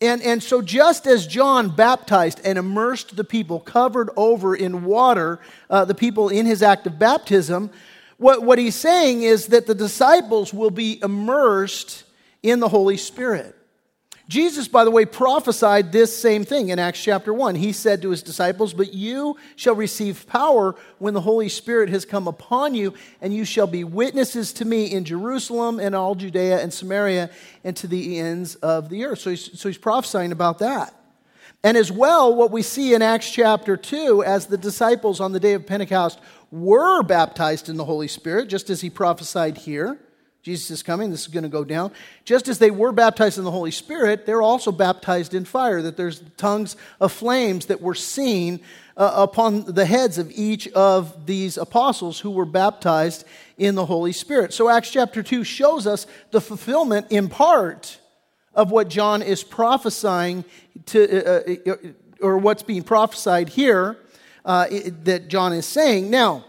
And, 0.00 0.22
and 0.22 0.40
so, 0.40 0.62
just 0.62 1.08
as 1.08 1.26
John 1.26 1.74
baptized 1.74 2.40
and 2.44 2.56
immersed 2.56 3.16
the 3.16 3.24
people, 3.24 3.58
covered 3.58 4.08
over 4.16 4.54
in 4.54 4.84
water, 4.84 5.40
uh, 5.68 5.84
the 5.84 5.94
people 5.96 6.28
in 6.28 6.46
his 6.46 6.62
act 6.62 6.86
of 6.86 7.00
baptism, 7.00 7.70
what, 8.18 8.44
what 8.44 8.58
he's 8.58 8.76
saying 8.76 9.24
is 9.24 9.48
that 9.48 9.66
the 9.66 9.74
disciples 9.74 10.54
will 10.54 10.70
be 10.70 11.02
immersed 11.02 12.04
in 12.42 12.60
the 12.60 12.68
Holy 12.68 12.96
Spirit. 12.96 13.56
Jesus, 14.28 14.68
by 14.68 14.84
the 14.84 14.90
way, 14.90 15.04
prophesied 15.04 15.90
this 15.90 16.16
same 16.16 16.44
thing 16.44 16.68
in 16.68 16.78
Acts 16.78 17.02
chapter 17.02 17.34
1. 17.34 17.56
He 17.56 17.72
said 17.72 18.02
to 18.02 18.10
his 18.10 18.22
disciples, 18.22 18.72
But 18.72 18.94
you 18.94 19.36
shall 19.56 19.74
receive 19.74 20.26
power 20.26 20.76
when 20.98 21.12
the 21.12 21.20
Holy 21.20 21.48
Spirit 21.48 21.88
has 21.88 22.04
come 22.04 22.28
upon 22.28 22.74
you, 22.74 22.94
and 23.20 23.34
you 23.34 23.44
shall 23.44 23.66
be 23.66 23.82
witnesses 23.82 24.52
to 24.54 24.64
me 24.64 24.92
in 24.92 25.04
Jerusalem 25.04 25.80
and 25.80 25.94
all 25.94 26.14
Judea 26.14 26.62
and 26.62 26.72
Samaria 26.72 27.30
and 27.64 27.76
to 27.78 27.88
the 27.88 28.20
ends 28.20 28.54
of 28.56 28.88
the 28.88 29.04
earth. 29.04 29.18
So 29.18 29.30
he's, 29.30 29.58
so 29.58 29.68
he's 29.68 29.78
prophesying 29.78 30.32
about 30.32 30.60
that. 30.60 30.94
And 31.64 31.76
as 31.76 31.92
well, 31.92 32.34
what 32.34 32.50
we 32.50 32.62
see 32.62 32.94
in 32.94 33.02
Acts 33.02 33.30
chapter 33.30 33.76
2, 33.76 34.24
as 34.24 34.46
the 34.46 34.58
disciples 34.58 35.20
on 35.20 35.32
the 35.32 35.40
day 35.40 35.54
of 35.54 35.66
Pentecost 35.66 36.20
were 36.50 37.02
baptized 37.02 37.68
in 37.68 37.76
the 37.76 37.84
Holy 37.84 38.08
Spirit, 38.08 38.48
just 38.48 38.70
as 38.70 38.80
he 38.80 38.90
prophesied 38.90 39.58
here 39.58 39.98
Jesus 40.42 40.72
is 40.72 40.82
coming, 40.82 41.10
this 41.10 41.20
is 41.20 41.28
going 41.28 41.44
to 41.44 41.48
go 41.48 41.62
down. 41.62 41.92
Just 42.24 42.48
as 42.48 42.58
they 42.58 42.72
were 42.72 42.90
baptized 42.90 43.38
in 43.38 43.44
the 43.44 43.50
Holy 43.50 43.70
Spirit, 43.70 44.26
they're 44.26 44.42
also 44.42 44.72
baptized 44.72 45.34
in 45.34 45.44
fire, 45.44 45.80
that 45.82 45.96
there's 45.96 46.20
tongues 46.36 46.74
of 47.00 47.12
flames 47.12 47.66
that 47.66 47.80
were 47.80 47.94
seen 47.94 48.58
uh, 48.96 49.12
upon 49.14 49.64
the 49.72 49.86
heads 49.86 50.18
of 50.18 50.32
each 50.34 50.66
of 50.68 51.26
these 51.26 51.56
apostles 51.56 52.18
who 52.18 52.30
were 52.30 52.44
baptized 52.44 53.24
in 53.56 53.76
the 53.76 53.86
Holy 53.86 54.12
Spirit. 54.12 54.52
So 54.52 54.68
Acts 54.68 54.90
chapter 54.90 55.22
2 55.22 55.44
shows 55.44 55.86
us 55.86 56.08
the 56.32 56.40
fulfillment 56.40 57.06
in 57.10 57.28
part 57.28 58.00
of 58.52 58.72
what 58.72 58.88
John 58.88 59.22
is 59.22 59.44
prophesying 59.44 60.44
to, 60.86 61.70
uh, 61.70 61.70
uh, 61.70 61.76
or 62.20 62.38
what's 62.38 62.64
being 62.64 62.82
prophesied 62.82 63.48
here 63.48 63.96
uh, 64.44 64.66
that 65.04 65.28
John 65.28 65.52
is 65.52 65.66
saying. 65.66 66.10
Now, 66.10 66.44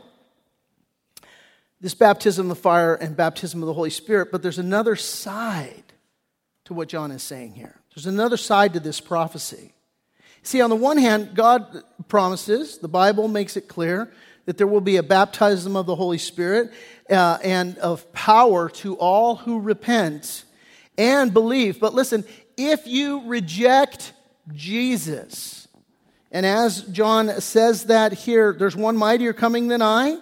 this 1.83 1.93
baptism 1.93 2.49
of 2.49 2.57
fire 2.57 2.95
and 2.95 3.13
baptism 3.13 3.61
of 3.61 3.67
the 3.67 3.73
Holy 3.73 3.89
Spirit, 3.89 4.31
but 4.31 4.41
there's 4.41 4.57
another 4.57 4.95
side 4.95 5.83
to 6.63 6.73
what 6.73 6.87
John 6.87 7.11
is 7.11 7.21
saying 7.21 7.55
here. 7.55 7.75
There's 7.93 8.05
another 8.05 8.37
side 8.37 8.73
to 8.75 8.79
this 8.79 9.01
prophecy. 9.01 9.73
See, 10.43 10.61
on 10.61 10.69
the 10.69 10.77
one 10.77 10.97
hand, 10.97 11.35
God 11.35 11.83
promises, 12.07 12.77
the 12.77 12.87
Bible 12.87 13.27
makes 13.27 13.57
it 13.57 13.67
clear, 13.67 14.09
that 14.45 14.57
there 14.57 14.65
will 14.65 14.79
be 14.79 14.95
a 14.95 15.03
baptism 15.03 15.75
of 15.75 15.85
the 15.85 15.95
Holy 15.95 16.17
Spirit 16.17 16.71
uh, 17.09 17.37
and 17.43 17.77
of 17.79 18.09
power 18.13 18.69
to 18.69 18.95
all 18.95 19.35
who 19.35 19.59
repent 19.59 20.45
and 20.97 21.33
believe. 21.33 21.81
But 21.81 21.93
listen, 21.93 22.23
if 22.55 22.87
you 22.87 23.27
reject 23.27 24.13
Jesus, 24.53 25.67
and 26.31 26.45
as 26.45 26.83
John 26.83 27.41
says 27.41 27.85
that 27.85 28.13
here, 28.13 28.55
there's 28.57 28.75
one 28.75 28.95
mightier 28.95 29.33
coming 29.33 29.67
than 29.67 29.81
I 29.81 30.17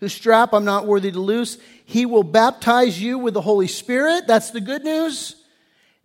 whose 0.00 0.12
strap 0.12 0.52
I'm 0.52 0.64
not 0.64 0.86
worthy 0.86 1.10
to 1.10 1.20
loose. 1.20 1.58
He 1.84 2.06
will 2.06 2.22
baptize 2.22 3.00
you 3.00 3.18
with 3.18 3.34
the 3.34 3.40
Holy 3.40 3.68
Spirit. 3.68 4.26
That's 4.26 4.50
the 4.50 4.60
good 4.60 4.84
news. 4.84 5.36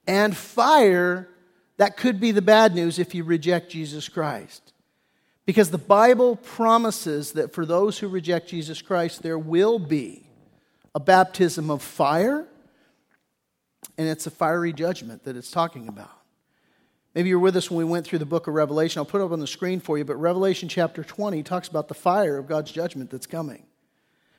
And 0.08 0.36
fire. 0.36 1.28
That 1.78 1.98
could 1.98 2.20
be 2.20 2.32
the 2.32 2.42
bad 2.42 2.76
news 2.76 3.00
if 3.00 3.16
you 3.16 3.24
reject 3.24 3.72
Jesus 3.72 4.08
Christ. 4.08 4.74
Because 5.46 5.72
the 5.72 5.78
Bible 5.78 6.36
promises 6.36 7.34
that 7.34 7.54
for 7.54 7.66
those 7.66 7.98
who 7.98 8.08
reject 8.08 8.50
Jesus 8.50 8.82
Christ, 8.82 9.24
there 9.24 9.40
will 9.40 9.80
be 9.80 10.28
a 10.94 11.00
baptism 11.00 11.72
of 11.72 11.82
fire, 11.82 12.46
and 13.98 14.08
it's 14.08 14.28
a 14.28 14.32
fiery 14.32 14.74
judgment 14.74 15.24
that 15.24 15.36
it's 15.36 15.50
talking 15.50 15.88
about. 15.88 16.12
Maybe 17.16 17.30
you're 17.30 17.40
with 17.40 17.58
us 17.58 17.70
when 17.70 17.80
we 17.80 17.92
went 17.92 18.06
through 18.06 18.20
the 18.20 18.26
book 18.26 18.48
of 18.48 18.54
Revelation. 18.54 19.00
I'll 19.00 19.06
put 19.06 19.22
it 19.22 19.26
up 19.26 19.32
on 19.32 19.40
the 19.40 19.48
screen 19.48 19.80
for 19.80 19.98
you, 19.98 20.06
but 20.06 20.16
Revelation 20.16 20.70
chapter 20.70 21.04
20 21.04 21.44
talks 21.44 21.68
about 21.68 21.88
the 21.88 21.94
fire 21.94 22.38
of 22.38 22.48
God's 22.48 22.72
judgment 22.72 23.10
that's 23.10 23.28
coming. 23.28 23.64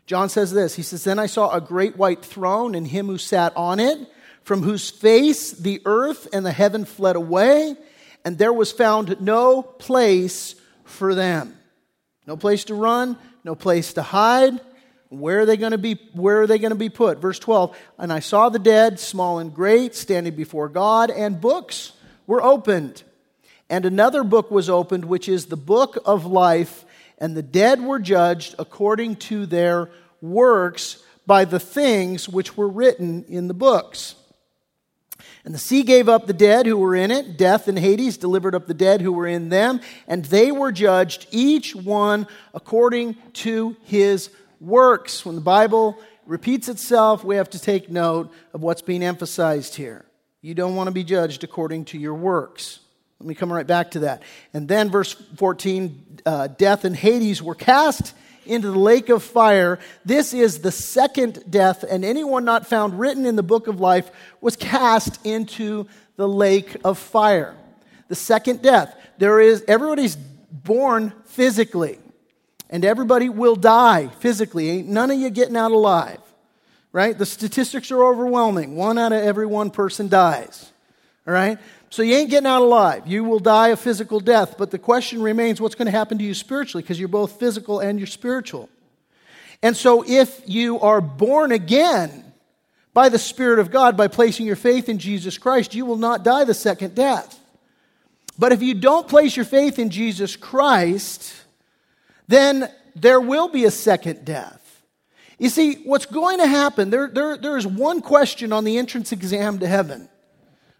John 0.06 0.28
says 0.28 0.52
this 0.52 0.74
He 0.74 0.82
says, 0.82 1.04
Then 1.04 1.18
I 1.18 1.26
saw 1.26 1.50
a 1.50 1.60
great 1.60 1.96
white 1.96 2.24
throne 2.24 2.74
and 2.74 2.86
him 2.86 3.06
who 3.06 3.18
sat 3.18 3.56
on 3.56 3.80
it, 3.80 3.98
from 4.42 4.62
whose 4.62 4.90
face 4.90 5.52
the 5.52 5.80
earth 5.84 6.28
and 6.32 6.44
the 6.44 6.52
heaven 6.52 6.84
fled 6.84 7.16
away, 7.16 7.76
and 8.24 8.38
there 8.38 8.52
was 8.52 8.72
found 8.72 9.20
no 9.20 9.62
place 9.62 10.54
for 10.84 11.14
them. 11.14 11.56
No 12.26 12.36
place 12.36 12.64
to 12.64 12.74
run, 12.74 13.18
no 13.44 13.54
place 13.54 13.94
to 13.94 14.02
hide. 14.02 14.60
Where 15.08 15.40
are 15.40 15.46
they 15.46 15.56
going 15.56 15.72
to 15.72 15.78
be 15.78 15.98
where 16.14 16.42
are 16.42 16.46
they 16.46 16.58
going 16.58 16.70
to 16.70 16.76
be 16.76 16.88
put? 16.88 17.18
Verse 17.18 17.38
12, 17.38 17.76
and 17.98 18.12
I 18.12 18.20
saw 18.20 18.48
the 18.48 18.58
dead, 18.58 18.98
small 18.98 19.38
and 19.40 19.54
great, 19.54 19.94
standing 19.94 20.34
before 20.34 20.68
God, 20.68 21.10
and 21.10 21.40
books 21.40 21.92
were 22.26 22.42
opened. 22.42 23.02
And 23.68 23.84
another 23.84 24.24
book 24.24 24.50
was 24.50 24.70
opened, 24.70 25.04
which 25.04 25.28
is 25.28 25.46
the 25.46 25.56
book 25.56 25.98
of 26.04 26.24
life 26.24 26.84
and 27.22 27.36
the 27.36 27.42
dead 27.42 27.80
were 27.80 28.00
judged 28.00 28.56
according 28.58 29.14
to 29.14 29.46
their 29.46 29.88
works 30.20 31.00
by 31.24 31.44
the 31.44 31.60
things 31.60 32.28
which 32.28 32.56
were 32.56 32.68
written 32.68 33.24
in 33.28 33.46
the 33.46 33.54
books. 33.54 34.16
And 35.44 35.54
the 35.54 35.58
sea 35.58 35.84
gave 35.84 36.08
up 36.08 36.26
the 36.26 36.32
dead 36.32 36.66
who 36.66 36.76
were 36.76 36.96
in 36.96 37.12
it. 37.12 37.38
Death 37.38 37.68
and 37.68 37.78
Hades 37.78 38.16
delivered 38.16 38.56
up 38.56 38.66
the 38.66 38.74
dead 38.74 39.00
who 39.00 39.12
were 39.12 39.28
in 39.28 39.50
them. 39.50 39.80
And 40.08 40.24
they 40.24 40.50
were 40.50 40.72
judged, 40.72 41.28
each 41.30 41.76
one 41.76 42.26
according 42.54 43.14
to 43.34 43.76
his 43.84 44.28
works. 44.60 45.24
When 45.24 45.36
the 45.36 45.40
Bible 45.40 45.96
repeats 46.26 46.68
itself, 46.68 47.22
we 47.22 47.36
have 47.36 47.50
to 47.50 47.60
take 47.60 47.88
note 47.88 48.32
of 48.52 48.62
what's 48.62 48.82
being 48.82 49.04
emphasized 49.04 49.76
here. 49.76 50.04
You 50.40 50.54
don't 50.54 50.74
want 50.74 50.88
to 50.88 50.92
be 50.92 51.04
judged 51.04 51.44
according 51.44 51.84
to 51.86 51.98
your 51.98 52.14
works. 52.14 52.80
Let 53.22 53.28
me 53.28 53.34
come 53.36 53.52
right 53.52 53.66
back 53.66 53.92
to 53.92 54.00
that. 54.00 54.20
And 54.52 54.66
then, 54.66 54.90
verse 54.90 55.12
14 55.12 56.20
uh, 56.26 56.48
death 56.48 56.84
and 56.84 56.96
Hades 56.96 57.40
were 57.40 57.54
cast 57.54 58.14
into 58.46 58.72
the 58.72 58.78
lake 58.80 59.10
of 59.10 59.22
fire. 59.22 59.78
This 60.04 60.34
is 60.34 60.58
the 60.58 60.72
second 60.72 61.44
death, 61.48 61.84
and 61.84 62.04
anyone 62.04 62.44
not 62.44 62.66
found 62.66 62.98
written 62.98 63.24
in 63.24 63.36
the 63.36 63.44
book 63.44 63.68
of 63.68 63.78
life 63.78 64.10
was 64.40 64.56
cast 64.56 65.24
into 65.24 65.86
the 66.16 66.26
lake 66.26 66.76
of 66.82 66.98
fire. 66.98 67.54
The 68.08 68.16
second 68.16 68.60
death. 68.60 68.92
There 69.18 69.38
is, 69.38 69.62
everybody's 69.68 70.16
born 70.16 71.12
physically, 71.26 72.00
and 72.70 72.84
everybody 72.84 73.28
will 73.28 73.54
die 73.54 74.08
physically. 74.18 74.68
Ain't 74.68 74.88
none 74.88 75.12
of 75.12 75.18
you 75.20 75.30
getting 75.30 75.56
out 75.56 75.70
alive, 75.70 76.18
right? 76.90 77.16
The 77.16 77.26
statistics 77.26 77.92
are 77.92 78.02
overwhelming. 78.02 78.74
One 78.74 78.98
out 78.98 79.12
of 79.12 79.22
every 79.22 79.46
one 79.46 79.70
person 79.70 80.08
dies, 80.08 80.72
all 81.24 81.32
right? 81.32 81.60
So 81.92 82.02
you 82.02 82.14
ain't 82.14 82.30
getting 82.30 82.46
out 82.46 82.62
alive. 82.62 83.06
You 83.06 83.22
will 83.22 83.38
die 83.38 83.68
a 83.68 83.76
physical 83.76 84.18
death. 84.18 84.56
But 84.56 84.70
the 84.70 84.78
question 84.78 85.20
remains 85.20 85.60
what's 85.60 85.74
going 85.74 85.84
to 85.84 85.92
happen 85.92 86.16
to 86.16 86.24
you 86.24 86.32
spiritually? 86.32 86.82
Because 86.82 86.98
you're 86.98 87.06
both 87.06 87.38
physical 87.38 87.80
and 87.80 88.00
you're 88.00 88.06
spiritual. 88.06 88.70
And 89.62 89.76
so 89.76 90.02
if 90.08 90.40
you 90.46 90.80
are 90.80 91.02
born 91.02 91.52
again 91.52 92.32
by 92.94 93.10
the 93.10 93.18
Spirit 93.18 93.58
of 93.58 93.70
God, 93.70 93.94
by 93.94 94.08
placing 94.08 94.46
your 94.46 94.56
faith 94.56 94.88
in 94.88 94.96
Jesus 94.96 95.36
Christ, 95.36 95.74
you 95.74 95.84
will 95.84 95.98
not 95.98 96.24
die 96.24 96.44
the 96.44 96.54
second 96.54 96.94
death. 96.94 97.38
But 98.38 98.52
if 98.52 98.62
you 98.62 98.72
don't 98.72 99.06
place 99.06 99.36
your 99.36 99.44
faith 99.44 99.78
in 99.78 99.90
Jesus 99.90 100.34
Christ, 100.34 101.34
then 102.26 102.72
there 102.96 103.20
will 103.20 103.48
be 103.48 103.66
a 103.66 103.70
second 103.70 104.24
death. 104.24 104.82
You 105.38 105.50
see, 105.50 105.82
what's 105.84 106.06
going 106.06 106.38
to 106.38 106.46
happen, 106.46 106.88
there, 106.88 107.08
there, 107.08 107.36
there 107.36 107.58
is 107.58 107.66
one 107.66 108.00
question 108.00 108.50
on 108.50 108.64
the 108.64 108.78
entrance 108.78 109.12
exam 109.12 109.58
to 109.58 109.66
heaven. 109.66 110.08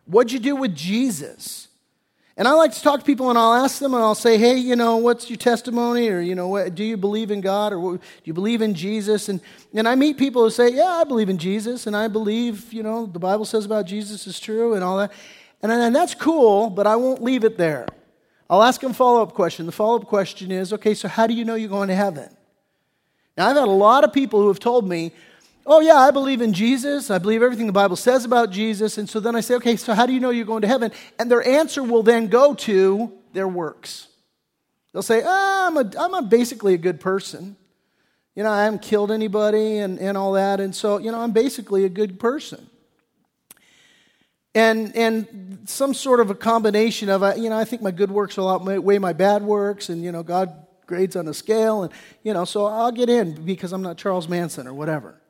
What'd 0.07 0.33
you 0.33 0.39
do 0.39 0.57
with 0.57 0.75
Jesus? 0.75 1.69
And 2.37 2.49
I 2.49 2.53
like 2.53 2.73
to 2.73 2.83
talk 2.83 3.01
to 3.01 3.05
people 3.05 3.29
and 3.29 3.39
I'll 3.39 3.53
ask 3.53 3.79
them 3.79 3.93
and 3.93 4.03
I'll 4.03 4.15
say, 4.15 4.39
hey, 4.39 4.57
you 4.57 4.75
know, 4.75 4.97
what's 4.97 5.29
your 5.29 5.37
testimony? 5.37 6.09
Or, 6.09 6.21
you 6.21 6.35
know, 6.35 6.49
what, 6.49 6.75
do 6.75 6.83
you 6.83 6.97
believe 6.97 7.31
in 7.31 7.43
God? 7.43 7.75
Or 7.75 7.97
do 7.99 8.01
you 8.25 8.33
believe 8.33 8.63
in 8.63 8.75
Jesus? 8.75 9.29
And, 9.29 9.41
and 9.75 9.87
I 9.87 9.95
meet 9.95 10.17
people 10.17 10.43
who 10.43 10.51
say, 10.51 10.71
yeah, 10.71 10.89
I 10.89 11.05
believe 11.05 11.29
in 11.29 11.37
Jesus. 11.37 11.87
And 11.87 11.95
I 11.95 12.09
believe, 12.09 12.73
you 12.73 12.83
know, 12.83 13.05
the 13.05 13.19
Bible 13.19 13.45
says 13.45 13.67
about 13.67 13.85
Jesus 13.87 14.27
is 14.27 14.41
true 14.41 14.75
and 14.75 14.83
all 14.83 14.97
that. 14.97 15.13
And, 15.63 15.71
and 15.71 15.95
that's 15.95 16.15
cool, 16.15 16.71
but 16.71 16.87
I 16.87 16.97
won't 16.97 17.23
leave 17.23 17.45
it 17.45 17.59
there. 17.59 17.87
I'll 18.49 18.63
ask 18.63 18.81
them 18.81 18.95
follow 18.95 19.23
up 19.23 19.35
question. 19.35 19.67
The 19.67 19.73
follow 19.73 19.97
up 19.97 20.07
question 20.07 20.51
is, 20.51 20.73
okay, 20.73 20.95
so 20.95 21.09
how 21.09 21.27
do 21.27 21.35
you 21.35 21.45
know 21.45 21.55
you're 21.55 21.69
going 21.69 21.89
to 21.89 21.95
heaven? 21.95 22.35
Now, 23.37 23.49
I've 23.49 23.57
had 23.57 23.69
a 23.69 23.71
lot 23.71 24.05
of 24.05 24.13
people 24.13 24.41
who 24.41 24.49
have 24.49 24.59
told 24.59 24.89
me, 24.89 25.13
Oh, 25.65 25.81
yeah, 25.81 25.97
I 25.97 26.11
believe 26.11 26.41
in 26.41 26.53
Jesus. 26.53 27.11
I 27.11 27.19
believe 27.19 27.43
everything 27.43 27.67
the 27.67 27.73
Bible 27.73 27.97
says 27.97 28.25
about 28.25 28.51
Jesus. 28.51 28.99
And 28.99 29.09
so 29.09 29.21
then 29.21 29.37
I 29.37 29.41
say, 29.41 29.55
okay, 29.57 29.77
so 29.77 29.95
how 29.95 30.07
do 30.07 30.13
you 30.13 30.19
know 30.19 30.31
you're 30.31 30.45
going 30.45 30.63
to 30.63 30.69
heaven? 30.69 30.91
And 31.19 31.31
their 31.31 31.47
answer 31.47 31.83
will 31.83 32.03
then 32.03 32.27
go 32.27 32.55
to 32.55 33.13
their 33.33 33.47
works. 33.47 34.09
They'll 34.93 35.03
say, 35.03 35.23
oh, 35.25 35.67
I'm, 35.69 35.77
a, 35.77 35.91
I'm 35.99 36.15
a 36.15 36.23
basically 36.23 36.75
a 36.75 36.79
good 36.79 37.01
person. 37.01 37.57
You 38.35 38.43
know, 38.43 38.51
I 38.51 38.65
haven't 38.65 38.83
killed 38.83 39.13
anybody 39.13 39.79
and, 39.79 39.99
and 39.99 40.19
all 40.19 40.33
that. 40.33 40.59
And 40.59 40.75
so, 40.75 40.99
you 40.99 41.13
know, 41.13 41.21
I'm 41.21 41.33
basically 41.33 41.85
a 41.85 41.89
good 41.89 42.19
person. 42.19 42.67
And, 44.55 44.95
and 44.97 45.61
some 45.67 45.95
sort 45.95 46.21
of 46.21 46.29
a 46.31 46.35
combination 46.35 47.09
of, 47.09 47.39
you 47.39 47.49
know, 47.49 47.59
I 47.59 47.65
think 47.65 47.83
my 47.83 47.91
good 47.91 48.11
works 48.11 48.37
will 48.37 48.51
outweigh 48.51 48.99
my 48.99 49.13
bad 49.13 49.43
works. 49.43 49.89
And, 49.89 50.03
you 50.03 50.13
know, 50.13 50.23
God 50.23 50.53
grades 50.87 51.15
on 51.15 51.29
a 51.29 51.35
scale. 51.35 51.85
And, 51.85 51.93
you 52.23 52.35
know, 52.35 52.45
so 52.45 52.67
I'll 52.67 52.93
get 52.93 53.09
in 53.09 53.45
because 53.45 53.73
I'm 53.73 53.83
not 53.83 53.97
Charles 53.97 54.29
Manson 54.29 54.67
or 54.67 54.75
whatever. 54.75 55.22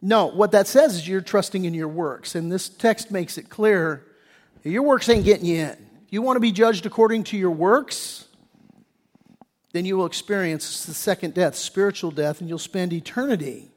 No, 0.00 0.26
what 0.26 0.52
that 0.52 0.66
says 0.66 0.94
is 0.94 1.08
you're 1.08 1.20
trusting 1.20 1.64
in 1.64 1.74
your 1.74 1.88
works. 1.88 2.34
And 2.34 2.50
this 2.52 2.68
text 2.68 3.10
makes 3.10 3.36
it 3.36 3.48
clear 3.48 4.04
your 4.64 4.82
works 4.82 5.08
ain't 5.08 5.24
getting 5.24 5.46
you 5.46 5.56
in. 5.56 5.86
You 6.10 6.22
want 6.22 6.36
to 6.36 6.40
be 6.40 6.52
judged 6.52 6.86
according 6.86 7.24
to 7.24 7.36
your 7.36 7.50
works? 7.50 8.26
Then 9.72 9.84
you 9.84 9.96
will 9.96 10.06
experience 10.06 10.84
the 10.84 10.94
second 10.94 11.34
death, 11.34 11.54
spiritual 11.54 12.10
death, 12.10 12.40
and 12.40 12.48
you'll 12.48 12.58
spend 12.58 12.92
eternity 12.92 13.70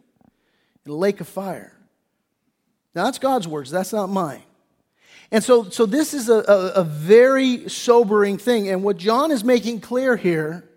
in 0.86 0.92
a 0.92 0.96
lake 0.96 1.22
of 1.22 1.28
fire. 1.28 1.78
Now, 2.96 3.06
that's 3.06 3.20
God's 3.20 3.48
words, 3.48 3.72
that's 3.72 3.94
not 3.94 4.08
mine. 4.08 4.44
And 5.32 5.44
so, 5.44 5.70
so 5.70 5.86
this 5.86 6.14
is 6.14 6.30
a, 6.30 6.40
a, 6.40 6.72
a 6.76 6.84
very 6.84 7.70
sobering 7.70 8.38
thing. 8.38 8.70
And 8.70 8.84
what 8.84 8.98
John 8.98 9.32
is 9.32 9.44
making 9.44 9.80
clear 9.82 10.18
here 10.18 10.68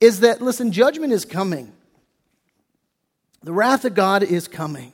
is 0.00 0.20
that, 0.20 0.40
listen, 0.40 0.70
judgment 0.70 1.12
is 1.12 1.24
coming. 1.24 1.72
The 3.42 3.52
wrath 3.52 3.84
of 3.84 3.94
God 3.94 4.22
is 4.22 4.48
coming. 4.48 4.92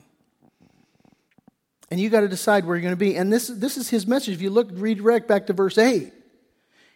And 1.90 2.01
you 2.01 2.11
got 2.11 2.20
to 2.20 2.28
decide 2.28 2.64
where 2.64 2.76
you're 2.76 2.82
going 2.82 2.92
to 2.92 2.97
be. 2.97 3.16
And 3.16 3.32
this, 3.32 3.49
this 3.49 3.76
is 3.76 3.88
his 3.88 4.07
message. 4.07 4.34
If 4.34 4.42
you 4.42 4.51
look, 4.51 4.68
redirect 4.72 5.28
back 5.28 5.47
to 5.47 5.53
verse 5.53 5.78
8. 5.78 6.12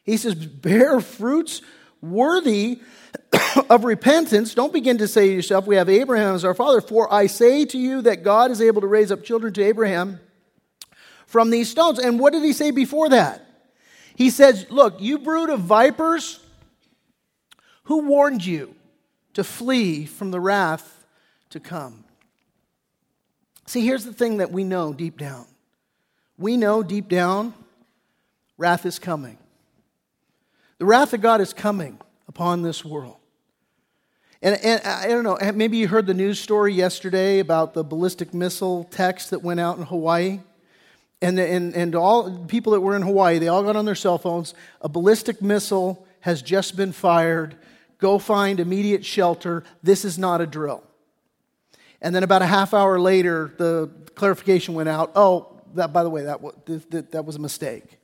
He 0.05 0.17
says, 0.17 0.35
Bear 0.35 1.01
fruits 1.01 1.63
worthy 2.01 2.81
of 3.71 3.85
repentance, 3.85 4.55
don't 4.55 4.73
begin 4.73 4.99
to 4.99 5.09
say 5.09 5.29
to 5.29 5.35
yourself, 5.35 5.67
We 5.67 5.77
have 5.77 5.89
Abraham 5.89 6.35
as 6.35 6.45
our 6.45 6.55
father. 6.55 6.81
For 6.81 7.13
I 7.13 7.27
say 7.27 7.65
to 7.67 7.79
you 7.79 8.03
that 8.03 8.25
God 8.25 8.51
is 8.51 8.61
able 8.61 8.81
to 8.81 8.87
raise 8.87 9.13
up 9.13 9.23
children 9.23 9.53
to 9.55 9.63
Abraham 9.63 10.21
from 11.27 11.51
these 11.51 11.71
stones. 11.71 11.99
And 11.99 12.19
what 12.19 12.33
did 12.33 12.43
he 12.43 12.53
say 12.53 12.71
before 12.71 13.11
that? 13.11 13.47
He 14.17 14.31
says, 14.31 14.67
Look, 14.71 15.01
you 15.01 15.19
brood 15.19 15.51
of 15.51 15.61
vipers, 15.61 16.41
who 17.85 18.07
warned 18.07 18.45
you 18.45 18.75
to 19.35 19.45
flee 19.45 20.07
from 20.07 20.31
the 20.31 20.41
wrath 20.41 21.00
to 21.51 21.61
come? 21.61 22.05
See, 23.67 23.85
here's 23.85 24.05
the 24.05 24.13
thing 24.13 24.39
that 24.39 24.51
we 24.51 24.65
know 24.65 24.93
deep 24.93 25.19
down. 25.19 25.47
We 26.39 26.57
know 26.57 26.83
deep 26.83 27.09
down, 27.09 27.55
wrath 28.57 28.87
is 28.87 28.99
coming. 28.99 29.39
The 30.79 30.87
wrath 30.87 31.13
of 31.13 31.21
God 31.21 31.41
is 31.41 31.53
coming 31.53 31.99
upon 32.27 32.63
this 32.63 32.85
world. 32.85 33.17
And, 34.43 34.59
and, 34.65 34.83
I 34.85 35.09
don't 35.09 35.25
know, 35.25 35.35
eh, 35.35 35.51
maybe 35.51 35.77
you 35.77 35.87
heard 35.87 36.07
the 36.07 36.15
news 36.15 36.41
story 36.41 36.73
yesterday 36.73 37.41
about 37.41 37.75
the 37.75 37.85
ballistic 37.85 38.33
missile 38.33 38.85
text 38.85 39.31
that 39.31 39.43
went 39.43 39.61
out 39.61 39.77
in 39.77 39.85
Hawaii. 39.85 40.41
And, 41.21 41.39
and, 41.39 41.75
and 41.77 41.95
all 41.95 42.45
people 42.47 42.73
that 42.73 42.81
were 42.81 42.97
in 42.97 43.03
Hawaii, 43.03 43.39
they 43.39 43.49
all 43.49 43.63
got 43.63 43.77
on 43.77 43.85
their 43.85 43.95
cell 43.95 44.17
phones. 44.17 44.55
A 44.81 44.89
ballistic 44.89 45.43
missile 45.43 46.07
has 46.21 46.41
just 46.41 46.75
been 46.75 46.93
fired. 46.93 47.57
Go 47.99 48.19
find 48.19 48.59
immediate 48.59 49.05
shelter. 49.05 49.63
This 49.83 50.07
is 50.07 50.19
not 50.19 50.41
a 50.41 50.47
drill. 50.47 50.83
And 52.03 52.15
then 52.15 52.23
about 52.23 52.43
a 52.43 52.47
half 52.47 52.73
hour 52.73 52.99
later, 52.99 53.53
the 53.59 53.91
clarification 54.15 54.75
went 54.75 54.89
out. 54.89 55.13
Oh, 55.15 55.61
that, 55.75 55.93
by 55.93 56.03
the 56.03 56.11
way, 56.11 56.23
that, 56.23 56.41
that, 56.91 57.13
that 57.13 57.25
was 57.25 57.37
a 57.37 57.41
mistake. 57.41 57.99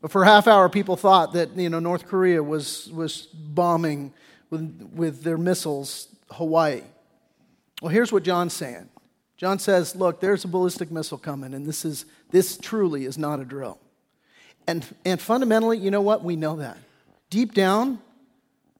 But 0.00 0.10
for 0.10 0.22
a 0.22 0.26
half 0.26 0.48
hour, 0.48 0.68
people 0.68 0.96
thought 0.96 1.32
that 1.34 1.56
you 1.56 1.70
know, 1.70 1.78
North 1.78 2.06
Korea 2.06 2.42
was, 2.42 2.90
was 2.92 3.26
bombing 3.26 4.12
with, 4.50 4.90
with 4.94 5.22
their 5.22 5.38
missiles 5.38 6.08
Hawaii. 6.32 6.82
Well, 7.80 7.90
here's 7.90 8.12
what 8.12 8.22
John's 8.22 8.52
saying. 8.52 8.88
John 9.36 9.58
says, 9.58 9.94
Look, 9.96 10.20
there's 10.20 10.44
a 10.44 10.48
ballistic 10.48 10.90
missile 10.90 11.18
coming, 11.18 11.54
and 11.54 11.66
this, 11.66 11.84
is, 11.84 12.04
this 12.30 12.56
truly 12.56 13.04
is 13.04 13.18
not 13.18 13.40
a 13.40 13.44
drill. 13.44 13.78
And, 14.66 14.86
and 15.04 15.20
fundamentally, 15.20 15.78
you 15.78 15.90
know 15.90 16.00
what? 16.00 16.22
We 16.22 16.36
know 16.36 16.56
that. 16.56 16.78
Deep 17.30 17.52
down, 17.52 17.98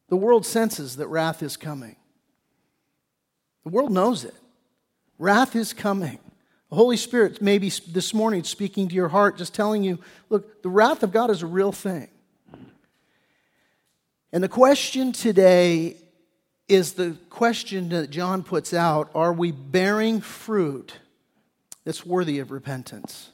the 0.09 0.15
world 0.15 0.45
senses 0.45 0.97
that 0.97 1.07
wrath 1.07 1.43
is 1.43 1.57
coming. 1.57 1.95
The 3.63 3.69
world 3.69 3.91
knows 3.91 4.25
it. 4.25 4.35
Wrath 5.17 5.55
is 5.55 5.73
coming. 5.73 6.19
The 6.69 6.75
Holy 6.75 6.97
Spirit, 6.97 7.41
maybe 7.41 7.69
this 7.69 8.13
morning, 8.13 8.43
speaking 8.43 8.87
to 8.87 8.95
your 8.95 9.09
heart, 9.09 9.37
just 9.37 9.53
telling 9.53 9.83
you 9.83 9.99
look, 10.29 10.63
the 10.63 10.69
wrath 10.69 11.03
of 11.03 11.11
God 11.11 11.29
is 11.29 11.41
a 11.41 11.47
real 11.47 11.71
thing. 11.71 12.07
And 14.31 14.43
the 14.43 14.49
question 14.49 15.11
today 15.11 15.97
is 16.67 16.93
the 16.93 17.15
question 17.29 17.89
that 17.89 18.09
John 18.09 18.43
puts 18.43 18.73
out 18.73 19.11
Are 19.13 19.31
we 19.31 19.51
bearing 19.51 20.21
fruit 20.21 20.93
that's 21.83 22.05
worthy 22.05 22.39
of 22.39 22.51
repentance? 22.51 23.29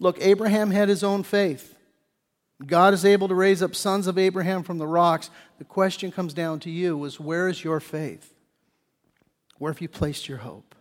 Look, 0.00 0.16
Abraham 0.20 0.70
had 0.70 0.88
his 0.88 1.04
own 1.04 1.22
faith. 1.24 1.74
God 2.64 2.94
is 2.94 3.04
able 3.04 3.28
to 3.28 3.34
raise 3.34 3.62
up 3.62 3.74
sons 3.74 4.06
of 4.06 4.18
Abraham 4.18 4.62
from 4.62 4.78
the 4.78 4.86
rocks. 4.86 5.30
The 5.58 5.64
question 5.64 6.10
comes 6.10 6.34
down 6.34 6.60
to 6.60 6.70
you 6.70 7.04
is 7.04 7.20
where 7.20 7.48
is 7.48 7.62
your 7.62 7.78
faith? 7.78 8.32
Where 9.58 9.72
have 9.72 9.80
you 9.80 9.88
placed 9.88 10.28
your 10.28 10.38
hope? 10.38 10.74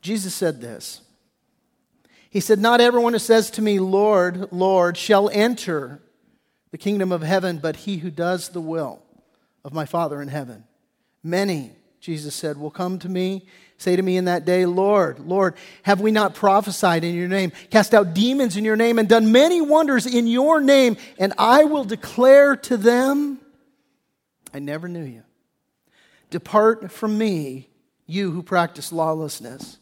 Jesus 0.00 0.34
said 0.34 0.60
this. 0.60 1.00
He 2.30 2.40
said, 2.40 2.58
Not 2.58 2.80
everyone 2.80 3.14
who 3.14 3.18
says 3.18 3.50
to 3.52 3.62
me, 3.62 3.78
Lord, 3.78 4.52
Lord, 4.52 4.96
shall 4.96 5.30
enter 5.30 6.00
the 6.70 6.78
kingdom 6.78 7.12
of 7.12 7.22
heaven, 7.22 7.58
but 7.58 7.76
he 7.76 7.98
who 7.98 8.10
does 8.10 8.50
the 8.50 8.60
will 8.60 9.02
of 9.64 9.72
my 9.72 9.86
Father 9.86 10.20
in 10.20 10.28
heaven. 10.28 10.64
Many, 11.22 11.72
Jesus 12.00 12.34
said, 12.34 12.58
will 12.58 12.70
come 12.70 12.98
to 13.00 13.08
me, 13.08 13.46
say 13.78 13.96
to 13.96 14.02
me 14.02 14.16
in 14.16 14.26
that 14.26 14.44
day, 14.44 14.66
Lord, 14.66 15.18
Lord, 15.20 15.54
have 15.82 16.00
we 16.00 16.10
not 16.10 16.34
prophesied 16.34 17.04
in 17.04 17.14
your 17.14 17.28
name, 17.28 17.52
cast 17.70 17.94
out 17.94 18.14
demons 18.14 18.56
in 18.56 18.64
your 18.64 18.76
name, 18.76 18.98
and 18.98 19.08
done 19.08 19.32
many 19.32 19.60
wonders 19.60 20.06
in 20.06 20.26
your 20.26 20.60
name? 20.60 20.96
And 21.18 21.32
I 21.38 21.64
will 21.64 21.84
declare 21.84 22.56
to 22.56 22.76
them, 22.76 23.40
I 24.52 24.58
never 24.58 24.88
knew 24.88 25.04
you. 25.04 25.22
Depart 26.30 26.90
from 26.90 27.16
me, 27.16 27.68
you 28.06 28.30
who 28.30 28.42
practice 28.42 28.92
lawlessness. 28.92 29.78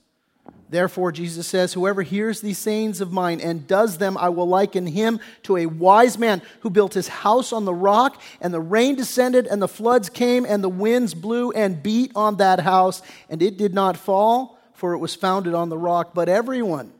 Therefore, 0.68 1.12
Jesus 1.12 1.46
says, 1.46 1.72
Whoever 1.72 2.02
hears 2.02 2.40
these 2.40 2.58
sayings 2.58 3.00
of 3.00 3.12
mine 3.12 3.40
and 3.40 3.66
does 3.66 3.98
them, 3.98 4.16
I 4.16 4.30
will 4.30 4.48
liken 4.48 4.86
him 4.86 5.20
to 5.44 5.56
a 5.56 5.66
wise 5.66 6.18
man 6.18 6.42
who 6.60 6.70
built 6.70 6.94
his 6.94 7.08
house 7.08 7.52
on 7.52 7.64
the 7.64 7.74
rock, 7.74 8.20
and 8.40 8.52
the 8.52 8.60
rain 8.60 8.96
descended, 8.96 9.46
and 9.46 9.62
the 9.62 9.68
floods 9.68 10.08
came, 10.08 10.44
and 10.44 10.64
the 10.64 10.68
winds 10.68 11.14
blew 11.14 11.52
and 11.52 11.82
beat 11.82 12.10
on 12.16 12.36
that 12.36 12.60
house, 12.60 13.00
and 13.28 13.42
it 13.42 13.56
did 13.56 13.74
not 13.74 13.96
fall, 13.96 14.58
for 14.74 14.92
it 14.92 14.98
was 14.98 15.14
founded 15.14 15.54
on 15.54 15.68
the 15.68 15.78
rock. 15.78 16.14
But 16.14 16.28
everyone 16.28 16.92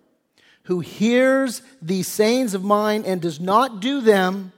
who 0.64 0.80
hears 0.80 1.62
these 1.82 2.08
sayings 2.08 2.54
of 2.54 2.62
mine 2.62 3.04
and 3.04 3.20
does 3.20 3.40
not 3.40 3.80
do 3.80 4.00
them, 4.00 4.52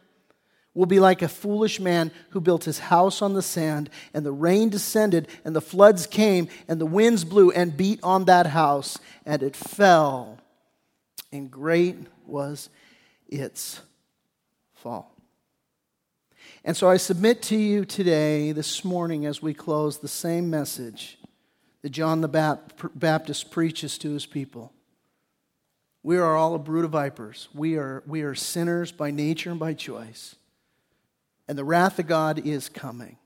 will 0.78 0.86
be 0.86 1.00
like 1.00 1.22
a 1.22 1.28
foolish 1.28 1.80
man 1.80 2.08
who 2.30 2.40
built 2.40 2.62
his 2.62 2.78
house 2.78 3.20
on 3.20 3.34
the 3.34 3.42
sand, 3.42 3.90
and 4.14 4.24
the 4.24 4.30
rain 4.30 4.68
descended, 4.68 5.26
and 5.44 5.56
the 5.56 5.60
floods 5.60 6.06
came, 6.06 6.46
and 6.68 6.80
the 6.80 6.86
winds 6.86 7.24
blew 7.24 7.50
and 7.50 7.76
beat 7.76 7.98
on 8.04 8.26
that 8.26 8.46
house, 8.46 8.96
and 9.26 9.42
it 9.42 9.56
fell, 9.56 10.38
and 11.32 11.50
great 11.50 11.96
was 12.28 12.70
its 13.28 13.80
fall. 14.72 15.12
And 16.64 16.76
so 16.76 16.88
I 16.88 16.96
submit 16.96 17.42
to 17.42 17.56
you 17.56 17.84
today, 17.84 18.52
this 18.52 18.84
morning, 18.84 19.26
as 19.26 19.42
we 19.42 19.54
close, 19.54 19.98
the 19.98 20.06
same 20.06 20.48
message 20.48 21.18
that 21.82 21.90
John 21.90 22.20
the 22.20 22.28
Baptist 22.94 23.50
preaches 23.50 23.98
to 23.98 24.12
his 24.12 24.26
people. 24.26 24.72
We 26.04 26.18
are 26.18 26.36
all 26.36 26.54
a 26.54 26.58
brood 26.60 26.84
of 26.84 26.92
vipers. 26.92 27.48
We 27.52 27.78
are, 27.78 28.04
we 28.06 28.22
are 28.22 28.36
sinners 28.36 28.92
by 28.92 29.10
nature 29.10 29.50
and 29.50 29.58
by 29.58 29.74
choice. 29.74 30.36
And 31.48 31.56
the 31.56 31.64
wrath 31.64 31.98
of 31.98 32.06
God 32.06 32.46
is 32.46 32.68
coming. 32.68 33.16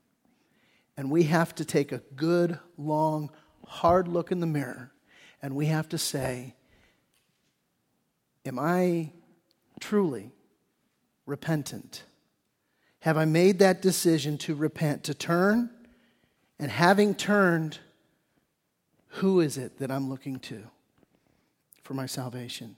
And 0.97 1.11
we 1.11 1.25
have 1.25 1.55
to 1.57 1.65
take 1.65 1.91
a 1.91 1.99
good, 2.15 2.59
long, 2.79 3.31
hard 3.67 4.07
look 4.07 4.31
in 4.31 4.41
the 4.41 4.47
mirror 4.47 4.93
and 5.43 5.57
we 5.57 5.67
have 5.67 5.89
to 5.91 5.99
say, 5.99 6.55
Am 8.45 8.59
I 8.59 9.13
truly 9.81 10.33
repentant? 11.27 12.05
Have 13.01 13.17
I 13.17 13.25
made 13.25 13.61
that 13.61 13.83
decision 13.83 14.39
to 14.39 14.55
repent, 14.55 15.05
to 15.05 15.15
turn? 15.15 15.71
And 16.59 16.71
having 16.71 17.15
turned, 17.15 17.79
who 19.09 19.41
is 19.41 19.59
it 19.59 19.79
that 19.79 19.91
I'm 19.91 20.09
looking 20.09 20.39
to 20.41 20.65
for 21.83 21.95
my 21.95 22.07
salvation? 22.07 22.77